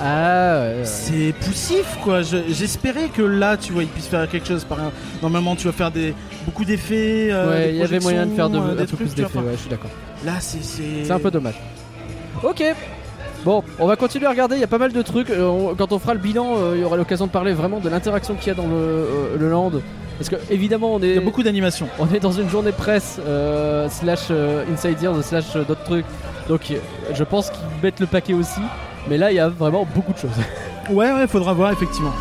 Ah, 0.00 0.60
ouais, 0.62 0.74
ouais. 0.78 0.84
c'est 0.84 1.34
poussif, 1.44 1.98
quoi. 2.02 2.22
Je- 2.22 2.48
J'espérais 2.48 3.08
que 3.14 3.20
là, 3.22 3.56
tu 3.58 3.72
vois, 3.72 3.82
ils 3.82 3.88
puissent 3.88 4.06
faire 4.06 4.28
quelque 4.30 4.46
chose. 4.48 4.64
Par 4.64 4.78
Normalement, 5.20 5.54
tu 5.56 5.66
vas 5.66 5.72
faire 5.72 5.90
des 5.90 6.14
beaucoup 6.46 6.64
d'effets. 6.64 7.28
euh, 7.30 7.50
Ouais, 7.50 7.70
il 7.70 7.76
y 7.76 7.82
avait 7.82 8.00
moyen 8.00 8.24
de 8.26 8.34
faire 8.34 8.48
de, 8.48 8.56
euh, 8.58 8.72
un 8.82 8.86
peu 8.86 8.96
plus 8.96 9.14
d'effets, 9.14 9.38
ouais, 9.38 9.52
je 9.52 9.58
suis 9.58 9.68
d'accord. 9.68 9.90
Là, 10.24 10.32
c'est 10.40 10.58
c'est 10.62 11.10
un 11.10 11.18
peu 11.18 11.30
dommage. 11.30 11.54
Ok. 12.42 12.62
Bon, 13.44 13.64
on 13.78 13.86
va 13.86 13.96
continuer 13.96 14.26
à 14.26 14.30
regarder, 14.30 14.56
il 14.56 14.60
y 14.60 14.64
a 14.64 14.66
pas 14.66 14.76
mal 14.78 14.92
de 14.92 15.00
trucs. 15.02 15.30
Euh, 15.30 15.46
on- 15.46 15.74
quand 15.74 15.92
on 15.92 15.98
fera 15.98 16.12
le 16.12 16.20
bilan, 16.20 16.56
euh, 16.58 16.72
il 16.76 16.82
y 16.82 16.84
aura 16.84 16.98
l'occasion 16.98 17.26
de 17.26 17.30
parler 17.30 17.54
vraiment 17.54 17.80
de 17.80 17.88
l'interaction 17.88 18.34
qu'il 18.34 18.48
y 18.48 18.50
a 18.50 18.54
dans 18.54 18.66
le, 18.66 18.74
euh, 18.74 19.36
le 19.38 19.48
land. 19.50 19.72
Parce 20.18 20.28
que 20.28 20.36
évidemment, 20.50 20.92
on 20.94 21.02
est, 21.02 21.08
Il 21.08 21.14
y 21.14 21.18
a 21.18 21.22
beaucoup 21.22 21.42
d'animations. 21.42 21.88
on 21.98 22.12
est 22.12 22.20
dans 22.20 22.32
une 22.32 22.50
journée 22.50 22.72
presse, 22.72 23.18
euh, 23.26 23.88
slash 23.88 24.26
euh, 24.30 24.64
Inside 24.70 25.02
Ears, 25.02 25.24
slash 25.24 25.56
euh, 25.56 25.64
d'autres 25.64 25.84
trucs. 25.84 26.04
Donc 26.48 26.70
euh, 26.70 26.74
je 27.14 27.24
pense 27.24 27.48
qu'ils 27.48 27.60
mettent 27.82 28.00
le 28.00 28.06
paquet 28.06 28.34
aussi. 28.34 28.60
Mais 29.08 29.16
là, 29.16 29.32
il 29.32 29.36
y 29.36 29.40
a 29.40 29.48
vraiment 29.48 29.86
beaucoup 29.94 30.12
de 30.12 30.18
choses. 30.18 30.30
Ouais, 30.90 31.10
ouais, 31.12 31.26
faudra 31.26 31.54
voir, 31.54 31.72
effectivement. 31.72 32.12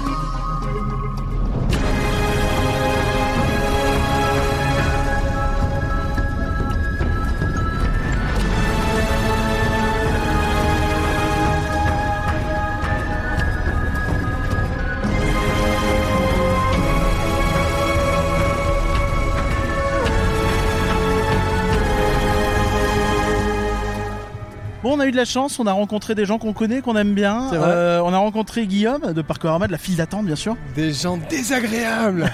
On 24.99 25.01
a 25.01 25.07
eu 25.07 25.11
de 25.11 25.15
la 25.17 25.25
chance, 25.25 25.59
on 25.59 25.65
a 25.67 25.71
rencontré 25.71 26.13
des 26.13 26.25
gens 26.25 26.37
qu'on 26.39 26.51
connaît, 26.53 26.81
qu'on 26.81 26.95
aime 26.97 27.13
bien. 27.13 27.53
Euh, 27.53 28.01
on 28.03 28.11
a 28.13 28.17
rencontré 28.17 28.67
Guillaume 28.67 29.13
de 29.13 29.21
Parcours 29.21 29.49
Arma, 29.51 29.67
de 29.67 29.71
la 29.71 29.77
file 29.77 29.95
d'attente, 29.95 30.25
bien 30.25 30.35
sûr. 30.35 30.57
Des 30.75 30.91
gens 30.91 31.17
désagréables 31.29 32.29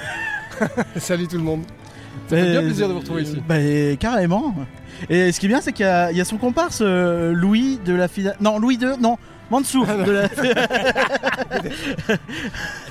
Salut 0.98 1.28
tout 1.28 1.38
le 1.38 1.44
monde 1.44 1.62
Ça 2.28 2.38
fait 2.38 2.52
bien 2.52 2.62
plaisir 2.62 2.88
de 2.88 2.94
vous 2.94 3.00
retrouver 3.00 3.22
ici. 3.24 3.42
Bah, 3.48 3.56
carrément. 4.00 4.56
Et 5.10 5.32
ce 5.32 5.40
qui 5.40 5.46
est 5.46 5.50
bien, 5.50 5.62
c'est 5.62 5.74
qu'il 5.74 5.86
y, 5.86 5.90
a- 5.90 6.12
il 6.12 6.18
y 6.18 6.22
a 6.22 6.26
son 6.26 6.38
comparse, 6.38 6.80
euh, 6.82 7.34
Louis 7.34 7.80
de 7.86 7.94
la 7.94 8.08
file. 8.08 8.34
Non, 8.40 8.58
Louis 8.58 8.76
II, 8.82 8.94
non, 9.00 9.18
De 10.06 10.12
la. 10.12 10.28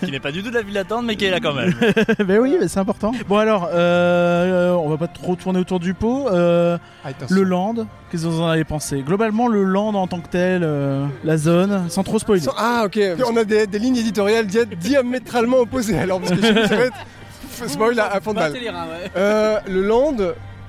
qui 0.04 0.10
n'est 0.10 0.20
pas 0.20 0.32
du 0.32 0.42
tout 0.42 0.50
de 0.50 0.54
la 0.54 0.62
ville 0.62 0.74
d'attente, 0.74 1.04
mais 1.04 1.16
qui 1.16 1.24
est 1.24 1.30
là 1.30 1.40
quand 1.40 1.54
même. 1.54 1.72
ben 2.26 2.38
oui, 2.40 2.56
c'est 2.68 2.78
important. 2.80 3.12
Bon 3.28 3.38
alors, 3.38 3.68
euh, 3.72 4.72
on 4.72 4.88
va 4.88 4.96
pas 4.96 5.08
trop 5.08 5.36
tourner 5.36 5.58
autour 5.60 5.80
du 5.80 5.94
pot. 5.94 6.28
Euh, 6.30 6.78
Attention. 7.04 7.34
le 7.36 7.42
land, 7.42 7.74
qu'est-ce 8.10 8.22
que 8.24 8.28
vous 8.28 8.40
en 8.40 8.48
avez 8.48 8.64
pensé? 8.64 9.02
Globalement, 9.02 9.48
le 9.48 9.64
land 9.64 9.94
en 9.94 10.06
tant 10.06 10.20
que 10.20 10.28
tel, 10.28 10.62
euh, 10.64 11.06
la 11.24 11.36
zone, 11.36 11.86
sans 11.88 12.02
trop 12.02 12.18
spoiler. 12.18 12.42
Sans- 12.42 12.54
Ah 12.56 12.82
ok, 12.86 12.98
on 13.28 13.36
a 13.36 13.44
des, 13.44 13.66
des 13.66 13.78
lignes 13.78 13.96
éditoriales 13.96 14.46
dia- 14.46 14.64
diamétralement 14.80 15.58
opposées 15.58 15.98
alors 15.98 16.20
parce 16.20 16.32
que 16.32 16.36
nous, 16.60 16.66
ça 16.68 16.76
va 16.76 16.84
être 16.84 17.68
spoil 17.68 17.98
à, 18.00 18.06
à 18.12 18.20
fond 18.20 18.32
de 18.32 18.38
balle. 18.38 18.52
Euh, 19.16 19.58
le 19.68 19.82
land, 19.86 20.16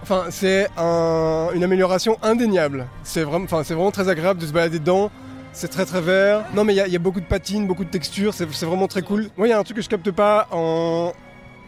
enfin 0.03 0.25
c'est 0.29 0.67
un- 0.77 1.49
une 1.53 1.63
amélioration 1.63 2.17
indéniable. 2.23 2.85
C'est 3.03 3.23
vraiment, 3.23 3.45
enfin 3.45 3.61
c'est 3.63 3.73
vraiment 3.73 3.91
très 3.91 4.09
agréable 4.09 4.39
de 4.39 4.45
se 4.45 4.51
balader 4.53 4.79
dedans. 4.79 5.11
C'est 5.57 5.69
très 5.69 5.85
très 5.85 6.01
vert. 6.01 6.43
Non 6.53 6.63
mais 6.65 6.73
il 6.73 6.75
y, 6.75 6.81
a- 6.81 6.87
il 6.87 6.91
y 6.91 6.95
a 6.97 6.99
beaucoup 6.99 7.21
de 7.21 7.25
patines, 7.25 7.65
beaucoup 7.65 7.85
de 7.85 7.89
textures. 7.89 8.33
C'est 8.33 8.45
vraiment 8.65 8.87
très 8.87 9.01
cool. 9.01 9.29
Moi 9.37 9.47
il 9.47 9.51
y 9.51 9.53
a 9.53 9.59
un 9.59 9.63
truc 9.63 9.77
que 9.77 9.83
je 9.83 9.87
capte 9.89 10.11
pas 10.11 10.47
en, 10.51 11.13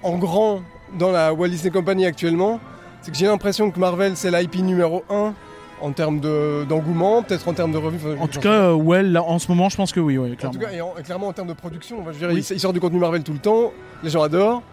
en 0.03 0.17
grand 0.17 0.61
dans 0.99 1.11
la 1.11 1.33
Walt 1.33 1.47
Disney 1.49 1.71
Company 1.71 2.05
actuellement, 2.05 2.59
c'est 3.01 3.11
que 3.11 3.17
j'ai 3.17 3.25
l'impression 3.27 3.71
que 3.71 3.79
Marvel 3.79 4.13
c'est 4.15 4.29
l'IP 4.31 4.55
numéro 4.57 5.03
1 5.09 5.33
en 5.79 5.91
termes 5.91 6.19
de- 6.19 6.65
d'engouement, 6.67 7.21
peut-être 7.23 7.47
en 7.47 7.53
termes 7.53 7.71
de 7.71 7.77
revenus. 7.77 8.01
enfin, 8.03 8.21
En 8.23 8.27
tout 8.27 8.39
cas, 8.39 8.49
euh, 8.49 9.01
là, 9.03 9.21
en 9.23 9.37
ce 9.39 9.47
moment, 9.49 9.69
je 9.69 9.77
pense 9.77 9.91
que 9.93 9.99
oui, 9.99 10.17
oui, 10.17 10.31
en 10.31 10.35
clairement. 10.35 10.53
tout 10.59 10.65
cas, 10.65 10.71
et, 10.73 10.81
en- 10.81 10.93
et 10.99 11.03
clairement 11.03 11.27
en 11.27 11.33
termes 11.33 11.47
de 11.49 11.53
production, 11.53 12.03
je 12.11 12.17
dire, 12.17 12.29
Oui. 12.29 12.43
ils, 12.49 12.55
ils 12.55 12.59
sortent 12.59 12.73
du 12.73 12.79
contenu 12.79 12.99
Marvel 12.99 13.21
tout 13.23 13.31
le 13.33 13.37
temps, 13.39 13.71
les 14.03 14.09
gens 14.09 14.23
adorent. 14.23 14.63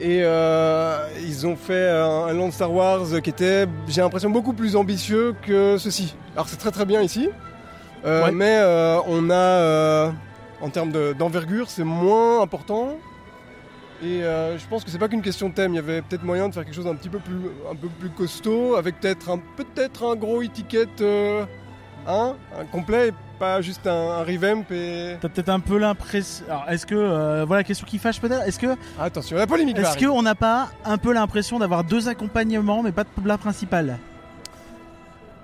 Et 0.00 0.18
euh, 0.24 0.98
ils 1.24 1.46
ont 1.46 1.54
fait 1.56 1.88
un, 1.88 2.26
un 2.26 2.32
land 2.34 2.50
Star 2.50 2.72
Wars 2.72 3.02
qui 3.22 3.30
était, 3.30 3.66
j'ai 3.88 4.00
l'impression, 4.02 4.28
beaucoup 4.28 4.52
plus 4.52 4.74
ambitieux 4.76 5.34
que 5.46 5.76
ceci. 5.78 6.14
Alors 6.34 6.48
c'est 6.48 6.56
très 6.58 6.72
très 6.72 6.84
bien 6.84 7.00
ici, 7.02 7.28
Ouais. 8.06 8.32
mais 8.32 8.58
euh, 8.60 8.98
on 9.06 9.30
a, 9.30 9.34
euh, 9.34 10.10
en 10.60 10.68
termes 10.70 10.92
de- 10.92 11.12
d'envergure, 11.12 11.68
c'est 11.68 11.84
moins 11.84 12.40
important. 12.42 12.96
Et 14.02 14.22
euh, 14.22 14.58
je 14.58 14.66
pense 14.66 14.84
que 14.84 14.90
c'est 14.90 14.98
pas 14.98 15.08
qu'une 15.08 15.22
question 15.22 15.48
de 15.48 15.54
thème, 15.54 15.72
il 15.72 15.76
y 15.76 15.78
avait 15.78 16.02
peut-être 16.02 16.22
moyen 16.22 16.48
de 16.48 16.54
faire 16.54 16.64
quelque 16.64 16.74
chose 16.74 16.84
d'un 16.84 16.94
petit 16.96 17.08
peu 17.08 17.18
plus, 17.18 17.36
un 17.70 17.74
peu 17.74 17.88
plus 17.88 18.10
costaud, 18.10 18.76
avec 18.76 19.00
peut-être 19.00 19.30
un, 19.30 19.38
peut-être 19.56 20.04
un 20.04 20.16
gros 20.16 20.42
étiquette 20.42 21.00
euh, 21.00 21.44
un 22.06 22.34
complet, 22.70 23.08
et 23.08 23.12
pas 23.38 23.60
juste 23.62 23.86
un, 23.86 23.90
un 24.20 24.22
revamp 24.22 24.64
et. 24.70 25.16
T'as 25.20 25.28
peut-être 25.28 25.48
un 25.48 25.60
peu 25.60 25.78
l'impression. 25.78 26.44
Alors, 26.48 26.64
est-ce 26.68 26.86
que. 26.86 26.94
euh, 26.94 27.44
voilà, 27.46 27.64
question 27.64 27.86
qui 27.86 27.98
fâche 27.98 28.20
peut-être. 28.20 28.46
Est-ce 28.46 28.58
que. 28.58 28.76
Attention, 29.00 29.36
la 29.36 29.46
polémique 29.46 29.78
Est-ce 29.78 29.98
qu'on 30.06 30.22
n'a 30.22 30.34
pas 30.34 30.68
un 30.84 30.98
peu 30.98 31.12
l'impression 31.12 31.58
d'avoir 31.58 31.82
deux 31.82 32.08
accompagnements, 32.08 32.82
mais 32.82 32.92
pas 32.92 33.04
de 33.04 33.08
plat 33.22 33.38
principal? 33.38 33.98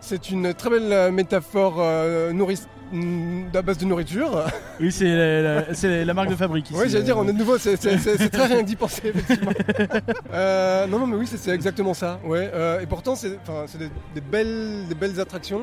C'est 0.04 0.30
une 0.30 0.52
très 0.52 0.68
belle 0.68 0.92
euh, 0.92 1.10
métaphore 1.12 1.76
euh, 1.78 2.32
nourrice- 2.32 2.66
mm, 2.92 3.44
à 3.54 3.62
base 3.62 3.78
de 3.78 3.84
nourriture. 3.86 4.44
Oui, 4.80 4.90
c'est 4.90 5.04
la, 5.14 6.04
la- 6.04 6.14
marque 6.14 6.28
de 6.30 6.34
fabrique 6.34 6.68
ici. 6.70 6.78
Oui, 6.80 6.88
j'allais 6.90 7.04
dire, 7.04 7.16
on 7.16 7.22
est 7.28 7.32
de 7.32 7.38
nouveau, 7.38 7.56
c'est 7.56 7.76
très 7.76 8.46
rien 8.46 8.62
que 8.62 8.66
d'y 8.66 8.74
penser, 8.74 9.02
effectivement. 9.14 9.52
Euh, 10.32 10.86
non, 10.88 10.98
non, 10.98 11.06
mais 11.06 11.16
oui, 11.16 11.26
c'est 11.32 11.50
exactement 11.52 11.94
ça. 11.94 12.18
Ouais, 12.24 12.50
euh, 12.52 12.80
et 12.80 12.86
pourtant, 12.86 13.14
c'est 13.14 13.38
des, 13.78 13.90
des 14.14 14.20
belles, 14.20 14.86
des 14.88 14.94
belles 14.96 15.20
attractions. 15.20 15.62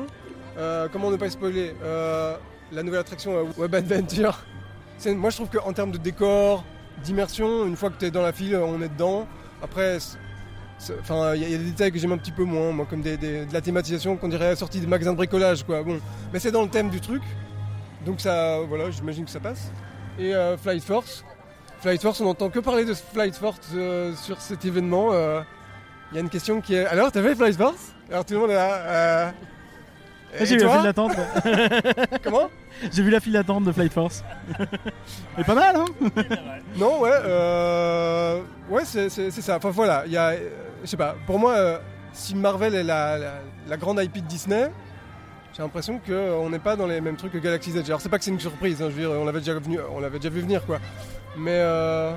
Euh, 0.56 0.88
comment 0.90 1.10
ne 1.10 1.16
pas 1.16 1.28
spoiler 1.28 1.74
La 2.72 2.82
nouvelle 2.82 3.00
attraction 3.00 3.46
Web 3.58 3.74
Adventure. 3.74 4.38
Moi, 5.06 5.28
je 5.30 5.36
trouve 5.36 5.48
qu'en 5.50 5.72
termes 5.74 5.90
de 5.90 5.98
décor, 5.98 6.64
d'immersion, 7.04 7.66
une 7.66 7.76
fois 7.76 7.90
que 7.90 7.98
tu 7.98 8.06
es 8.06 8.10
dans 8.10 8.22
la 8.22 8.32
file, 8.32 8.56
on 8.56 8.80
est 8.80 8.88
dedans. 8.88 9.26
Après, 9.62 9.98
enfin, 11.00 11.34
il 11.34 11.42
y, 11.42 11.44
a- 11.44 11.48
il 11.48 11.52
y 11.52 11.54
a 11.54 11.58
des 11.58 11.64
détails 11.64 11.92
que 11.92 11.98
j'aime 11.98 12.12
un 12.12 12.18
petit 12.18 12.32
peu 12.32 12.44
moins, 12.44 12.72
moi, 12.72 12.86
comme 12.88 13.02
des, 13.02 13.16
des- 13.16 13.44
de 13.46 13.52
la 13.52 13.60
thématisation 13.60 14.16
qu'on 14.16 14.28
dirait 14.28 14.56
sortie 14.56 14.80
des 14.80 14.86
magasins 14.86 15.12
de 15.12 15.16
bricolage, 15.16 15.64
quoi. 15.64 15.82
Bon, 15.82 15.98
mais 16.32 16.38
c'est 16.38 16.50
dans 16.52 16.62
le 16.62 16.68
thème 16.68 16.88
du 16.90 17.00
truc. 17.00 17.22
Donc 18.06 18.20
ça, 18.20 18.60
voilà, 18.68 18.90
j'imagine 18.90 19.24
que 19.24 19.30
ça 19.30 19.40
passe. 19.40 19.70
Et 20.18 20.34
euh, 20.34 20.56
Flight 20.56 20.82
Force. 20.82 21.24
Flight 21.80 22.00
Force, 22.02 22.20
on 22.20 22.24
n'entend 22.24 22.50
que 22.50 22.58
parler 22.58 22.84
de 22.84 22.94
Flight 22.94 23.34
Force 23.36 23.58
euh, 23.74 24.14
sur 24.14 24.40
cet 24.40 24.64
événement. 24.64 25.08
euh. 25.12 25.40
Il 26.12 26.16
y 26.16 26.18
a 26.18 26.20
une 26.22 26.28
question 26.30 26.60
qui 26.60 26.74
est 26.74 26.86
Alors, 26.86 27.12
t'as 27.12 27.22
fait 27.22 27.34
Flight 27.34 27.56
Force? 27.56 27.92
Alors 28.10 28.24
tout 28.24 28.34
le 28.34 28.40
monde 28.40 28.50
est 28.50 28.54
là. 28.54 28.74
euh, 28.74 29.30
Ah, 30.40 30.44
J'ai 30.44 30.56
vu 30.56 30.64
la 30.64 30.70
file 30.72 30.82
d'attente. 30.82 31.12
Comment? 32.24 32.50
J'ai 32.92 33.02
vu 33.02 33.10
la 33.10 33.20
file 33.20 33.32
d'attente 33.34 33.64
de 33.64 33.72
Flight 33.72 33.92
Force. 33.92 34.24
Mais 35.38 35.44
pas 35.44 35.54
mal, 35.54 35.76
hein 35.76 35.84
Non, 36.76 37.00
ouais, 37.00 37.10
euh, 37.24 38.40
ouais, 38.70 38.82
c'est 38.84 39.08
ça. 39.30 39.56
Enfin 39.56 39.70
voilà, 39.70 40.02
il 40.06 40.12
y 40.12 40.16
a, 40.16 40.32
je 40.82 40.86
sais 40.86 40.96
pas. 40.96 41.14
Pour 41.26 41.38
moi, 41.38 41.52
euh, 41.52 41.78
si 42.12 42.34
Marvel 42.34 42.74
est 42.74 42.82
la, 42.82 43.18
la, 43.18 43.32
la 43.68 43.76
grande 43.76 44.00
IP 44.02 44.14
de 44.14 44.20
Disney, 44.26 44.70
j'ai 45.56 45.62
l'impression 45.62 46.00
qu'on 46.04 46.48
n'est 46.50 46.58
pas 46.58 46.76
dans 46.76 46.86
les 46.86 47.00
mêmes 47.00 47.16
trucs 47.16 47.32
que 47.32 47.38
Galaxy's 47.38 47.74
Edge. 47.76 47.86
Alors 47.88 48.00
c'est 48.00 48.08
pas 48.08 48.18
que 48.18 48.24
c'est 48.24 48.30
une 48.30 48.40
surprise, 48.40 48.80
hein, 48.82 48.86
je 48.90 48.94
veux 48.94 49.00
dire, 49.08 49.10
on 49.10 49.24
l'avait 49.24 49.40
déjà 49.40 49.54
venu, 49.58 49.78
on 49.94 50.00
l'avait 50.00 50.18
déjà 50.18 50.30
vu 50.30 50.40
venir 50.40 50.64
quoi. 50.64 50.78
Mais 51.36 51.54
euh, 51.58 52.12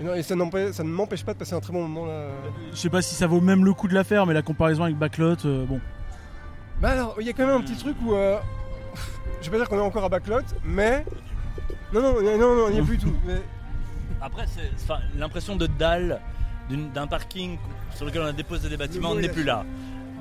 et 0.00 0.04
non, 0.04 0.14
et 0.14 0.22
ça, 0.22 0.34
n'empêche- 0.36 0.72
ça 0.72 0.84
ne 0.84 0.88
m'empêche 0.88 1.24
pas 1.24 1.32
de 1.34 1.38
passer 1.38 1.54
un 1.54 1.60
très 1.60 1.72
bon 1.72 1.82
moment 1.86 2.06
là. 2.06 2.28
Je 2.72 2.76
sais 2.76 2.90
pas 2.90 3.02
si 3.02 3.14
ça 3.14 3.26
vaut 3.26 3.40
même 3.40 3.64
le 3.64 3.72
coup 3.74 3.88
de 3.88 3.94
la 3.94 4.04
faire, 4.04 4.26
mais 4.26 4.34
la 4.34 4.42
comparaison 4.42 4.84
avec 4.84 4.96
Backlot, 4.96 5.44
euh, 5.44 5.64
bon. 5.66 5.80
Bah 6.80 6.90
alors, 6.90 7.16
il 7.20 7.26
y 7.26 7.30
a 7.30 7.32
quand 7.32 7.44
même 7.46 7.56
un 7.56 7.60
petit 7.60 7.76
truc 7.76 7.96
où, 8.04 8.14
euh, 8.14 8.38
je 9.40 9.46
vais 9.46 9.50
pas 9.50 9.64
dire 9.64 9.68
qu'on 9.68 9.78
est 9.78 9.82
encore 9.86 10.04
à 10.04 10.08
Backlot, 10.08 10.42
mais 10.64 11.04
non, 11.92 12.00
non, 12.00 12.22
non, 12.22 12.38
non, 12.38 12.54
non, 12.56 12.68
il 12.68 12.74
n'y 12.74 12.80
a 12.80 12.84
plus 12.84 12.96
du 12.98 13.04
tout. 13.06 13.14
Mais 13.26 13.40
Après, 14.20 14.44
c'est 14.46 14.70
l'impression 15.18 15.56
de 15.56 15.66
dalle 15.66 16.20
d'un 16.70 17.06
parking 17.06 17.58
sur 17.94 18.04
lequel 18.06 18.22
on 18.22 18.26
a 18.26 18.32
déposé 18.32 18.68
des 18.68 18.76
bâtiments 18.76 19.14
n'est 19.14 19.28
plus 19.28 19.44
là. 19.44 19.64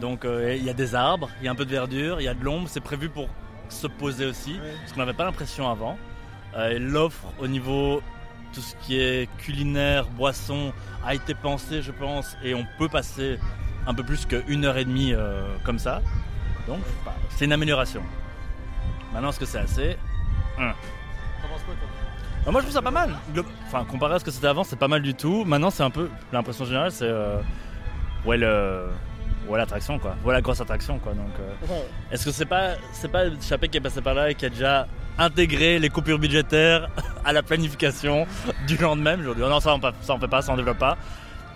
Donc 0.01 0.25
euh, 0.25 0.55
il 0.55 0.63
y 0.63 0.69
a 0.69 0.73
des 0.73 0.95
arbres, 0.95 1.29
il 1.41 1.45
y 1.45 1.47
a 1.47 1.51
un 1.51 1.55
peu 1.55 1.65
de 1.65 1.71
verdure, 1.71 2.21
il 2.21 2.23
y 2.23 2.27
a 2.27 2.33
de 2.33 2.43
l'ombre, 2.43 2.67
c'est 2.69 2.79
prévu 2.81 3.09
pour 3.09 3.27
se 3.69 3.87
poser 3.87 4.25
aussi, 4.25 4.53
Ouais. 4.53 4.73
parce 4.79 4.93
qu'on 4.93 4.99
n'avait 4.99 5.13
pas 5.13 5.25
l'impression 5.25 5.69
avant. 5.69 5.97
Euh, 6.55 6.77
L'offre 6.79 7.25
au 7.39 7.47
niveau 7.47 8.01
tout 8.53 8.61
ce 8.61 8.75
qui 8.77 8.97
est 8.99 9.29
culinaire, 9.39 10.05
boisson 10.07 10.71
a 11.05 11.13
été 11.15 11.33
pensé, 11.35 11.81
je 11.81 11.91
pense, 11.91 12.37
et 12.43 12.53
on 12.55 12.65
peut 12.77 12.87
passer 12.89 13.37
un 13.85 13.93
peu 13.93 14.03
plus 14.03 14.25
qu'une 14.25 14.65
heure 14.65 14.77
et 14.77 14.85
demie 14.85 15.13
euh, 15.13 15.41
comme 15.65 15.79
ça. 15.79 16.01
Donc 16.67 16.79
bah, 17.05 17.13
c'est 17.35 17.45
une 17.45 17.53
amélioration. 17.53 18.01
Maintenant, 19.13 19.29
est-ce 19.29 19.39
que 19.39 19.45
c'est 19.45 19.59
assez? 19.59 19.97
Hum. 20.57 20.73
Bah, 22.47 22.53
moi 22.53 22.61
je 22.61 22.67
trouve 22.67 22.75
ça 22.75 22.81
pas 22.81 22.91
mal. 22.91 23.13
Enfin 23.67 23.83
comparé 23.83 24.15
à 24.15 24.19
ce 24.19 24.23
que 24.23 24.31
c'était 24.31 24.47
avant, 24.47 24.63
c'est 24.63 24.77
pas 24.79 24.87
mal 24.87 25.01
du 25.01 25.13
tout. 25.13 25.43
Maintenant 25.43 25.69
c'est 25.69 25.83
un 25.83 25.89
peu 25.89 26.09
l'impression 26.31 26.63
générale 26.63 26.93
c'est 26.93 27.03
euh, 27.03 27.41
ouais 28.25 28.37
le 28.37 28.85
ouais 29.49 29.57
l'attraction 29.57 29.99
quoi. 29.99 30.15
Ouais 30.23 30.31
la 30.33 30.39
grosse 30.41 30.61
attraction 30.61 30.97
quoi. 30.97 31.11
Donc 31.13 31.27
euh, 31.41 31.81
est-ce 32.09 32.23
que 32.23 32.31
c'est 32.31 32.45
pas 32.45 32.75
c'est 32.93 33.11
pas 33.11 33.25
Chapek 33.41 33.69
qui 33.69 33.77
est 33.79 33.81
passé 33.81 34.01
par 34.01 34.13
là 34.13 34.31
et 34.31 34.35
qui 34.35 34.45
a 34.45 34.49
déjà 34.49 34.87
intégré 35.17 35.77
les 35.77 35.89
coupures 35.89 36.19
budgétaires 36.19 36.87
à 37.25 37.33
la 37.33 37.43
planification 37.43 38.25
du 38.65 38.77
lendemain 38.77 39.17
Je 39.21 39.29
dis 39.33 39.41
oh 39.43 39.49
non 39.49 39.59
ça 39.59 39.75
on, 39.75 39.81
ça 39.81 40.13
on 40.13 40.19
fait 40.19 40.29
pas, 40.29 40.41
ça 40.41 40.53
on 40.53 40.55
développe 40.55 40.77
pas. 40.77 40.97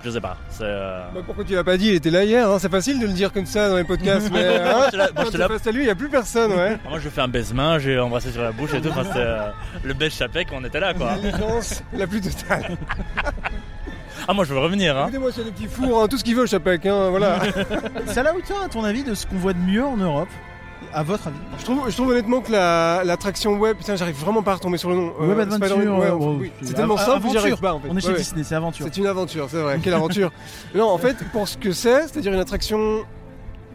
Je 0.03 0.09
sais 0.09 0.21
pas. 0.21 0.37
C'est 0.49 0.63
euh, 0.63 1.01
bah, 1.13 1.21
pourquoi 1.25 1.43
tu 1.43 1.53
l'as 1.53 1.63
pas 1.63 1.77
dit? 1.77 1.89
Il 1.89 1.95
était 1.95 2.09
là 2.09 2.23
hier. 2.23 2.49
hein, 2.49 2.57
c'est 2.59 2.71
facile 2.71 2.99
de 2.99 3.05
le 3.05 3.13
dire 3.13 3.31
comme 3.31 3.45
ça 3.45 3.69
dans 3.69 3.77
les 3.77 3.83
podcasts, 3.83 4.29
mais 4.31 4.45
hein, 4.57 4.87
là- 4.93 5.09
moi, 5.15 5.25
là- 5.33 5.47
face 5.47 5.67
à 5.67 5.71
lui, 5.71 5.81
il 5.81 5.85
n'y 5.85 5.91
a 5.91 5.95
plus 5.95 6.09
personne, 6.09 6.51
ouais. 6.53 6.77
moi 6.89 6.99
je 6.99 7.09
fais 7.09 7.21
un 7.21 7.27
baise-main, 7.27 7.77
j'ai 7.79 7.99
embrassé 7.99 8.31
sur 8.31 8.41
la 8.41 8.51
bouche 8.51 8.73
et 8.73 8.81
tout. 8.81 8.89
Enfin, 8.89 9.05
euh, 9.15 9.49
le 9.83 9.93
bel 9.93 10.09
Chapek, 10.11 10.47
on 10.53 10.63
était 10.63 10.79
là 10.79 10.93
quoi. 10.93 11.11
La 11.93 12.07
plus 12.07 12.21
totale. 12.21 12.77
Ah 14.27 14.33
moi 14.33 14.45
je 14.45 14.53
veux 14.53 14.59
revenir 14.59 14.95
hein. 14.95 15.03
Écoutez-moi, 15.05 15.31
c'est 15.33 15.43
des 15.43 15.51
petits 15.51 15.65
fours, 15.67 16.03
hein, 16.03 16.07
tout 16.07 16.15
ce 16.17 16.23
qu'il 16.23 16.35
veut, 16.35 16.45
Chapek, 16.45 16.85
hein, 16.85 17.09
voilà. 17.09 17.39
C'est 18.05 18.19
à 18.19 18.23
la 18.23 18.35
hauteur, 18.35 18.61
à 18.63 18.69
ton 18.69 18.83
avis, 18.83 19.03
de 19.03 19.15
ce 19.15 19.25
qu'on 19.25 19.37
voit 19.37 19.53
de 19.53 19.57
mieux 19.57 19.83
en 19.83 19.97
Europe? 19.97 20.29
À 20.93 21.03
votre 21.03 21.27
avis 21.27 21.37
je, 21.59 21.63
trouve, 21.63 21.89
je 21.89 21.95
trouve 21.95 22.09
honnêtement 22.09 22.41
que 22.41 22.51
la- 22.51 23.03
l'attraction 23.05 23.53
web, 23.57 23.77
putain, 23.77 23.95
j'arrive 23.95 24.15
vraiment 24.15 24.43
pas 24.43 24.51
à 24.51 24.55
retomber 24.55 24.77
sur 24.77 24.89
le 24.89 24.95
nom. 24.95 25.13
Web 25.19 25.39
Adventure, 25.39 25.77
ouais, 25.77 25.85
euh, 25.87 26.07
enfin, 26.07 26.15
bon, 26.17 26.37
oui, 26.39 26.51
c'est- 26.61 26.73
tellement 26.73 26.97
simple 26.97 27.23
que 27.25 27.29
j'y 27.31 27.37
arrive 27.37 27.53
aventure. 27.53 27.61
pas 27.61 27.73
en 27.75 27.79
fait. 27.79 27.87
On 27.89 27.97
est 27.97 28.01
chez 28.01 28.07
Ouais, 28.07 28.13
ouais. 28.13 28.19
Disney, 28.19 28.43
c'est 28.43 28.55
aventure. 28.55 28.85
C'est 28.91 28.97
une 28.97 29.07
aventure, 29.07 29.47
c'est 29.49 29.61
vrai. 29.61 29.79
Quelle 29.81 29.93
aventure 29.93 30.31
Non, 30.75 30.89
en 30.89 30.97
fait, 30.97 31.15
pour 31.31 31.47
ce 31.47 31.57
que 31.57 31.71
c'est, 31.71 32.07
c'est-à-dire 32.07 32.33
une 32.33 32.39
attraction 32.39 33.03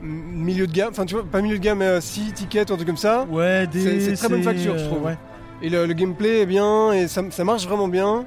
milieu 0.03 0.67
de 0.67 0.73
gamme, 0.73 0.91
enfin 0.91 1.07
tu 1.07 1.15
vois, 1.15 1.25
pas 1.25 1.41
milieu 1.41 1.59
de 1.59 1.63
gamme, 1.65 1.79
mais 1.79 2.01
6 2.01 2.33
tickets 2.33 2.71
ou 2.71 2.75
un 2.75 2.77
truc 2.77 2.89
comme 2.89 2.97
ça. 2.99 3.25
Ouais, 3.31 3.67
des. 3.67 4.01
C'est- 4.01 4.17
très 4.17 4.29
bonne 4.29 4.43
facture, 4.43 4.77
je 4.77 4.85
euh, 4.85 4.89
trouve. 4.89 5.03
ouais. 5.05 5.17
Et 5.63 5.71
le, 5.71 5.87
le 5.87 5.95
gameplay 5.95 6.43
est 6.43 6.47
bien 6.47 6.93
et 6.93 7.09
ça, 7.09 7.23
ça 7.31 7.45
marche 7.45 7.67
vraiment 7.67 7.89
bien. 7.89 8.27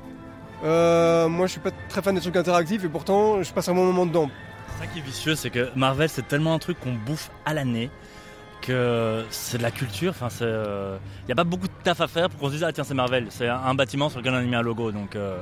Euh, 0.64 1.28
moi, 1.30 1.46
je 1.46 1.52
suis 1.52 1.62
pas 1.62 1.70
très 1.90 2.02
fan 2.02 2.16
des 2.16 2.22
trucs 2.22 2.36
interactifs 2.36 2.84
et 2.84 2.90
pourtant, 2.90 3.44
je 3.44 3.54
passe 3.54 3.70
un 3.70 3.74
bon 3.76 3.86
moment 3.86 4.06
dedans. 4.08 4.30
C'est 4.76 4.86
ça 4.86 4.92
qui 4.92 5.00
est 5.00 5.04
vicieux, 5.04 5.36
c'est 5.36 5.50
que 5.52 5.70
Marvel, 5.76 6.10
c'est 6.10 6.28
tellement 6.28 6.54
un 6.54 6.60
truc 6.60 6.80
qu'on 6.80 6.94
bouffe 6.94 7.30
à 7.46 7.54
l'année 7.54 7.90
que 8.70 9.26
c'est 9.32 9.58
de 9.58 9.64
la 9.64 9.72
culture. 9.72 10.12
Enfin, 10.12 10.28
il 10.42 11.26
n'y 11.26 11.32
a 11.32 11.36
pas 11.36 11.44
beaucoup 11.44 11.68
de 11.68 11.74
taf 11.84 12.02
à 12.02 12.08
faire 12.08 12.30
pour 12.30 12.40
qu'on 12.40 12.48
se 12.48 12.54
dise 12.54 12.64
ah 12.64 12.72
tiens 12.72 12.84
c'est 12.84 12.94
Marvel, 12.94 13.28
c'est 13.30 13.48
un, 13.48 13.58
un 13.58 13.74
bâtiment 13.74 14.10
sur 14.10 14.20
lequel 14.20 14.34
on 14.34 14.38
a 14.38 14.42
mis 14.42 14.56
un 14.56 14.62
logo. 14.62 14.92
Donc, 14.92 15.16
euh, 15.16 15.38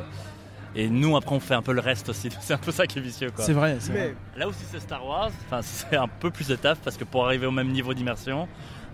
et 0.75 0.89
nous 0.89 1.15
après 1.17 1.35
on 1.35 1.39
fait 1.39 1.53
un 1.53 1.61
peu 1.61 1.73
le 1.73 1.81
reste 1.81 2.09
aussi. 2.09 2.29
C'est 2.41 2.53
un 2.53 2.57
peu 2.57 2.71
ça 2.71 2.87
qui 2.87 2.99
est 2.99 3.01
vicieux 3.01 3.31
quoi. 3.31 3.43
C'est 3.43 3.53
vrai, 3.53 3.77
c'est 3.79 3.91
Mais 3.93 3.99
vrai. 3.99 4.15
Là 4.37 4.47
aussi 4.47 4.63
c'est 4.71 4.79
Star 4.79 5.05
Wars. 5.05 5.31
Enfin, 5.45 5.61
c'est 5.63 5.95
un 5.95 6.07
peu 6.07 6.29
plus 6.31 6.47
de 6.47 6.55
taf 6.55 6.77
parce 6.79 6.97
que 6.97 7.03
pour 7.03 7.25
arriver 7.25 7.45
au 7.45 7.51
même 7.51 7.69
niveau 7.69 7.93
d'immersion, 7.93 8.47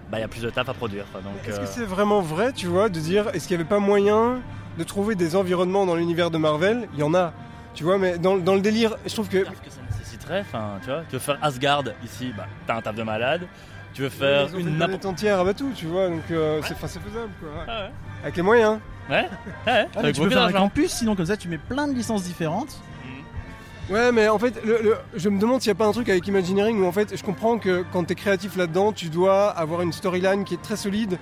bah 0.10 0.18
il 0.18 0.22
y 0.22 0.24
a 0.24 0.28
plus 0.28 0.42
de 0.42 0.50
taf 0.50 0.68
à 0.70 0.74
produire. 0.74 1.06
est-ce 1.46 1.56
euh, 1.56 1.60
que 1.60 1.66
c'est 1.68 1.86
vraiment 1.86 2.22
vrai, 2.22 2.54
tu 2.54 2.68
vois, 2.68 2.90
de 2.90 3.00
dire 3.00 3.30
est-ce 3.34 3.48
qu'il 3.48 3.58
n'y 3.58 3.62
avait 3.62 3.70
pas 3.70 3.80
moyen 3.80 4.40
de 4.78 4.84
trouver 4.84 5.16
des 5.16 5.36
environnements 5.36 5.86
dans 5.86 5.96
l'univers 5.96 6.32
de 6.32 6.38
Marvel? 6.38 6.88
Il 6.94 7.00
y 7.00 7.04
en 7.04 7.14
a, 7.14 7.34
tu 7.76 7.84
vois, 7.84 7.98
mais 7.98 8.18
dans, 8.18 8.38
dans 8.38 8.56
le 8.56 8.62
délire, 8.62 8.96
je 9.06 9.14
trouve 9.14 9.30
que. 9.30 9.44
taf 9.44 9.62
que 9.62 9.70
ça 9.70 9.82
nécessiterait. 9.92 10.42
Enfin, 10.42 10.80
tu 10.82 10.90
vois, 10.90 11.02
tu 11.10 11.14
veux 11.14 11.20
faire 11.20 11.38
Asgard 11.42 11.84
ici, 12.04 12.34
bah 12.36 12.48
t'as 12.66 12.78
un 12.78 12.82
taf 12.82 12.96
de 12.96 13.04
malade. 13.04 13.42
Tu 13.94 14.02
veux 14.02 14.10
faire 14.10 14.48
Ils 14.50 14.56
ont 14.56 14.60
une 14.60 14.76
planète 14.78 15.06
entière 15.06 15.40
à 15.40 15.54
tout, 15.54 15.72
tu 15.76 15.86
vois, 15.86 16.10
donc 16.10 16.24
euh, 16.32 16.62
c'est 16.66 16.74
enfin, 16.74 16.88
c'est 16.88 17.00
faisable, 17.02 17.32
quoi. 17.40 17.50
Ah 17.68 17.82
ouais. 17.84 17.92
Avec 18.24 18.36
les 18.38 18.42
moyens. 18.42 18.80
Ouais, 19.10 19.16
ouais, 19.18 19.28
Ah, 19.68 19.72
avec 19.72 19.90
mais 20.04 20.12
tu 20.14 20.22
peux 20.22 20.30
faire 20.30 20.44
un 20.44 20.52
campus, 20.52 20.92
sinon 20.92 21.16
comme 21.16 21.26
ça 21.26 21.36
tu 21.38 21.48
mets 21.50 21.58
plein 21.58 21.88
de 21.88 21.94
licences 21.94 22.24
différentes. 22.24 22.80
Ouais, 23.90 24.12
mais 24.14 24.30
en 24.30 24.40
fait, 24.40 24.64
le- 24.66 24.82
le- 24.82 24.98
je 25.14 25.28
me 25.28 25.38
demande 25.40 25.62
s'il 25.62 25.70
n'y 25.70 25.76
a 25.76 25.80
pas 25.80 25.86
un 25.86 25.92
truc 25.92 26.08
avec 26.08 26.26
Imagineering 26.26 26.82
où 26.82 26.86
en 26.88 26.92
fait, 26.94 27.16
je 27.18 27.22
comprends 27.24 27.58
que 27.60 27.84
quand 27.92 28.06
tu 28.06 28.14
es 28.14 28.16
créatif 28.16 28.56
là-dedans, 28.56 28.94
tu 28.94 29.10
dois 29.10 29.50
avoir 29.50 29.82
une 29.82 29.92
storyline 29.92 30.46
qui 30.46 30.54
est 30.54 30.62
très 30.62 30.78
solide 30.78 31.18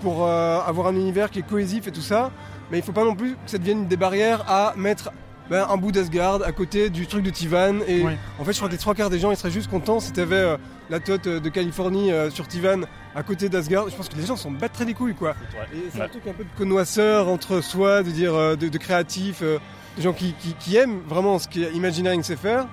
pour 0.00 0.24
euh, 0.24 0.60
avoir 0.64 0.86
un 0.86 0.94
univers 0.94 1.28
qui 1.30 1.40
est 1.40 1.46
cohésif 1.46 1.88
et 1.88 1.90
tout 1.90 2.00
ça. 2.00 2.30
Mais 2.70 2.78
il 2.78 2.84
faut 2.84 2.92
pas 2.92 3.04
non 3.04 3.16
plus 3.16 3.32
que 3.32 3.38
ça 3.50 3.58
devienne 3.58 3.88
des 3.88 3.96
barrières 3.96 4.44
à 4.48 4.74
mettre 4.76 5.10
ben, 5.50 5.66
un 5.68 5.76
bout 5.76 5.92
d'Asgard 5.92 6.40
à 6.44 6.52
côté 6.52 6.90
du 6.90 7.06
truc 7.06 7.22
de 7.22 7.30
Tivan. 7.30 7.76
Et 7.86 8.02
Ouais. 8.02 8.16
en 8.38 8.44
fait, 8.44 8.52
je 8.52 8.58
crois 8.58 8.68
que 8.68 8.72
les 8.74 8.78
trois 8.78 8.94
quarts 8.94 9.10
des 9.10 9.18
gens 9.18 9.30
ils 9.30 9.36
seraient 9.36 9.50
juste 9.50 9.68
contents 9.70 10.00
si 10.00 10.12
tu 10.12 10.20
avais 10.20 10.56
la 10.90 11.00
tote 11.00 11.28
de 11.28 11.48
Californie 11.48 12.12
euh, 12.12 12.30
sur 12.30 12.46
Tivan 12.48 12.80
à 13.14 13.22
côté 13.22 13.48
d'Asgard. 13.48 13.88
Je 13.88 13.96
pense 13.96 14.08
que 14.08 14.16
les 14.16 14.26
gens 14.26 14.36
s'en 14.36 14.50
battent 14.50 14.72
très 14.72 14.84
les 14.84 14.94
couilles, 14.94 15.14
quoi. 15.14 15.30
Ouais. 15.30 15.78
Et 15.78 15.90
c'est 15.90 15.98
Ouais. 15.98 16.04
un 16.04 16.08
truc 16.08 16.26
un 16.26 16.32
peu 16.32 16.44
de 16.44 16.48
connoisseur 16.58 17.28
entre 17.28 17.60
soi, 17.60 18.02
de 18.02 18.10
dire 18.10 18.34
euh, 18.34 18.56
de, 18.56 18.68
de 18.68 18.78
créatif, 18.78 19.40
euh, 19.42 19.58
des 19.96 20.02
gens 20.02 20.12
qui, 20.12 20.34
qui- 20.40 20.54
qui 20.54 20.76
aiment 20.76 21.00
vraiment 21.08 21.38
ce 21.38 21.46
qu'Imagineering 21.48 22.22
sait 22.22 22.36
faire, 22.36 22.66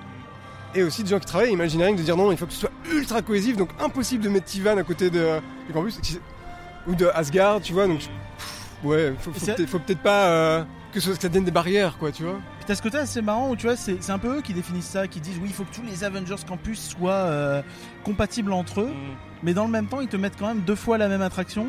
et 0.74 0.82
aussi 0.82 1.02
des 1.04 1.10
gens 1.10 1.18
qui 1.20 1.26
travaillent 1.26 1.50
à 1.50 1.52
Imagineering 1.52 1.96
de 1.96 2.02
dire 2.02 2.16
non, 2.16 2.32
il 2.32 2.38
faut 2.38 2.46
que 2.46 2.52
ce 2.52 2.60
soit 2.60 2.72
ultra 2.92 3.22
cohésif, 3.22 3.56
donc 3.56 3.68
impossible 3.80 4.24
de 4.24 4.28
mettre 4.28 4.46
Tivan 4.46 4.76
à 4.78 4.82
côté 4.82 5.10
de, 5.10 5.38
du 5.66 5.72
campus, 5.72 5.98
ou 6.88 6.94
de 6.94 7.06
Asgard, 7.14 7.60
tu 7.60 7.72
vois, 7.72 7.86
donc 7.86 8.00
ouais, 8.84 9.14
faut, 9.18 9.30
peut-être- 9.30 9.66
faut 9.66 9.78
peut-être 9.78 10.00
pas 10.02 10.26
euh, 10.28 10.64
que, 10.92 11.00
ce- 11.00 11.10
que 11.10 11.20
ça 11.20 11.28
devienne 11.28 11.44
des 11.44 11.50
barrières, 11.50 11.96
quoi, 11.98 12.12
tu 12.12 12.22
vois. 12.24 12.38
Puis 12.58 12.66
t'as 12.66 12.74
ce 12.74 12.82
côté 12.82 12.98
assez 12.98 13.22
marrant 13.22 13.50
où 13.50 13.56
tu 13.56 13.66
vois, 13.66 13.76
c'est 13.76 14.02
c'est 14.02 14.12
un 14.12 14.18
peu 14.18 14.38
eux 14.38 14.40
qui 14.42 14.52
définissent 14.54 14.86
ça, 14.90 15.08
qui 15.08 15.20
disent 15.20 15.36
oui, 15.38 15.48
il 15.48 15.52
faut 15.54 15.64
que 15.64 15.74
tous 15.74 15.82
les 15.82 16.04
Avengers 16.04 16.36
Campus 16.46 16.80
soient 16.90 17.12
euh, 17.12 17.62
compatibles 18.04 18.52
entre 18.52 18.80
eux, 18.82 18.88
Mm. 18.88 19.16
mais 19.42 19.54
dans 19.54 19.64
le 19.64 19.70
même 19.70 19.86
temps, 19.86 20.00
ils 20.00 20.08
te 20.08 20.16
mettent 20.16 20.36
quand 20.38 20.46
même 20.48 20.60
deux 20.60 20.74
fois 20.76 20.98
la 20.98 21.08
même 21.08 21.22
attraction. 21.22 21.66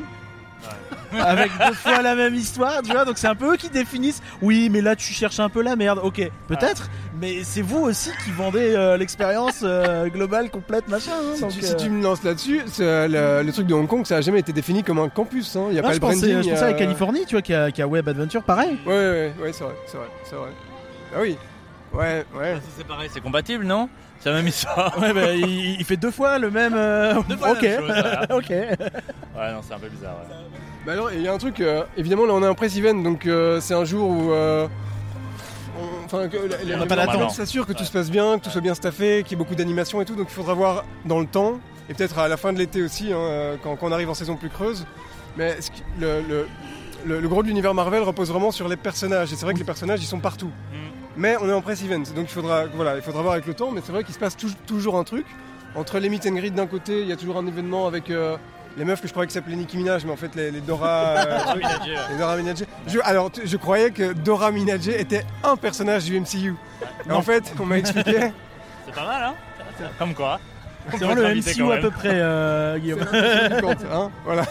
Avec 1.20 1.51
deux 1.68 1.74
fois 1.74 2.01
la 2.01 2.16
même 2.16 2.34
histoire, 2.36 2.82
tu 2.84 2.91
vois. 2.91 3.05
Donc 3.05 3.18
c'est 3.18 3.28
un 3.28 3.36
peu 3.36 3.53
eux 3.53 3.57
qui 3.57 3.70
définissent. 3.70 4.22
Oui, 4.41 4.70
mais 4.72 4.82
là 4.82 4.95
tu 4.95 5.14
cherches 5.14 5.39
un 5.39 5.49
peu 5.49 5.61
la 5.61 5.76
merde. 5.76 5.99
Ok, 6.03 6.22
peut-être. 6.47 6.89
Mais 7.22 7.43
c'est 7.43 7.61
vous 7.61 7.80
aussi 7.82 8.09
qui 8.26 8.32
vendez 8.32 8.74
euh, 8.76 8.97
l'expérience 8.97 9.59
euh, 9.64 10.07
globale 10.09 10.49
complète, 10.49 10.88
machin. 10.88 11.11
hein, 11.14 11.34
Si, 11.36 11.41
donc, 11.41 11.51
tu, 11.51 11.64
euh, 11.64 11.68
si 11.68 11.76
tu 11.76 11.89
me 11.89 12.01
lances 12.03 12.24
là-dessus, 12.24 12.61
c'est, 12.68 12.84
euh, 12.84 13.07
le, 13.41 13.45
le 13.45 13.51
truc 13.53 13.68
de 13.68 13.74
Hong 13.74 13.88
Kong, 13.88 14.05
ça 14.05 14.18
a 14.18 14.22
jamais 14.22 14.39
été 14.39 14.51
défini 14.51 14.84
comme 14.84 14.99
un 14.99 15.09
campus. 15.09 15.55
hein. 15.55 15.68
Il 15.70 15.76
y 15.76 15.80
a 15.80 15.82
ah, 15.82 15.84
pas 15.84 15.89
je 15.89 15.93
le 15.95 15.99
pensais, 16.01 16.28
branding. 16.34 16.43
je 16.43 16.49
pensais 16.49 16.64
à 16.64 16.70
la 16.70 16.76
euh, 16.76 16.80
Californie, 16.80 17.26
tu 17.28 17.36
vois, 17.36 17.41
qui 17.41 17.53
a, 17.53 17.72
qui 17.72 17.82
a 17.82 17.88
Web 17.88 18.09
Adventure, 18.09 18.43
pareil. 18.43 18.78
Ouais, 18.86 18.91
ouais, 18.93 19.34
ouais, 19.41 19.53
c'est 19.53 19.64
vrai, 19.64 19.76
c'est 19.86 19.97
vrai, 19.97 20.07
c'est 20.24 20.36
vrai. 20.36 20.49
Ah 21.16 21.20
oui, 21.22 21.38
ouais, 21.93 22.26
ouais. 22.36 22.55
Si 22.66 22.72
c'est 22.78 22.88
pareil, 22.88 23.09
c'est 23.14 23.22
compatible, 23.22 23.64
non? 23.66 23.88
C'est 24.24 24.30
la 24.30 24.36
même 24.38 24.47
histoire. 24.47 24.97
Ouais, 25.01 25.11
bah, 25.13 25.34
il, 25.34 25.80
il 25.80 25.84
fait 25.86 25.97
deux 25.97 26.11
fois 26.11 26.39
le 26.39 26.49
même. 26.49 26.74
euh, 26.76 27.15
Deux 27.28 27.36
fois 27.36 27.49
la 27.49 27.53
ok, 27.55 27.61
même 27.61 27.80
chose, 27.80 27.86
voilà. 27.88 28.24
ok. 28.36 28.49
Ouais, 28.49 29.51
non, 29.51 29.59
c'est 29.67 29.74
un 29.74 29.80
peu 29.80 29.89
bizarre. 29.89 30.15
ouais. 30.30 30.36
Bah 30.86 30.91
alors, 30.93 31.11
il 31.11 31.21
y 31.21 31.28
a 31.28 31.34
un 31.34 31.38
truc, 31.38 31.59
euh, 31.59 31.84
évidemment, 31.97 32.26
là 32.26 32.34
on 32.34 32.43
a 32.43 32.47
un 32.47 32.53
press 32.53 32.76
event, 32.78 32.95
donc 32.95 33.26
euh, 33.26 33.59
c'est 33.61 33.74
un 33.74 33.86
jour 33.86 34.09
où. 34.09 34.32
euh, 34.32 34.67
on- 35.80 36.05
Enfin, 36.05 36.28
que 36.30 36.38
la- 36.38 36.63
la- 36.63 36.76
On 36.76 36.80
n'a 36.80 36.86
pas 36.86 36.95
la- 36.95 37.05
d'attente. 37.07 37.21
on 37.26 37.30
s'assure 37.30 37.65
que 37.65 37.74
tout 37.74 37.84
se 37.84 37.91
passe 37.91 38.11
bien, 38.11 38.38
que 38.38 38.43
tout 38.45 38.49
soit 38.49 38.61
bien 38.61 38.76
staffé, 38.76 39.24
qu'il 39.24 39.32
y 39.32 39.36
ait 39.36 39.38
beaucoup 39.43 39.55
d'animation 39.55 40.01
et 40.01 40.05
tout, 40.05 40.15
donc 40.15 40.28
il 40.30 40.34
faudra 40.34 40.53
voir 40.53 40.86
dans 41.05 41.19
le 41.19 41.26
temps, 41.26 41.59
et 41.89 41.93
peut-être 41.93 42.19
à 42.19 42.28
la 42.28 42.38
fin 42.38 42.53
de 42.53 42.59
l'été 42.59 42.82
aussi, 42.84 43.11
hein, 43.13 43.57
quand, 43.63 43.76
quand 43.78 43.88
on 43.88 43.91
arrive 43.91 44.09
en 44.09 44.13
saison 44.13 44.36
plus 44.36 44.49
creuse. 44.49 44.86
Mais 45.38 45.57
le- 45.99 46.21
le- 47.05 47.19
le 47.19 47.28
gros 47.28 47.41
de 47.43 47.47
l'univers 47.47 47.74
Marvel 47.74 48.03
repose 48.03 48.30
vraiment 48.30 48.51
sur 48.51 48.67
les 48.69 48.78
personnages, 48.78 49.34
et 49.34 49.36
c'est 49.36 49.45
vrai 49.45 49.53
que 49.53 49.59
les 49.59 49.65
personnages 49.65 50.01
ils 50.01 50.05
sont 50.07 50.19
partout. 50.19 50.51
Mm. 50.71 50.78
Mais 51.16 51.38
on 51.41 51.47
est 51.47 51.53
en 51.53 51.61
press 51.61 51.84
event, 51.84 51.99
donc 52.16 52.26
il 52.26 52.34
faudra, 52.34 52.66
voilà, 52.74 52.95
il 52.95 53.01
faudra 53.03 53.22
voir 53.22 53.34
avec 53.34 53.45
le 53.45 53.53
temps, 53.53 53.70
mais 53.72 53.82
c'est 53.86 53.91
vrai 53.91 54.03
qu'il 54.03 54.14
se 54.16 54.20
passe 54.20 54.36
tou- 54.36 54.47
toujours 54.66 54.97
un 54.97 55.03
truc. 55.03 55.26
Entre 55.76 55.99
les 55.99 56.09
meet 56.09 56.26
and 56.26 56.34
greet 56.36 56.51
d'un 56.53 56.68
côté, 56.68 57.01
il 57.01 57.07
y 57.07 57.11
a 57.11 57.16
toujours 57.16 57.38
un 57.38 57.45
événement 57.47 57.86
avec 57.88 58.09
euh, 58.09 58.36
les 58.78 58.86
meufs 58.86 58.99
que 59.01 59.07
je 59.07 59.14
croyais 59.14 59.28
que 59.28 59.34
s'appelaient 59.34 59.55
Nicki 59.55 59.78
Minaj, 59.78 60.05
mais 60.05 60.11
en 60.11 60.16
fait 60.16 60.34
les, 60.36 60.49
les 60.51 60.61
Dora. 60.61 61.16
euh, 61.18 62.18
Dora 62.18 62.36
Milaje. 62.38 62.66
Je, 62.88 62.99
alors, 63.03 63.32
tu- 63.32 63.41
je 63.45 63.57
croyais 63.57 63.91
que 63.91 64.14
Dora 64.14 64.51
Milaje 64.51 64.88
était 64.89 65.24
un 65.43 65.55
personnage 65.55 66.05
du 66.05 66.20
MCU. 66.20 66.55
Et 67.07 67.11
en 67.11 67.22
fait, 67.22 67.53
on 67.59 67.66
m'a 67.66 67.78
expliqué. 67.78 68.32
C'est 68.86 68.93
pas 68.95 69.05
mal, 69.05 69.24
hein 69.24 69.34
Comme 69.99 70.14
quoi. 70.16 70.39
C'est 70.91 70.97
vraiment 71.05 71.22
le 71.22 71.36
MCU 71.36 71.72
à 71.72 71.78
peu 71.78 71.91
près, 71.91 72.09
euh, 72.11 72.78
Guillaume. 72.78 72.99
compte, 73.61 73.78
hein, 73.93 74.11
voilà. 74.26 74.43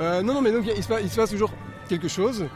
Euh, 0.00 0.22
non, 0.22 0.34
non, 0.34 0.40
mais 0.40 0.50
donc 0.52 0.64
il 0.74 0.82
se, 0.82 0.88
passe, 0.88 1.00
il 1.02 1.10
se 1.10 1.16
passe 1.16 1.30
toujours 1.30 1.50
quelque 1.88 2.08
chose. 2.08 2.46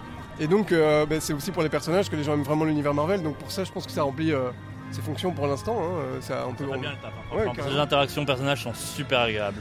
Et 0.40 0.46
donc, 0.46 0.72
euh, 0.72 1.04
ben, 1.06 1.20
c'est 1.20 1.32
aussi 1.32 1.50
pour 1.50 1.62
les 1.62 1.68
personnages 1.68 2.08
que 2.08 2.16
les 2.16 2.22
gens 2.24 2.34
aiment 2.34 2.42
vraiment 2.44 2.64
l'univers 2.64 2.94
Marvel. 2.94 3.22
Donc, 3.22 3.36
pour 3.36 3.50
ça, 3.50 3.64
je 3.64 3.72
pense 3.72 3.86
que 3.86 3.92
ça 3.92 4.02
remplit 4.02 4.32
euh, 4.32 4.50
ses 4.92 5.02
fonctions 5.02 5.32
pour 5.32 5.46
l'instant. 5.46 5.76
hein. 5.80 5.90
Euh, 6.16 6.20
Ça, 6.20 6.44
on 6.48 6.54
peut, 6.54 6.64
Très 6.66 6.76
on- 6.76 6.80
bien 6.80 6.90
le 6.92 6.96
taf. 6.96 7.12
hein, 7.12 7.36
Ouais, 7.36 7.70
les 7.70 7.78
interactions 7.78 8.24
personnages 8.24 8.62
sont 8.62 8.74
super 8.74 9.20
agréables. 9.20 9.58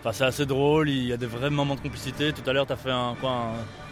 Enfin, 0.00 0.12
c'est 0.12 0.24
assez 0.24 0.44
drôle, 0.44 0.90
il 0.90 1.06
y 1.06 1.12
a 1.14 1.16
des 1.16 1.24
vrais 1.24 1.48
moments 1.48 1.76
de 1.76 1.80
complicité. 1.80 2.34
Tout 2.34 2.48
à 2.48 2.52
l'heure, 2.52 2.66
t'as 2.66 2.76
fait 2.76 2.90
un 2.90 3.14
quoi 3.18 3.30
un- 3.30 3.34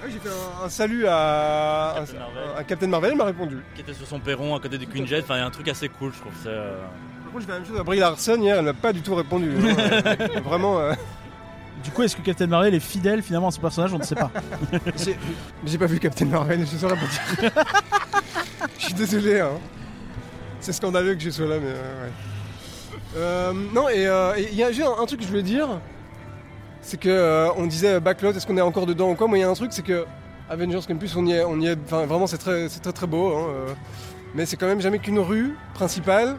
Ah 0.03 0.05
oui, 0.05 0.11
j'ai 0.13 0.19
fait 0.19 0.29
un, 0.29 0.67
un 0.67 0.69
salut 0.69 1.07
à 1.09 1.95
Captain 1.97 2.19
un- 2.19 2.59
à 2.59 2.65
Captain 2.65 2.87
Marvel, 2.89 3.13
il 3.13 3.17
m'a 3.17 3.25
répondu. 3.25 3.61
qui 3.75 3.81
était 3.81 3.95
sur 3.95 4.07
son 4.07 4.21
perron 4.21 4.55
à 4.55 4.61
côté 4.61 4.77
du 4.77 4.87
Queen 4.87 5.07
Jet. 5.07 5.21
Enfin, 5.23 5.37
il 5.37 5.39
y 5.39 5.43
a 5.43 5.47
un 5.47 5.51
truc 5.51 5.69
assez 5.69 5.89
cool, 5.89 6.13
je 6.13 6.21
trouve. 6.21 6.33
C'est, 6.43 6.51
euh, 6.51 6.77
Par 7.23 7.33
contre, 7.33 7.41
j'ai 7.41 7.47
fait 7.47 7.53
la 7.53 7.59
même 7.61 7.67
chose 7.69 7.81
à 7.81 7.83
Brie 7.83 7.99
Larson 7.99 8.37
hier, 8.43 8.59
elle 8.59 8.65
m'a 8.67 8.75
pas 8.75 8.93
du 8.93 9.01
tout 9.01 9.15
répondu. 9.15 9.51
hein. 9.57 9.75
Euh, 9.89 10.41
vraiment. 10.45 10.79
euh, 10.81 10.93
Du 11.83 11.91
coup, 11.91 12.03
est-ce 12.03 12.17
que 12.17 12.23
Captain 12.23 12.47
Marvel 12.47 12.75
est 12.75 12.81
fidèle 12.81 13.23
finalement 13.23 13.49
à 13.49 13.51
son 13.51 13.61
personnage? 13.61 13.93
On 13.93 13.99
ne 13.99 14.05
sait 14.05 14.15
pas. 14.15 14.31
J'ai 14.97 15.17
j'ai 15.67 15.79
pas 15.79 15.87
vu 15.87 15.99
Captain 15.99 16.27
Marvel, 16.27 16.61
je 16.61 16.77
saurais 16.77 16.97
pas 16.97 17.07
dire. 17.07 17.51
Je 18.79 18.85
suis 18.87 18.95
désolé, 18.95 19.41
hein. 19.41 19.59
C'est 20.61 20.73
scandaleux 20.73 21.15
que 21.15 21.21
je 21.21 21.31
sois 21.31 21.47
là, 21.47 21.57
mais 21.61 21.71
euh, 21.71 22.05
ouais. 22.07 22.13
Euh, 23.17 23.53
non, 23.75 23.89
et 23.89 24.07
euh, 24.07 24.35
et 24.37 24.49
il 24.51 24.57
y 24.57 24.63
a 24.63 24.71
juste 24.73 24.87
un, 24.87 25.03
un 25.03 25.07
truc 25.07 25.19
que 25.21 25.25
je 25.25 25.31
voulais 25.31 25.43
dire. 25.43 25.69
C'est 26.81 26.99
que 26.99 27.09
euh, 27.09 27.49
on 27.57 27.67
disait 27.67 28.01
Backlot, 28.01 28.33
est-ce 28.33 28.47
qu'on 28.47 28.57
est 28.57 28.61
encore 28.63 28.87
dedans 28.87 29.11
ou 29.11 29.15
quoi? 29.15 29.29
Moi, 29.29 29.39
il 29.39 29.43
y 29.43 29.45
a 29.45 29.49
un 29.49 29.55
truc, 29.55 29.73
c'est 29.73 29.83
que 29.85 30.05
Avengers 30.51 30.81
Campus, 30.87 31.15
on 31.17 31.27
y 31.27 31.33
est, 31.33 31.45
on 31.45 31.61
y 31.61 31.67
est. 31.67 31.77
Enfin, 31.85 32.07
vraiment, 32.07 32.27
c'est 32.27 32.39
très, 32.39 32.69
c'est 32.69 32.81
très 32.81 32.93
très 32.93 33.07
beau. 33.07 33.37
hein, 33.37 33.47
mais 34.35 34.47
c'est 34.47 34.57
quand 34.57 34.67
même 34.67 34.81
jamais 34.81 34.99
qu'une 34.99 35.19
rue 35.21 35.57
principale 35.75 36.37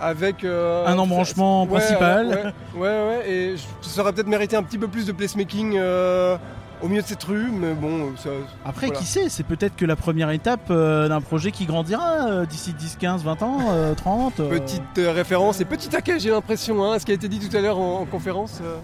avec 0.00 0.44
euh, 0.44 0.86
Un 0.86 0.98
embranchement 0.98 1.64
ouais, 1.64 1.78
principal. 1.78 2.26
Ouais, 2.28 2.34
ouais, 2.34 2.52
ouais, 2.80 3.08
ouais, 3.08 3.30
et 3.30 3.56
je- 3.56 3.88
ça 3.88 4.02
aurait 4.02 4.12
peut-être 4.12 4.26
mérité 4.28 4.56
un 4.56 4.62
petit 4.62 4.78
peu 4.78 4.88
plus 4.88 5.06
de 5.06 5.12
placemaking 5.12 5.74
euh, 5.76 6.36
au 6.82 6.88
milieu 6.88 7.00
de 7.02 7.06
cette 7.06 7.22
rue, 7.24 7.50
mais 7.50 7.72
bon, 7.72 8.12
ça, 8.16 8.28
Après, 8.64 8.86
Voilà. 8.88 9.00
qui 9.00 9.06
sait 9.06 9.28
C'est 9.30 9.44
peut-être 9.44 9.76
que 9.76 9.86
la 9.86 9.96
première 9.96 10.30
étape 10.30 10.68
euh, 10.70 11.08
d'un 11.08 11.20
projet 11.22 11.50
qui 11.50 11.64
grandira 11.64 12.26
euh, 12.28 12.44
d'ici 12.46 12.74
10, 12.74 12.96
15, 13.00 13.24
20 13.24 13.42
ans, 13.42 13.58
euh, 13.70 13.94
30. 13.96 14.40
euh, 14.40 14.48
Petite 14.50 14.82
euh, 14.98 15.12
référence 15.12 15.60
et 15.60 15.64
petit 15.64 15.88
taquet, 15.88 16.18
j'ai 16.18 16.30
l'impression, 16.30 16.84
hein, 16.84 16.98
ce 16.98 17.06
qui 17.06 17.12
a 17.12 17.14
été 17.14 17.28
dit 17.28 17.38
tout 17.38 17.56
à 17.56 17.60
l'heure 17.60 17.78
en, 17.78 18.00
en 18.00 18.04
conférence. 18.04 18.60
euh. 18.62 18.76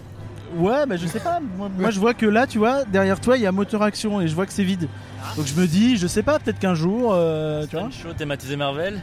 Ouais, 0.57 0.85
mais 0.87 0.97
je 0.99 1.07
sais 1.07 1.19
pas. 1.19 1.39
Moi, 1.57 1.67
moi, 1.79 1.89
je 1.89 1.99
vois 1.99 2.13
que 2.13 2.27
là, 2.27 2.45
tu 2.45 2.59
vois, 2.59 2.83
derrière 2.85 3.19
toi, 3.19 3.37
il 3.37 3.41
y 3.43 3.47
a 3.47 3.51
moteur 3.51 3.81
action 3.81 4.21
et 4.21 4.27
je 4.27 4.35
vois 4.35 4.45
que 4.45 4.53
c'est 4.53 4.63
vide. 4.63 4.87
Donc 5.35 5.47
je 5.47 5.59
me 5.59 5.65
dis, 5.65 5.97
je 5.97 6.05
sais 6.05 6.21
pas, 6.21 6.37
peut-être 6.37 6.59
qu'un 6.59 6.75
jour, 6.75 7.11
euh, 7.13 7.65
tu 7.67 7.75
vois. 7.75 7.85
une 7.85 7.91
show 7.91 8.13
thématisé 8.15 8.55
Marvel. 8.55 9.01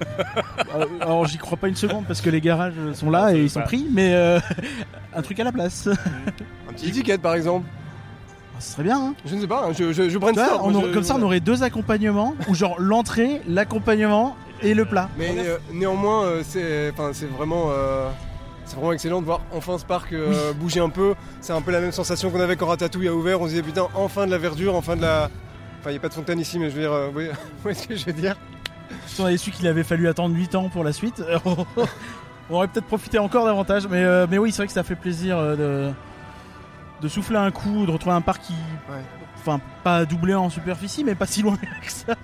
Alors 1.00 1.26
j'y 1.26 1.38
crois 1.38 1.56
pas 1.58 1.68
une 1.68 1.76
seconde 1.76 2.04
parce 2.06 2.20
que 2.20 2.30
les 2.30 2.40
garages 2.40 2.74
sont 2.94 3.10
là 3.10 3.34
et 3.34 3.42
ils 3.42 3.50
sont 3.50 3.62
pris, 3.62 3.86
mais 3.90 4.14
euh, 4.14 4.38
un 5.14 5.22
truc 5.22 5.38
à 5.40 5.44
la 5.44 5.52
place. 5.52 5.88
Un 6.68 6.72
petit 6.72 6.88
étiquette 6.88 7.20
par 7.22 7.34
exemple. 7.34 7.66
Ah, 8.56 8.60
Ce 8.60 8.72
serait 8.72 8.82
bien, 8.84 8.98
hein. 8.98 9.14
Je 9.26 9.34
ne 9.34 9.40
sais 9.40 9.46
pas, 9.48 9.64
hein, 9.66 9.72
je, 9.76 9.92
je, 9.92 10.04
je 10.04 10.08
Tu 10.08 10.16
vois, 10.18 10.32
brainstorm, 10.32 10.60
on 10.66 10.70
moi, 10.70 10.80
aurait- 10.80 10.88
je- 10.90 10.94
comme 10.94 11.02
ça, 11.02 11.16
on 11.18 11.22
aurait 11.22 11.40
deux 11.40 11.62
accompagnements, 11.62 12.34
ou 12.48 12.54
genre 12.54 12.76
l'entrée, 12.78 13.40
l'accompagnement 13.48 14.36
et 14.62 14.74
le 14.74 14.84
plat. 14.84 15.08
Mais 15.18 15.34
euh, 15.38 15.58
néanmoins, 15.72 16.24
euh, 16.24 16.42
c'est 16.46 16.90
enfin, 16.92 17.10
c'est 17.12 17.26
vraiment, 17.26 17.66
euh, 17.70 18.08
c'est 18.66 18.76
vraiment 18.76 18.92
excellent 18.92 19.20
de 19.20 19.26
voir 19.26 19.40
enfin 19.52 19.78
ce 19.78 19.84
parc 19.84 20.12
euh, 20.12 20.52
bouger 20.52 20.80
un 20.80 20.90
peu. 20.90 21.14
C'est 21.40 21.52
un 21.52 21.60
peu 21.62 21.72
la 21.72 21.80
même 21.80 21.92
sensation 21.92 22.30
qu'on 22.30 22.40
avait 22.40 22.56
quand 22.56 22.66
Ratatouille 22.66 23.08
a 23.08 23.14
ouvert. 23.14 23.40
On 23.40 23.44
se 23.44 23.50
disait 23.50 23.62
putain, 23.62 23.88
enfin 23.94 24.26
de 24.26 24.30
la 24.30 24.38
verdure, 24.38 24.74
enfin 24.76 24.94
de 24.96 25.02
la. 25.02 25.30
Enfin, 25.80 25.90
il 25.90 25.92
n'y 25.92 25.98
a 25.98 26.00
pas 26.00 26.08
de 26.08 26.14
fontaine 26.14 26.38
ici, 26.38 26.58
mais 26.58 26.68
je 26.70 26.74
veux 26.74 26.82
dire, 26.82 26.92
euh, 26.92 27.06
vous 27.08 27.12
voyez 27.62 27.78
ce 27.78 27.88
que 27.88 27.96
je 27.96 28.04
veux 28.04 28.12
dire? 28.12 28.36
Si 29.06 29.20
on 29.20 29.26
avait 29.26 29.36
su 29.36 29.50
qu'il 29.50 29.66
avait 29.66 29.84
fallu 29.84 30.08
attendre 30.08 30.34
8 30.34 30.54
ans 30.54 30.68
pour 30.68 30.84
la 30.84 30.92
suite, 30.92 31.22
on 32.50 32.54
aurait 32.54 32.68
peut-être 32.68 32.86
profité 32.86 33.18
encore 33.18 33.44
davantage. 33.46 33.86
Mais, 33.88 34.02
euh, 34.02 34.26
mais 34.30 34.38
oui, 34.38 34.52
c'est 34.52 34.58
vrai 34.58 34.66
que 34.66 34.72
ça 34.72 34.82
fait 34.82 34.96
plaisir 34.96 35.38
euh, 35.38 35.90
de, 35.90 35.92
de 37.02 37.08
souffler 37.08 37.36
un 37.38 37.50
coup, 37.50 37.86
de 37.86 37.90
retrouver 37.90 38.14
un 38.16 38.20
parc 38.20 38.42
qui. 38.42 38.54
Ouais. 38.88 39.02
Enfin, 39.38 39.58
pas 39.82 40.04
doublé 40.04 40.34
en 40.34 40.50
superficie, 40.50 41.02
mais 41.02 41.14
pas 41.14 41.24
si 41.24 41.40
loin 41.40 41.56
que 41.82 41.90
ça. 41.90 42.14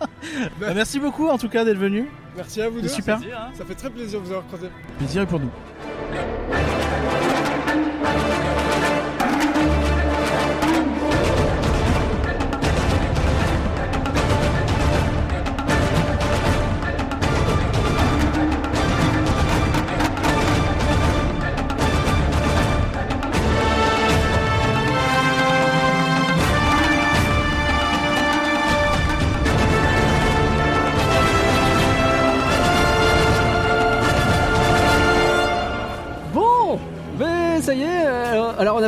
Bah, 0.60 0.74
merci 0.74 1.00
beaucoup 1.00 1.28
en 1.28 1.38
tout 1.38 1.48
cas 1.48 1.64
d'être 1.64 1.78
venu. 1.78 2.10
Merci 2.36 2.60
à 2.60 2.68
vous 2.68 2.82
deux. 2.82 2.88
C'est 2.88 2.96
super. 2.96 3.18
Plaisir, 3.18 3.38
hein. 3.40 3.52
Ça 3.56 3.64
fait 3.64 3.74
très 3.74 3.88
plaisir 3.88 4.20
de 4.20 4.24
vous 4.26 4.32
avoir 4.32 4.46
croisé. 4.46 4.68
Plaisir 4.98 5.22
est 5.22 5.26
pour 5.26 5.40
nous. 5.40 5.50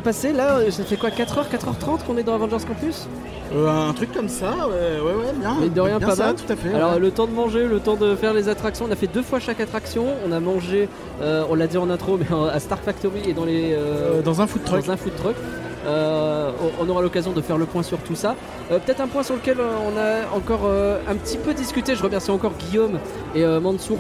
Passé 0.09 0.33
là, 0.33 0.59
ça 0.71 0.85
fait 0.85 0.97
quoi 0.97 1.11
4h, 1.11 1.51
4h30 1.53 2.07
qu'on 2.07 2.17
est 2.17 2.23
dans 2.23 2.33
Avengers 2.35 2.65
Campus 2.67 3.07
Euh, 3.55 3.89
un 3.91 3.93
truc 3.93 4.11
comme 4.11 4.29
ça, 4.31 4.53
ouais, 4.69 5.01
ouais, 5.05 5.13
ouais, 5.21 5.33
bien. 5.39 5.57
Mais 5.61 5.69
de 5.69 5.81
rien, 5.83 5.99
bien 5.99 6.09
pas 6.09 6.17
ça, 6.17 6.27
mal. 6.29 6.37
tout 6.37 6.51
à 6.51 6.57
fait. 6.57 6.73
Alors 6.75 6.95
ouais. 6.95 6.99
le 6.99 7.11
temps 7.11 7.27
de 7.27 7.33
manger, 7.33 7.67
le 7.67 7.79
temps 7.79 7.97
de 7.97 8.15
faire 8.17 8.33
les 8.33 8.49
attractions, 8.49 8.87
on 8.89 8.91
a 8.91 8.97
fait 8.97 9.07
deux 9.07 9.21
fois 9.23 9.39
chaque 9.39 9.61
attraction, 9.61 10.07
on 10.27 10.33
a 10.33 10.41
mangé, 10.41 10.89
euh, 11.21 11.45
on 11.51 11.55
l'a 11.55 11.67
dit 11.67 11.77
en 11.77 11.91
intro, 11.91 12.17
mais 12.19 12.27
à 12.53 12.59
Star 12.59 12.79
Factory 12.79 13.21
et 13.29 13.35
dans 13.35 13.45
les... 13.45 13.73
euh, 13.75 14.19
Euh, 14.19 14.23
dans 14.23 14.41
un 14.41 14.47
food 14.47 14.65
truck. 14.65 14.87
dans 14.87 14.93
un 14.93 14.97
food 14.97 15.15
truck. 15.17 15.37
Euh, 15.87 16.51
on- 16.81 16.89
aura 16.89 17.03
l'occasion 17.03 17.33
de 17.33 17.41
faire 17.41 17.59
le 17.59 17.67
point 17.67 17.83
sur 17.83 17.99
tout 17.99 18.15
ça. 18.15 18.35
Euh, 18.73 18.79
Peut-être 18.79 19.01
un 19.01 19.07
point 19.07 19.23
sur 19.23 19.35
lequel 19.37 19.59
euh, 19.61 19.69
on 19.87 19.97
a 19.99 20.37
encore 20.37 20.63
euh, 20.67 20.99
un 21.09 21.15
petit 21.15 21.37
peu 21.39 21.55
discuté. 21.55 21.95
Je 21.95 22.03
remercie 22.03 22.31
encore 22.31 22.53
Guillaume 22.59 22.99
et 23.35 23.45
Mansour. 23.47 23.99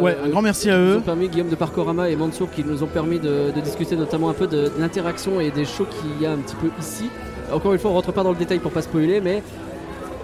Ouais, 0.00 0.16
un 0.24 0.28
grand 0.28 0.42
merci 0.42 0.70
à 0.70 0.74
qui 0.74 0.78
nous 0.80 0.86
eux. 0.92 0.96
ont 0.98 1.00
permis, 1.02 1.28
Guillaume 1.28 1.48
de 1.48 1.54
Parcorama 1.56 2.08
et 2.08 2.16
Mansour, 2.16 2.50
qui 2.50 2.62
nous 2.64 2.82
ont 2.82 2.86
permis 2.86 3.18
de, 3.18 3.50
de 3.54 3.60
discuter 3.60 3.96
notamment 3.96 4.28
un 4.28 4.34
peu 4.34 4.46
de, 4.46 4.64
de 4.64 4.72
l'interaction 4.78 5.40
et 5.40 5.50
des 5.50 5.64
shows 5.64 5.86
qu'il 5.86 6.22
y 6.22 6.26
a 6.26 6.32
un 6.32 6.36
petit 6.36 6.56
peu 6.56 6.68
ici. 6.80 7.10
Encore 7.52 7.72
une 7.72 7.78
fois, 7.78 7.90
on 7.90 7.94
rentre 7.94 8.12
pas 8.12 8.22
dans 8.22 8.30
le 8.30 8.36
détail 8.36 8.58
pour 8.58 8.70
pas 8.72 8.82
spoiler, 8.82 9.20
mais 9.20 9.42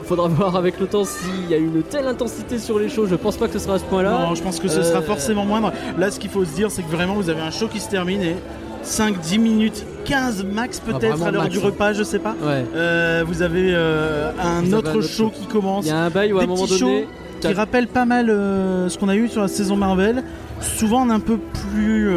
il 0.02 0.06
faudra 0.06 0.28
voir 0.28 0.56
avec 0.56 0.78
le 0.78 0.86
temps 0.86 1.04
s'il 1.04 1.50
y 1.50 1.54
a 1.54 1.56
une 1.56 1.82
telle 1.82 2.06
intensité 2.06 2.58
sur 2.58 2.78
les 2.78 2.88
shows. 2.88 3.06
Je 3.06 3.14
pense 3.16 3.36
pas 3.36 3.46
que 3.46 3.54
ce 3.54 3.58
sera 3.58 3.74
à 3.74 3.78
ce 3.78 3.84
point-là. 3.84 4.10
Non, 4.28 4.34
je 4.34 4.42
pense 4.42 4.60
que 4.60 4.68
ce 4.68 4.82
sera 4.82 5.00
forcément 5.02 5.44
moindre. 5.46 5.72
Là, 5.98 6.10
ce 6.10 6.20
qu'il 6.20 6.30
faut 6.30 6.44
se 6.44 6.54
dire, 6.54 6.70
c'est 6.70 6.82
que 6.82 6.90
vraiment, 6.90 7.14
vous 7.14 7.30
avez 7.30 7.40
un 7.40 7.50
show 7.50 7.66
qui 7.68 7.80
se 7.80 7.88
termine 7.90 8.22
et 8.22 8.36
5, 8.84 9.20
10 9.20 9.38
minutes, 9.38 9.86
15 10.04 10.44
max 10.44 10.80
peut-être 10.80 11.04
Ah, 11.04 11.16
vraiment 11.16 11.26
à 11.26 11.30
l'heure 11.30 11.48
du 11.48 11.58
hein. 11.58 11.62
repas, 11.64 11.92
je 11.92 12.02
sais 12.02 12.18
pas. 12.18 12.34
Ouais. 12.42 12.64
Euh, 12.74 13.24
vous 13.26 13.42
avez 13.42 13.72
euh, 13.74 14.30
un 14.40 14.60
Vous 14.60 14.66
avez 14.66 14.74
autre 14.76 14.90
un 14.90 14.94
autre 14.96 15.06
show 15.06 15.30
qui 15.30 15.46
commence 15.46 15.84
Il 15.84 15.88
y 15.88 15.92
a 15.92 15.98
un 15.98 16.10
bail 16.10 16.32
où 16.32 16.38
à 16.38 16.42
un 16.42 16.46
moment 16.46 16.66
donné. 16.66 17.06
qui 17.40 17.52
rappelle 17.52 17.88
pas 17.88 18.04
mal 18.04 18.30
euh, 18.30 18.88
ce 18.88 18.98
qu'on 18.98 19.08
a 19.08 19.16
eu 19.16 19.28
sur 19.28 19.42
la 19.42 19.48
saison 19.48 19.76
Marvel. 19.76 20.22
Souvent 20.60 21.08
un 21.08 21.20
peu 21.20 21.38
plus 21.72 22.10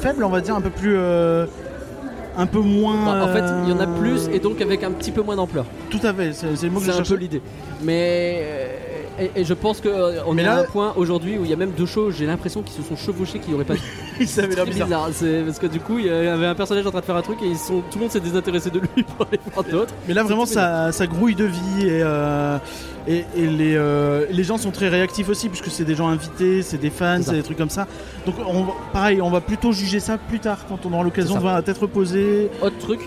faible, 0.00 0.24
on 0.24 0.28
va 0.30 0.40
dire, 0.40 0.54
un 0.54 0.60
peu 0.60 0.70
plus. 0.70 0.94
euh, 0.96 1.46
un 2.36 2.46
peu 2.46 2.60
moins. 2.60 3.04
Bah, 3.06 3.24
en 3.24 3.28
fait, 3.32 3.44
il 3.64 3.70
y 3.70 3.72
en 3.72 3.80
a 3.80 3.86
plus 3.86 4.28
et 4.32 4.38
donc 4.38 4.60
avec 4.60 4.82
un 4.84 4.92
petit 4.92 5.10
peu 5.10 5.22
moins 5.22 5.36
d'ampleur. 5.36 5.66
Tout 5.90 6.00
à 6.04 6.14
fait, 6.14 6.32
c'est 6.32 6.62
le 6.62 6.70
mot 6.70 6.80
que 6.80 6.86
C'est 6.86 6.92
un 6.92 7.02
peu 7.02 7.14
l'idée. 7.16 7.42
Mais 7.82 8.42
et, 9.20 9.30
et 9.40 9.44
je 9.44 9.54
pense 9.54 9.80
qu'on 9.80 10.32
Mais 10.34 10.42
est 10.42 10.44
là- 10.46 10.56
à 10.56 10.60
un 10.60 10.64
point 10.64 10.92
aujourd'hui 10.96 11.38
où 11.38 11.44
il 11.44 11.50
y 11.50 11.52
a 11.52 11.56
même 11.56 11.72
deux 11.72 11.86
shows. 11.86 12.10
J'ai 12.10 12.26
l'impression 12.26 12.62
qu'ils 12.62 12.82
se 12.82 12.88
sont 12.88 12.96
chevauchés, 12.96 13.38
qu'ils 13.38 13.54
auraient 13.54 13.64
pas. 13.64 13.74
dû. 13.74 14.26
Ça 14.26 14.42
avait 14.42 14.54
l'air 14.54 14.66
bizarre. 14.66 14.86
bizarre. 14.86 15.08
C'est 15.12 15.42
parce 15.46 15.58
que 15.58 15.66
du 15.66 15.80
coup, 15.80 15.98
il 15.98 16.06
y 16.06 16.10
avait 16.10 16.46
un 16.46 16.54
personnage 16.54 16.86
en 16.86 16.90
train 16.90 17.00
de 17.00 17.04
faire 17.04 17.16
un 17.16 17.22
truc 17.22 17.38
et 17.42 17.46
ils 17.46 17.56
sont, 17.56 17.80
tout 17.90 17.96
le 17.98 18.00
monde 18.02 18.10
s'est 18.10 18.20
désintéressé 18.20 18.70
de 18.70 18.80
lui 18.80 19.02
pour 19.16 19.26
aller 19.26 19.40
voir 19.52 19.64
d'autres. 19.64 19.94
Mais 20.08 20.14
là 20.14 20.22
vraiment 20.22 20.46
ça, 20.46 20.92
ça 20.92 21.06
grouille 21.06 21.34
de 21.34 21.44
vie 21.44 21.82
et, 21.86 22.00
euh, 22.02 22.58
et, 23.08 23.24
et 23.36 23.46
les, 23.46 23.74
euh, 23.76 24.26
les 24.30 24.44
gens 24.44 24.58
sont 24.58 24.70
très 24.70 24.88
réactifs 24.88 25.28
aussi 25.28 25.48
puisque 25.48 25.70
c'est 25.70 25.84
des 25.84 25.94
gens 25.94 26.08
invités, 26.08 26.62
c'est 26.62 26.78
des 26.78 26.90
fans, 26.90 27.18
C'est 27.22 27.32
des 27.32 27.42
trucs 27.42 27.58
comme 27.58 27.70
ça. 27.70 27.86
Donc 28.26 28.34
on, 28.46 28.66
pareil, 28.92 29.20
on 29.22 29.30
va 29.30 29.40
plutôt 29.40 29.72
juger 29.72 30.00
ça 30.00 30.18
plus 30.18 30.38
tard 30.40 30.58
quand 30.68 30.84
on 30.86 30.92
aura 30.92 31.02
l'occasion 31.04 31.34
de 31.36 31.40
voir 31.40 31.54
la 31.54 31.62
tête 31.62 31.78
reposée. 31.78 32.50
Autre 32.62 32.78
truc. 32.78 33.00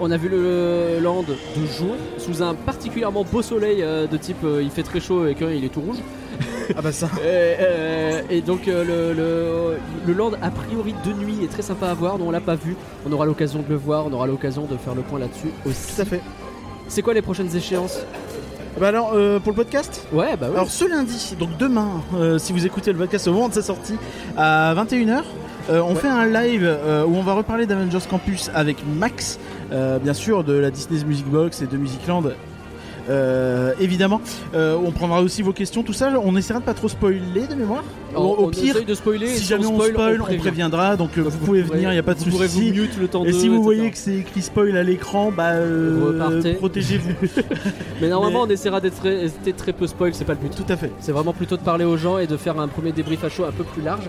On 0.00 0.10
a 0.10 0.16
vu 0.16 0.28
le 0.28 0.98
land 1.02 1.22
de 1.22 1.66
jour 1.66 1.96
sous 2.18 2.42
un 2.42 2.54
particulièrement 2.54 3.24
beau 3.24 3.42
soleil 3.42 3.82
euh, 3.82 4.06
de 4.06 4.16
type 4.16 4.36
euh, 4.44 4.62
il 4.62 4.70
fait 4.70 4.82
très 4.84 5.00
chaud 5.00 5.26
et 5.26 5.34
qu'il 5.34 5.64
est 5.64 5.68
tout 5.72 5.80
rouge. 5.80 5.98
Ah 6.76 6.82
bah 6.82 6.92
ça. 6.92 7.06
Et, 7.16 7.20
euh, 7.24 8.20
et 8.28 8.42
donc 8.42 8.66
le, 8.66 8.84
le, 8.84 9.78
le 10.06 10.12
land 10.12 10.32
a 10.42 10.50
priori 10.50 10.94
de 11.02 11.12
nuit 11.14 11.38
est 11.42 11.48
très 11.50 11.62
sympa 11.62 11.86
à 11.88 11.94
voir, 11.94 12.18
donc 12.18 12.28
on 12.28 12.30
l'a 12.30 12.42
pas 12.42 12.56
vu. 12.56 12.76
On 13.08 13.12
aura 13.12 13.24
l'occasion 13.24 13.60
de 13.60 13.68
le 13.70 13.76
voir, 13.76 14.04
on 14.06 14.12
aura 14.12 14.26
l'occasion 14.26 14.66
de 14.70 14.76
faire 14.76 14.94
le 14.94 15.00
point 15.00 15.18
là-dessus 15.18 15.48
aussi. 15.64 15.94
Tout 15.96 16.02
à 16.02 16.04
fait. 16.04 16.20
C'est 16.86 17.00
quoi 17.00 17.14
les 17.14 17.22
prochaines 17.22 17.56
échéances? 17.56 18.00
Bah 18.78 18.88
alors 18.88 19.12
euh, 19.14 19.38
pour 19.40 19.52
le 19.52 19.56
podcast? 19.56 20.06
Ouais, 20.12 20.36
bah 20.38 20.48
ouais. 20.50 20.56
Alors 20.56 20.70
ce 20.70 20.84
lundi, 20.84 21.34
donc 21.40 21.56
demain, 21.58 22.02
euh, 22.14 22.36
si 22.38 22.52
vous 22.52 22.66
écoutez 22.66 22.92
le 22.92 22.98
podcast 22.98 23.26
au 23.28 23.32
moment 23.32 23.48
de 23.48 23.54
sa 23.54 23.62
sortie, 23.62 23.94
à 24.36 24.74
21h, 24.76 25.22
euh, 25.70 25.80
on 25.80 25.94
Ouais. 25.94 26.00
fait 26.00 26.08
un 26.08 26.26
live 26.26 26.70
où 27.08 27.16
on 27.16 27.22
va 27.22 27.32
reparler 27.32 27.64
d'Avengers 27.64 28.06
Campus 28.10 28.50
avec 28.54 28.76
Max, 28.86 29.38
euh, 29.72 29.98
bien 29.98 30.14
sûr 30.14 30.44
de 30.44 30.52
la 30.54 30.70
Disney's 30.70 31.04
Music 31.04 31.26
Box 31.26 31.62
et 31.62 31.66
de 31.66 31.76
Musicland. 31.76 32.24
Euh, 33.10 33.72
évidemment, 33.80 34.20
Euh, 34.54 34.76
on 34.84 34.90
prendra 34.90 35.22
aussi 35.22 35.40
vos 35.40 35.54
questions, 35.54 35.82
tout 35.82 35.94
ça. 35.94 36.10
On 36.22 36.36
essaiera 36.36 36.60
de 36.60 36.64
pas 36.66 36.74
trop 36.74 36.88
spoiler 36.88 37.46
de 37.48 37.54
mémoire. 37.54 37.82
au, 38.14 38.36
on 38.38 38.48
pire, 38.50 38.84
de 38.84 38.94
spoiler. 38.94 39.28
si 39.28 39.38
si 39.40 39.44
jamais 39.46 39.64
on 39.64 39.80
spoil, 39.80 40.20
on, 40.20 40.24
prévient. 40.24 40.38
préviendra. 40.40 40.96
Donc 40.96 41.16
Donc, 41.16 41.26
vous 41.26 41.38
pouvez 41.38 41.62
pourrez- 41.62 41.76
venir, 41.78 41.90
il 41.90 41.94
n'y 41.94 41.98
a 41.98 42.02
pas 42.02 42.12
de 42.12 42.18
souci. 42.20 42.36
Et 42.42 43.32
si 43.32 43.48
vous 43.48 43.54
etc. 43.54 43.62
voyez 43.62 43.90
que 43.90 43.96
c'est 43.96 44.16
écrit 44.16 44.42
spoil 44.42 44.76
à 44.76 44.82
l'écran, 44.82 45.32
bah 45.34 45.52
euh, 45.52 46.54
protégez-vous. 46.58 47.12
Mais 48.02 48.08
normalement, 48.10 48.40
Mais- 48.46 48.52
on 48.52 48.54
essaiera 48.54 48.80
d'être 48.82 48.96
très, 49.00 49.28
très 49.56 49.72
peu 49.72 49.86
spoil, 49.86 50.12
c'est 50.12 50.26
pas 50.26 50.34
le 50.34 50.40
but. 50.40 50.54
tout 50.54 50.70
à 50.70 50.76
fait. 50.76 50.92
C'est 51.00 51.12
vraiment 51.12 51.32
plutôt 51.32 51.56
de 51.56 51.62
parler 51.62 51.86
aux 51.86 51.96
gens 51.96 52.18
et 52.18 52.26
de 52.26 52.36
faire 52.36 52.60
un 52.60 52.68
premier 52.68 52.92
débrief 52.92 53.24
à 53.24 53.30
chaud 53.30 53.44
un 53.44 53.52
peu 53.52 53.64
plus 53.64 53.80
large. 53.82 54.04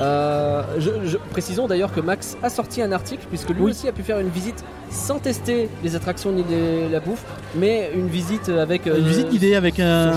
Euh, 0.00 0.62
je, 0.78 0.90
je- 1.04 1.16
précisons 1.30 1.66
d'ailleurs 1.66 1.92
que 1.92 2.00
Max 2.00 2.36
a 2.42 2.48
sorti 2.48 2.80
un 2.80 2.90
article 2.92 3.26
puisque 3.28 3.50
lui 3.50 3.60
Oui. 3.62 3.70
aussi 3.72 3.86
a 3.86 3.92
pu 3.92 4.02
faire 4.02 4.18
une 4.18 4.28
visite 4.30 4.64
sans 4.90 5.18
tester 5.18 5.68
les 5.84 5.94
attractions 5.94 6.32
ni 6.32 6.42
les- 6.48 6.88
la 6.88 7.00
bouffe, 7.00 7.22
mais 7.54 7.90
une 7.94 8.08
visite 8.08 8.48
avec 8.48 8.86
Une 8.86 8.92
euh, 8.92 8.98
visite 9.00 9.28
guidée 9.28 9.54
avec 9.54 9.78
un, 9.78 10.12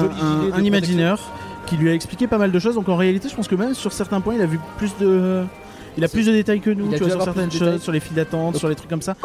un- 0.53 0.61
imagineur 0.63 1.19
qui 1.65 1.75
lui 1.77 1.89
a 1.89 1.93
expliqué 1.93 2.27
pas 2.27 2.37
mal 2.37 2.51
de 2.51 2.59
choses. 2.59 2.75
Donc 2.75 2.87
en 2.89 2.95
réalité, 2.95 3.27
je 3.29 3.35
pense 3.35 3.47
que 3.47 3.55
même 3.55 3.73
sur 3.73 3.91
certains 3.91 4.21
points, 4.21 4.35
il 4.35 4.41
a 4.41 4.45
vu 4.45 4.59
plus 4.77 4.93
de, 5.01 5.43
il 5.97 6.03
a 6.03 6.07
plus 6.07 6.25
de 6.25 6.31
détails 6.31 6.61
que 6.61 6.69
nous, 6.69 6.89
tu 6.91 6.97
vois, 6.99 7.09
sur 7.09 7.21
certaines 7.23 7.51
choses, 7.51 7.81
sur 7.81 7.91
les 7.91 7.99
files 7.99 8.15
d'attente, 8.15 8.55
sur 8.57 8.69
les 8.69 8.75
trucs 8.75 8.89
comme 8.89 9.01
ça. 9.01 9.15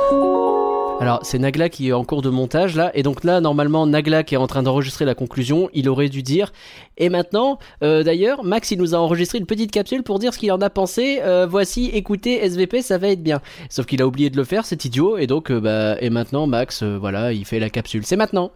Alors 1.00 1.20
c'est 1.22 1.38
Nagla 1.38 1.68
qui 1.68 1.88
est 1.88 1.92
en 1.92 2.02
cours 2.02 2.22
de 2.22 2.28
montage 2.28 2.74
là, 2.74 2.90
et 2.92 3.04
donc 3.04 3.22
là 3.22 3.40
normalement 3.40 3.86
Nagla 3.86 4.24
qui 4.24 4.34
est 4.34 4.38
en 4.38 4.48
train 4.48 4.64
d'enregistrer 4.64 5.04
la 5.04 5.14
conclusion, 5.14 5.70
il 5.72 5.88
aurait 5.88 6.08
dû 6.08 6.24
dire. 6.24 6.52
Et 6.96 7.08
maintenant, 7.08 7.60
euh, 7.84 8.02
d'ailleurs, 8.02 8.42
Max 8.42 8.72
il 8.72 8.78
nous 8.78 8.96
a 8.96 8.98
enregistré 8.98 9.38
une 9.38 9.46
petite 9.46 9.70
capsule 9.70 10.02
pour 10.02 10.18
dire 10.18 10.34
ce 10.34 10.38
qu'il 10.40 10.50
en 10.50 10.60
a 10.60 10.70
pensé. 10.70 11.20
Euh, 11.22 11.46
voici, 11.48 11.90
écoutez 11.94 12.44
SVP, 12.44 12.82
ça 12.82 12.98
va 12.98 13.08
être 13.08 13.22
bien. 13.22 13.40
Sauf 13.70 13.86
qu'il 13.86 14.02
a 14.02 14.08
oublié 14.08 14.28
de 14.28 14.36
le 14.36 14.42
faire, 14.42 14.66
c'est 14.66 14.84
idiot, 14.84 15.18
et 15.18 15.28
donc 15.28 15.52
euh, 15.52 15.60
bah 15.60 15.96
et 16.00 16.10
maintenant 16.10 16.48
Max, 16.48 16.82
voilà, 16.82 17.32
il 17.32 17.44
fait 17.44 17.60
la 17.60 17.70
capsule. 17.70 18.04
C'est 18.04 18.16
maintenant. 18.16 18.50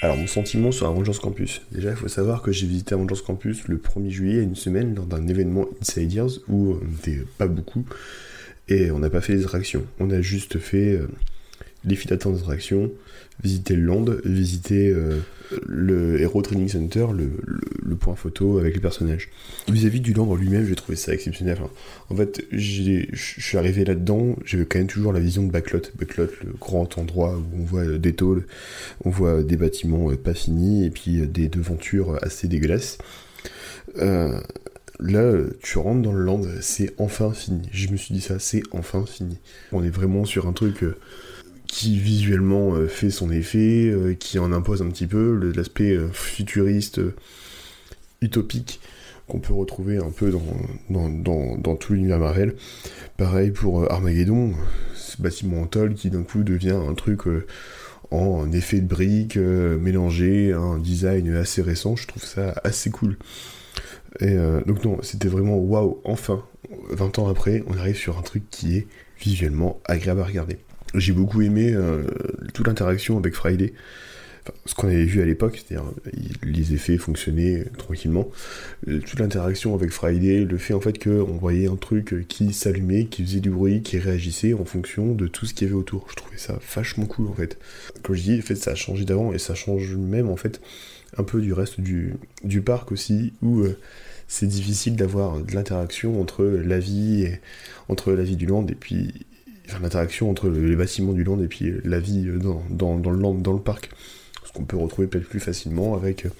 Alors, 0.00 0.16
mon 0.16 0.28
sentiment 0.28 0.70
sur 0.70 0.86
Avengers 0.86 1.18
Campus. 1.20 1.60
Déjà, 1.72 1.90
il 1.90 1.96
faut 1.96 2.06
savoir 2.06 2.40
que 2.40 2.52
j'ai 2.52 2.68
visité 2.68 2.94
Avengers 2.94 3.20
Campus 3.26 3.66
le 3.66 3.78
1er 3.78 4.10
juillet 4.10 4.42
une 4.44 4.54
semaine 4.54 4.94
lors 4.94 5.06
d'un 5.06 5.26
événement 5.26 5.64
Insiders 5.80 6.38
où 6.48 6.78
on 6.80 6.84
n'était 6.84 7.24
pas 7.36 7.48
beaucoup 7.48 7.84
et 8.68 8.90
on 8.90 8.98
n'a 8.98 9.10
pas 9.10 9.20
fait 9.20 9.34
les 9.34 9.44
attractions. 9.44 9.84
On 9.98 10.10
a 10.10 10.20
juste 10.20 10.58
fait 10.58 10.92
euh, 10.92 11.08
les 11.84 11.96
files 11.96 12.10
d'attente 12.10 12.34
des 12.34 12.40
attractions, 12.40 12.90
visiter 13.42 13.74
le 13.74 13.82
land, 13.82 14.04
visiter 14.24 14.90
euh, 14.90 15.20
le 15.66 16.20
Hero 16.20 16.42
Training 16.42 16.68
Center, 16.68 17.06
le, 17.14 17.96
point 17.96 18.14
photo 18.14 18.58
avec 18.58 18.74
les 18.74 18.80
personnages. 18.80 19.28
Vis-à-vis 19.68 20.00
du 20.00 20.12
land 20.12 20.32
lui-même, 20.36 20.64
j'ai 20.66 20.76
trouvé 20.76 20.94
ça 20.94 21.12
exceptionnel. 21.12 21.58
En 22.10 22.14
fait, 22.14 22.44
je 22.52 23.06
suis 23.14 23.58
arrivé 23.58 23.84
là-dedans, 23.84 24.36
j'avais 24.44 24.66
quand 24.66 24.78
même 24.78 24.86
toujours 24.86 25.12
la 25.12 25.18
vision 25.18 25.44
de 25.44 25.50
Backlot. 25.50 25.80
Backlot, 25.98 26.28
le 26.44 26.52
grand 26.60 26.96
endroit 26.96 27.36
où 27.36 27.60
on 27.60 27.64
voit 27.64 27.86
des 27.86 28.12
tôles, 28.12 28.46
on 29.04 29.10
voit 29.10 29.42
des 29.42 29.56
bâtiments 29.56 30.12
euh, 30.12 30.16
pas 30.16 30.34
finis 30.34 30.84
et 30.84 30.90
puis 30.90 31.26
des 31.26 31.48
devantures 31.48 32.18
assez 32.22 32.46
dégueulasses. 32.46 32.98
Là, 35.00 35.44
tu 35.62 35.78
rentres 35.78 36.02
dans 36.02 36.12
le 36.12 36.22
land, 36.24 36.42
c'est 36.60 36.94
enfin 36.98 37.32
fini. 37.32 37.68
Je 37.72 37.88
me 37.88 37.96
suis 37.96 38.14
dit 38.14 38.20
ça, 38.20 38.38
c'est 38.38 38.62
enfin 38.72 39.04
fini. 39.06 39.38
On 39.72 39.82
est 39.82 39.90
vraiment 39.90 40.24
sur 40.24 40.46
un 40.46 40.52
truc 40.52 40.82
euh, 40.82 40.96
qui 41.66 41.98
visuellement 41.98 42.74
euh, 42.74 42.88
fait 42.88 43.10
son 43.10 43.30
effet, 43.30 43.90
euh, 43.90 44.14
qui 44.14 44.38
en 44.38 44.52
impose 44.52 44.82
un 44.82 44.88
petit 44.88 45.06
peu 45.06 45.52
l'aspect 45.54 45.96
futuriste, 46.12 47.00
utopique 48.20 48.80
qu'on 49.28 49.40
peut 49.40 49.52
retrouver 49.52 49.98
un 49.98 50.10
peu 50.10 50.32
dans, 50.88 51.76
tout 51.76 51.92
l'univers 51.92 52.18
Marvel. 52.18 52.54
Pareil 53.18 53.50
pour 53.50 53.90
Armageddon, 53.92 54.54
ce 54.94 55.20
bâtiment 55.20 55.62
en 55.62 55.66
tôle 55.66 55.94
qui 55.94 56.08
d'un 56.08 56.22
coup 56.22 56.42
devient 56.44 56.78
un 56.88 56.94
truc 56.94 57.20
en 58.10 58.50
effet 58.52 58.80
de 58.80 58.86
briques 58.86 59.36
mélangé, 59.36 60.54
un 60.54 60.78
design 60.78 61.34
assez 61.34 61.60
récent, 61.60 61.94
je 61.94 62.06
trouve 62.06 62.24
ça 62.24 62.54
assez 62.64 62.88
cool. 62.88 63.18
Et 64.20 64.32
euh, 64.32 64.60
donc 64.64 64.84
non, 64.84 64.98
c'était 65.02 65.28
vraiment 65.28 65.58
waouh, 65.58 66.00
enfin, 66.04 66.42
20 66.90 67.18
ans 67.18 67.28
après, 67.28 67.62
on 67.66 67.76
arrive 67.76 67.96
sur 67.96 68.18
un 68.18 68.22
truc 68.22 68.44
qui 68.50 68.76
est 68.76 68.86
visuellement 69.20 69.80
agréable 69.84 70.20
à 70.20 70.24
regarder. 70.24 70.58
J'ai 70.94 71.12
beaucoup 71.12 71.42
aimé 71.42 71.72
euh, 71.72 72.04
toute 72.54 72.66
l'interaction 72.66 73.18
avec 73.18 73.34
Friday, 73.34 73.74
Enfin, 74.44 74.56
ce 74.64 74.74
qu'on 74.74 74.86
avait 74.86 75.04
vu 75.04 75.20
à 75.20 75.26
l'époque, 75.26 75.56
c'est-à-dire 75.58 75.90
les 76.42 76.72
effets 76.72 76.96
fonctionnaient 76.96 77.64
tranquillement. 77.76 78.30
Euh, 78.86 79.00
Toute 79.00 79.20
l'interaction 79.20 79.74
avec 79.74 79.90
Friday, 79.90 80.44
le 80.44 80.56
fait 80.56 80.72
en 80.74 80.80
fait 80.80 81.02
qu'on 81.02 81.36
voyait 81.36 81.68
un 81.68 81.76
truc 81.76 82.26
qui 82.28 82.52
s'allumait, 82.54 83.06
qui 83.06 83.24
faisait 83.24 83.40
du 83.40 83.50
bruit, 83.50 83.82
qui 83.82 83.98
réagissait 83.98 84.54
en 84.54 84.64
fonction 84.64 85.12
de 85.14 85.26
tout 85.26 85.44
ce 85.44 85.52
qu'il 85.52 85.66
y 85.66 85.70
avait 85.70 85.78
autour. 85.78 86.06
Je 86.10 86.16
trouvais 86.16 86.38
ça 86.38 86.58
vachement 86.74 87.04
cool 87.04 87.26
en 87.26 87.34
fait. 87.34 87.58
Comme 88.02 88.14
je 88.14 88.22
dis, 88.22 88.56
ça 88.56 88.70
a 88.70 88.74
changé 88.74 89.04
d'avant 89.04 89.32
et 89.32 89.38
ça 89.38 89.54
change 89.54 89.94
même 89.96 90.30
en 90.30 90.36
fait 90.36 90.60
un 91.16 91.22
peu 91.24 91.40
du 91.40 91.52
reste 91.52 91.80
du, 91.80 92.14
du 92.44 92.60
parc 92.60 92.92
aussi, 92.92 93.32
où 93.42 93.60
euh, 93.60 93.76
c'est 94.26 94.46
difficile 94.46 94.94
d'avoir 94.96 95.40
de 95.40 95.54
l'interaction 95.54 96.20
entre 96.20 96.44
la 96.44 96.78
vie 96.78 97.28
entre 97.88 98.12
la 98.12 98.22
vie 98.24 98.36
du 98.36 98.46
land 98.46 98.66
et 98.68 98.74
puis 98.74 99.26
enfin, 99.68 99.78
l'interaction 99.80 100.30
entre 100.30 100.48
le- 100.48 100.66
les 100.66 100.76
bâtiments 100.76 101.14
du 101.14 101.24
land 101.24 101.40
et 101.40 101.48
puis 101.48 101.72
la 101.84 101.98
vie 102.00 102.26
euh, 102.28 102.38
dans, 102.38 102.62
dans, 102.70 102.98
dans 102.98 103.10
le 103.10 103.18
land, 103.20 103.34
dans 103.34 103.54
le 103.54 103.60
parc. 103.60 103.90
Ce 104.44 104.52
qu'on 104.52 104.64
peut 104.64 104.76
retrouver 104.76 105.08
peut-être 105.08 105.28
plus 105.28 105.40
facilement 105.40 105.94
avec 105.94 106.26
euh, 106.26 106.30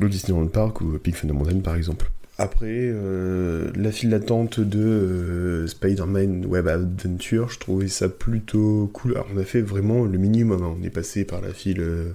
le 0.00 0.08
Disneyland 0.08 0.46
Park 0.46 0.80
ou 0.80 0.98
Big 1.02 1.14
Thunder 1.14 1.34
Mountain 1.34 1.60
par 1.60 1.76
exemple. 1.76 2.10
Après, 2.38 2.66
euh, 2.70 3.70
la 3.76 3.92
file 3.92 4.10
d'attente 4.10 4.58
de 4.58 4.80
euh, 4.80 5.66
Spider-Man 5.66 6.46
Web 6.46 6.66
Adventure, 6.66 7.50
je 7.50 7.58
trouvais 7.58 7.88
ça 7.88 8.08
plutôt 8.08 8.90
cool. 8.94 9.12
Alors, 9.12 9.28
on 9.34 9.38
a 9.38 9.44
fait 9.44 9.60
vraiment 9.60 10.04
le 10.04 10.18
minimum. 10.18 10.62
hein. 10.62 10.74
On 10.80 10.82
est 10.82 10.90
passé 10.90 11.24
par 11.24 11.40
la 11.42 11.52
file, 11.52 11.80
euh, 11.80 12.12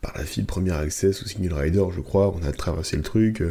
par 0.00 0.16
la 0.16 0.24
file 0.24 0.46
Premier 0.46 0.72
Access 0.72 1.22
ou 1.22 1.28
Single 1.28 1.54
Rider, 1.54 1.84
je 1.94 2.00
crois. 2.00 2.34
On 2.34 2.46
a 2.46 2.52
traversé 2.52 2.96
le 2.96 3.02
truc. 3.02 3.42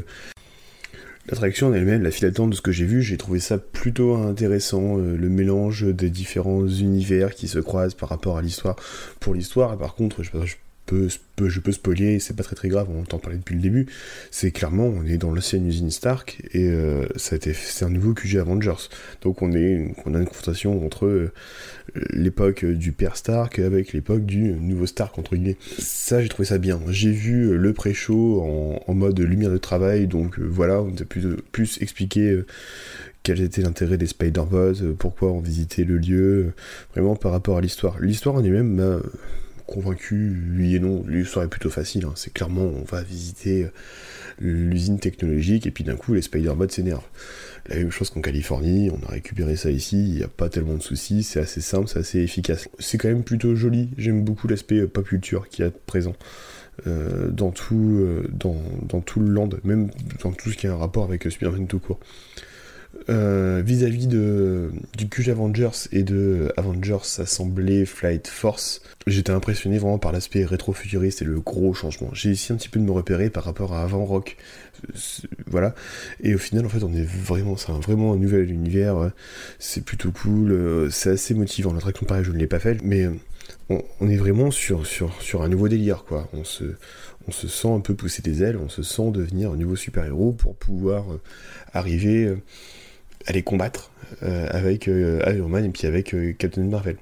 L'attraction 1.30 1.68
en 1.68 1.74
elle-même, 1.74 2.04
la 2.04 2.12
file 2.12 2.30
d'attente 2.30 2.52
de 2.52 2.56
ce 2.56 2.62
que 2.62 2.72
j'ai 2.72 2.86
vu, 2.86 3.02
j'ai 3.02 3.18
trouvé 3.18 3.40
ça 3.40 3.58
plutôt 3.58 4.16
intéressant. 4.16 4.98
euh, 4.98 5.18
le 5.18 5.30
mélange 5.30 5.84
des 5.84 6.10
différents 6.10 6.66
univers 6.66 7.36
qui 7.36 7.50
se 7.50 7.60
croisent 7.60 7.96
par 7.96 8.08
rapport 8.08 8.38
à 8.38 8.42
l'histoire. 8.42 8.78
Pour 9.20 9.34
l'histoire, 9.34 9.78
par 9.78 9.96
contre, 9.96 10.24
je, 10.24 10.32
je 10.46 10.56
je 10.92 11.60
peux 11.60 11.72
spoiler, 11.72 12.20
c'est 12.20 12.36
pas 12.36 12.44
très 12.44 12.56
très 12.56 12.70
grave, 12.70 12.88
on 12.90 13.02
entend 13.02 13.20
parler 13.20 13.38
depuis 13.38 13.56
le 13.56 13.62
début. 13.62 13.88
C'est 14.32 14.52
clairement, 14.52 14.86
on 14.86 15.06
est 15.06 15.18
dans 15.18 15.32
l'ancienne 15.32 15.68
usine 15.68 15.92
Stark 15.92 16.42
et 16.54 16.70
euh, 16.70 17.06
c'est 17.16 17.84
un 17.84 17.90
nouveau 17.90 18.14
QG 18.14 18.38
Avengers. 18.38 18.90
Donc 19.22 19.42
on, 19.42 19.52
est, 19.54 19.94
on 20.06 20.14
a 20.14 20.20
une 20.20 20.26
confrontation 20.26 20.86
entre 20.86 21.06
euh, 21.06 21.32
l'époque 22.12 22.66
du 22.66 22.92
père 22.92 23.18
Stark 23.18 23.60
avec 23.60 23.94
l'époque 23.94 24.26
du 24.26 24.52
nouveau 24.54 24.86
Stark, 24.86 25.18
entre 25.18 25.36
guillemets. 25.36 25.58
Ça, 25.80 26.22
j'ai 26.22 26.30
trouvé 26.30 26.48
ça 26.48 26.58
bien. 26.58 26.80
J'ai 26.90 27.12
vu 27.12 27.50
euh, 27.50 27.58
le 27.58 27.74
pré-show 27.74 28.42
en, 28.42 28.94
mode 28.94 29.20
lumière 29.20 29.52
de 29.52 29.58
travail, 29.58 30.08
donc 30.08 30.40
voilà, 30.40 30.82
on 30.82 30.90
a 30.90 31.06
plus 31.52 31.78
expliquer 31.82 32.32
euh, 32.32 32.46
quel 33.22 33.42
était 33.42 33.62
l'intérêt 33.62 33.98
des 33.98 34.08
Spider-Bots, 34.08 34.96
pourquoi 34.98 35.32
on 35.32 35.40
visitait 35.40 35.84
le 35.84 35.98
lieu, 35.98 36.54
vraiment 36.94 37.16
par 37.16 37.32
rapport 37.32 37.58
à 37.58 37.62
l'histoire. 37.62 38.00
L'histoire 38.00 38.36
en 38.36 38.44
elle-même 38.44 39.02
convaincu, 39.68 40.36
oui 40.58 40.76
et 40.76 40.80
non. 40.80 41.04
L'histoire 41.08 41.46
est 41.46 41.50
plutôt 41.50 41.70
facile. 41.70 42.06
hein. 42.06 42.14
C'est 42.16 42.34
clairement, 42.34 42.64
on 42.64 42.84
va 42.84 43.04
visiter 43.04 43.66
euh, 43.66 43.70
l'usine 44.40 45.00
technologique 45.00 45.68
et 45.68 45.72
puis 45.72 45.84
d'un 45.84 45.96
coup, 45.96 46.14
les 46.14 46.22
Spider-Bots 46.24 46.70
s'énervent. 46.70 47.08
La 47.68 47.76
même 47.76 47.92
chose 47.92 48.10
qu'en 48.10 48.22
Californie, 48.22 48.90
on 48.90 49.06
a 49.08 49.12
récupéré 49.12 49.56
ça 49.58 49.70
ici, 49.70 49.98
il 49.98 50.16
n'y 50.16 50.24
a 50.24 50.30
pas 50.30 50.50
tellement 50.50 50.76
de 50.76 50.82
soucis, 50.82 51.22
c'est 51.22 51.40
assez 51.40 51.62
simple, 51.62 51.88
c'est 51.90 52.00
assez 52.00 52.20
efficace. 52.20 52.70
C'est 52.80 52.98
quand 52.98 53.10
même 53.10 53.24
plutôt 53.24 53.56
joli, 53.56 53.90
j'aime 53.98 54.24
beaucoup 54.24 54.48
l'aspect 54.48 54.80
euh, 54.80 54.88
pop 54.88 55.06
culture 55.06 55.50
qui 55.50 55.62
est 55.64 55.78
présent 55.86 56.16
euh, 56.88 57.30
dans, 57.30 57.52
tout, 57.52 58.08
dans, 58.32 59.02
tout 59.02 59.20
le 59.20 59.30
land, 59.32 59.50
même 59.64 59.90
dans 60.24 60.32
tout 60.32 60.50
ce 60.50 60.58
qui 60.58 60.68
a 60.68 60.74
un 60.74 60.78
rapport 60.78 61.04
avec 61.04 61.30
Spider-Man 61.30 61.68
tout 61.68 61.80
court. 61.80 62.00
Euh, 63.10 63.62
Vis-à-vis 63.66 64.08
de 64.08 64.72
du 64.98 65.08
QG 65.08 65.30
Avengers 65.30 65.88
et 65.92 66.04
de 66.04 66.52
Avengers 66.58 67.20
Assemblée 67.20 67.86
Flight 67.86 68.28
Force, 68.28 68.82
j'étais 69.08 69.32
impressionné 69.32 69.78
vraiment 69.78 69.98
par 70.00 70.12
l'aspect 70.12 70.46
rétro-futuriste 70.46 71.22
et 71.22 71.26
le 71.26 71.40
gros 71.40 71.74
changement. 71.74 72.10
J'ai 72.14 72.32
essayé 72.32 72.54
un 72.54 72.58
petit 72.58 72.70
peu 72.70 72.80
de 72.80 72.86
me 72.86 72.92
repérer 72.92 73.30
par 73.30 73.44
rapport 73.44 73.74
à 73.74 73.84
avant 73.84 74.06
Rock, 74.06 74.38
voilà. 75.48 75.74
Et 76.22 76.36
au 76.36 76.38
final, 76.38 76.66
en 76.66 76.70
fait, 76.70 76.84
on 76.84 76.94
est 76.94 77.04
vraiment, 77.08 77.56
c'est 77.58 77.72
vraiment 77.72 78.14
un 78.14 78.18
nouvel 78.18 78.52
univers. 78.52 78.98
euh, 78.98 79.10
C'est 79.60 79.84
plutôt 79.84 80.12
cool, 80.12 80.52
euh, 80.52 80.90
c'est 80.90 81.12
assez 81.12 81.34
motivant. 81.34 81.74
L'attraction 81.74 82.06
pareil, 82.06 82.24
je 82.24 82.32
ne 82.32 82.38
l'ai 82.38 82.48
pas 82.48 82.60
fait, 82.60 82.82
mais 82.84 83.04
euh, 83.06 83.14
on, 83.70 83.84
on 84.02 84.10
est 84.10 84.18
vraiment 84.18 84.52
sur, 84.52 84.86
sur, 84.86 85.22
sur 85.22 85.42
un 85.44 85.50
nouveau 85.50 85.68
délire, 85.68 86.04
quoi. 86.06 86.30
On 86.34 86.44
se, 86.44 86.64
on 87.28 87.32
se 87.32 87.48
sent 87.48 87.70
un 87.70 87.80
peu 87.80 87.96
pousser 87.96 88.22
des 88.22 88.44
ailes, 88.44 88.58
on 88.58 88.70
se 88.70 88.84
sent 88.84 89.12
devenir 89.12 89.52
un 89.52 89.58
nouveau 89.58 89.76
super-héros 89.76 90.32
pour 90.34 90.56
pouvoir 90.56 91.12
euh, 91.12 91.22
arriver 91.74 92.34
les 93.34 93.44
combattre 93.44 93.92
euh, 94.24 94.48
avec 94.52 94.88
euh, 94.88 95.22
Iron 95.28 95.50
Man 95.50 95.66
et 95.66 95.70
puis 95.70 95.88
avec 95.88 96.14
euh, 96.14 96.34
Captain 96.34 96.64
Marvel. 96.64 96.98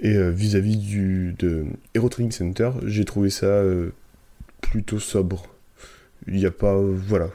Et 0.00 0.14
euh, 0.14 0.30
vis-à-vis 0.30 0.76
du 0.76 1.34
de 1.38 1.64
Hero 1.94 2.08
Training 2.08 2.32
Center, 2.32 2.70
j'ai 2.84 3.04
trouvé 3.04 3.30
ça 3.30 3.62
plutôt 4.60 4.98
sobre. 4.98 5.46
Il 6.28 6.34
n'y 6.34 6.46
a 6.46 6.50
pas, 6.50 6.78
voilà, 6.78 7.28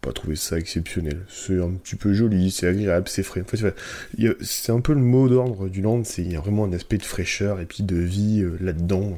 pas 0.00 0.12
trouvé 0.12 0.36
ça 0.36 0.58
exceptionnel. 0.58 1.20
C'est 1.28 1.60
un 1.60 1.70
petit 1.70 1.96
peu 1.96 2.12
joli, 2.12 2.50
c'est 2.50 2.66
agréable, 2.66 3.08
c'est 3.08 3.22
frais. 3.22 3.42
En 3.42 3.44
fait, 3.44 3.74
c'est 4.40 4.72
un 4.72 4.80
peu 4.80 4.94
le 4.94 5.00
mot 5.00 5.28
d'ordre 5.28 5.68
du 5.68 5.80
land, 5.82 6.02
c'est 6.04 6.22
il 6.22 6.32
y 6.32 6.36
a 6.36 6.40
vraiment 6.40 6.64
un 6.64 6.72
aspect 6.72 6.98
de 6.98 7.04
fraîcheur 7.04 7.60
et 7.60 7.66
puis 7.66 7.84
de 7.84 7.96
vie 7.96 8.44
là-dedans 8.60 9.16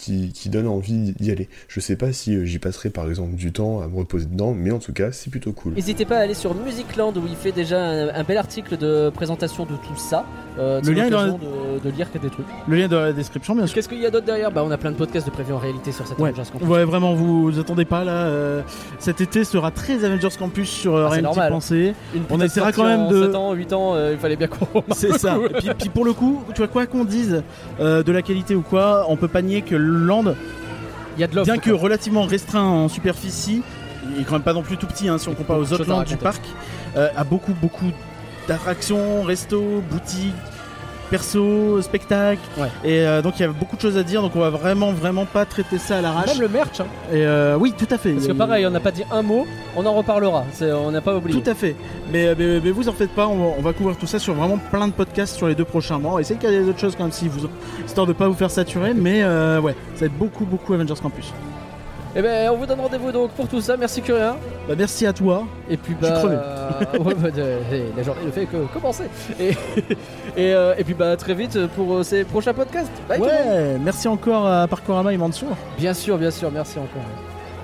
qui, 0.00 0.32
qui 0.32 0.48
donne 0.48 0.66
envie 0.66 1.12
d'y 1.18 1.30
aller. 1.30 1.48
Je 1.68 1.80
sais 1.80 1.96
pas 1.96 2.12
si 2.12 2.34
euh, 2.34 2.44
j'y 2.44 2.58
passerai 2.58 2.90
par 2.90 3.08
exemple 3.08 3.34
du 3.34 3.52
temps 3.52 3.80
à 3.80 3.88
me 3.88 3.96
reposer 3.96 4.26
dedans, 4.26 4.52
mais 4.54 4.70
en 4.70 4.78
tout 4.78 4.92
cas, 4.92 5.12
c'est 5.12 5.30
plutôt 5.30 5.52
cool. 5.52 5.74
N'hésitez 5.74 6.04
pas 6.04 6.16
à 6.16 6.20
aller 6.20 6.34
sur 6.34 6.54
Musicland 6.54 7.16
où 7.16 7.22
il 7.28 7.36
fait 7.36 7.52
déjà 7.52 7.80
un, 7.80 8.08
un 8.08 8.24
bel 8.24 8.38
article 8.38 8.76
de 8.76 9.10
présentation 9.10 9.64
de 9.64 9.70
tout 9.76 9.96
ça. 9.96 10.24
Euh, 10.58 10.80
Le 10.84 10.92
lien 10.92 11.06
est 11.06 11.10
dans 11.10 11.24
l'occasion 11.26 11.38
de, 11.84 11.88
de 11.90 11.96
lire 11.96 12.10
que 12.12 12.18
des 12.18 12.28
trucs. 12.30 12.46
Le 12.68 12.76
lien 12.76 12.84
est 12.86 12.88
dans 12.88 13.00
la 13.00 13.12
description, 13.12 13.54
bien 13.54 13.66
sûr. 13.66 13.74
Qu'est-ce 13.74 13.88
qu'il 13.88 14.00
y 14.00 14.06
a 14.06 14.10
d'autre 14.10 14.26
derrière? 14.26 14.50
Bah 14.50 14.62
on 14.66 14.70
a 14.70 14.76
plein 14.78 14.90
de 14.90 14.96
podcasts 14.96 15.26
de 15.26 15.30
prévus 15.32 15.52
en 15.52 15.58
réalité 15.58 15.92
sur 15.92 16.06
cette 16.06 16.18
Ouais. 16.18 16.30
Avengers 16.30 16.50
Campus. 16.52 16.68
Ouais, 16.68 16.84
vraiment, 16.84 17.14
vous, 17.14 17.50
vous 17.50 17.58
attendez 17.58 17.84
pas 17.84 18.04
là. 18.04 18.26
euh, 18.26 18.62
cet 18.98 19.20
été 19.20 19.44
sera 19.44 19.70
très 19.70 20.04
Avengers 20.04 20.28
Campus 20.38 20.68
sur 20.68 20.94
euh, 20.96 21.06
Ah, 21.06 21.10
rien 21.10 21.22
normal. 21.22 21.50
penser. 21.52 21.94
On 22.30 22.40
essaiera 22.40 22.72
quand 22.72 22.84
même 22.84 23.08
de- 23.08 23.26
7 23.26 23.34
ans, 23.34 23.52
8 23.52 23.72
ans, 23.72 23.94
euh, 23.94 24.12
il 24.12 24.18
fallait 24.18 24.36
bien 24.36 24.48
qu'on. 24.48 24.82
C'est 24.94 25.16
ça. 25.18 25.36
Et 25.50 25.52
puis, 25.54 25.70
puis 25.78 25.88
pour 25.88 26.04
le 26.04 26.12
coup, 26.12 26.42
tu 26.54 26.58
vois, 26.58 26.68
quoi 26.68 26.86
qu'on 26.86 27.04
dise 27.04 27.42
euh, 27.80 28.02
de 28.02 28.12
la 28.12 28.22
qualité 28.22 28.54
ou 28.54 28.62
quoi, 28.62 29.06
on 29.08 29.16
peut 29.16 29.28
pas 29.28 29.42
nier 29.42 29.62
que 29.62 29.74
le 29.76 29.89
land, 29.96 30.34
Il 31.16 31.20
y 31.20 31.24
a 31.24 31.26
de 31.26 31.34
l'offre. 31.36 31.50
bien 31.52 31.58
que 31.58 31.70
relativement 31.70 32.24
restreint 32.24 32.62
en 32.62 32.88
superficie, 32.88 33.62
il 34.14 34.20
est 34.20 34.24
quand 34.24 34.34
même 34.34 34.42
pas 34.42 34.52
non 34.52 34.62
plus 34.62 34.76
tout 34.76 34.86
petit 34.86 35.08
hein, 35.08 35.18
si 35.18 35.28
on 35.28 35.34
compare 35.34 35.58
aux 35.58 35.72
autres 35.72 35.88
lands 35.88 36.02
du 36.02 36.16
parc, 36.16 36.42
euh, 36.96 37.08
a 37.16 37.24
beaucoup, 37.24 37.54
beaucoup 37.54 37.90
d'attractions, 38.48 39.22
restos, 39.22 39.82
boutiques, 39.90 40.34
perso, 41.10 41.82
spectacles. 41.82 42.40
Ouais. 42.58 42.68
Et 42.84 43.00
euh, 43.00 43.20
donc 43.22 43.34
il 43.38 43.42
y 43.42 43.44
a 43.44 43.48
beaucoup 43.48 43.76
de 43.76 43.80
choses 43.80 43.96
à 43.98 44.02
dire, 44.02 44.22
donc 44.22 44.32
on 44.36 44.40
va 44.40 44.50
vraiment, 44.50 44.92
vraiment 44.92 45.26
pas 45.26 45.44
traiter 45.44 45.78
ça 45.78 45.98
à 45.98 46.00
l'arrache. 46.00 46.28
Même 46.28 46.40
le 46.40 46.48
merch. 46.48 46.80
hein. 46.80 46.86
Et 47.12 47.26
euh, 47.26 47.56
oui, 47.58 47.74
tout 47.76 47.88
à 47.90 47.98
fait. 47.98 48.12
Parce 48.12 48.26
que 48.26 48.32
a- 48.32 48.34
pareil, 48.34 48.66
on 48.66 48.70
n'a 48.70 48.80
pas 48.80 48.92
dit 48.92 49.04
un 49.10 49.22
mot, 49.22 49.46
on 49.76 49.84
en 49.84 49.92
reparlera. 49.94 50.44
On 50.62 50.90
n'a 50.90 51.00
pas 51.00 51.16
oublié. 51.16 51.40
Tout 51.42 51.50
à 51.50 51.54
fait. 51.54 51.74
Mais, 52.12 52.34
mais, 52.38 52.60
mais 52.62 52.70
vous 52.70 52.88
en 52.88 52.92
faites 52.92 53.10
pas, 53.14 53.26
on 53.26 53.36
va, 53.36 53.54
on 53.58 53.62
va 53.62 53.72
couvrir 53.72 53.96
tout 53.96 54.06
ça 54.06 54.18
sur 54.18 54.34
vraiment 54.34 54.58
plein 54.70 54.86
de 54.88 54.92
podcasts 54.92 55.36
sur 55.36 55.48
les 55.48 55.54
deux 55.54 55.64
prochains 55.64 55.98
mois. 55.98 56.12
On 56.12 56.14
va 56.16 56.20
essayer 56.20 56.38
qu'il 56.38 56.50
y 56.50 56.54
ait 56.54 56.62
d'autres 56.62 56.78
choses 56.80 56.94
quand 56.96 57.04
même, 57.04 57.12
si 57.12 57.28
vous, 57.28 57.48
histoire 57.86 58.06
de 58.06 58.12
pas 58.12 58.28
vous 58.28 58.34
faire 58.34 58.50
saturer. 58.50 58.94
Mais 58.94 59.22
euh, 59.22 59.60
ouais, 59.60 59.74
ça 59.94 60.00
va 60.00 60.06
être 60.06 60.18
beaucoup, 60.18 60.44
beaucoup 60.44 60.72
Avengers 60.74 60.94
Campus. 61.02 61.32
Et 62.16 62.22
ben 62.22 62.50
on 62.50 62.56
vous 62.56 62.66
donne 62.66 62.80
rendez-vous 62.80 63.12
donc 63.12 63.30
pour 63.32 63.46
tout 63.46 63.60
ça. 63.60 63.76
Merci 63.76 64.02
Curien. 64.02 64.36
Bah, 64.68 64.74
merci 64.76 65.06
à 65.06 65.12
toi. 65.12 65.46
Et 65.68 65.76
puis 65.76 65.94
Je 66.00 66.04
suis 66.06 66.14
bah, 66.14 66.20
crevé. 66.20 66.36
ouais, 67.04 67.14
bah, 67.14 67.28
la 67.96 68.02
journée 68.02 68.24
ne 68.26 68.30
fait 68.30 68.46
que 68.46 68.56
commencer. 68.72 69.04
Et, 69.38 69.50
et, 70.36 70.54
euh, 70.54 70.74
et 70.76 70.84
puis 70.84 70.94
bah 70.94 71.16
très 71.16 71.34
vite 71.34 71.66
pour 71.76 71.94
euh, 71.94 72.02
ces 72.02 72.24
prochains 72.24 72.54
podcasts. 72.54 72.90
Bye, 73.08 73.20
ouais, 73.20 73.78
merci 73.80 74.08
encore 74.08 74.46
à 74.46 74.66
Parkorama 74.66 75.12
et 75.12 75.16
Mansour. 75.16 75.56
Bien 75.78 75.94
sûr, 75.94 76.18
bien 76.18 76.30
sûr, 76.30 76.50
merci 76.50 76.78
encore. 76.78 77.04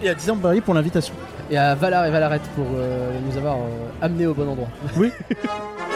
Et 0.03 0.09
à 0.09 0.15
Disneyland 0.15 0.41
Paris 0.41 0.61
pour 0.61 0.75
l'invitation. 0.75 1.15
Et 1.51 1.57
à 1.57 1.75
Valar 1.75 2.07
et 2.07 2.11
Valarette 2.11 2.43
pour 2.55 2.67
euh, 2.77 3.19
nous 3.29 3.37
avoir 3.37 3.55
euh, 3.57 3.69
amenés 4.03 4.27
au 4.27 4.35
bon 4.35 4.49
endroit. 4.49 4.69
Oui. 4.97 5.11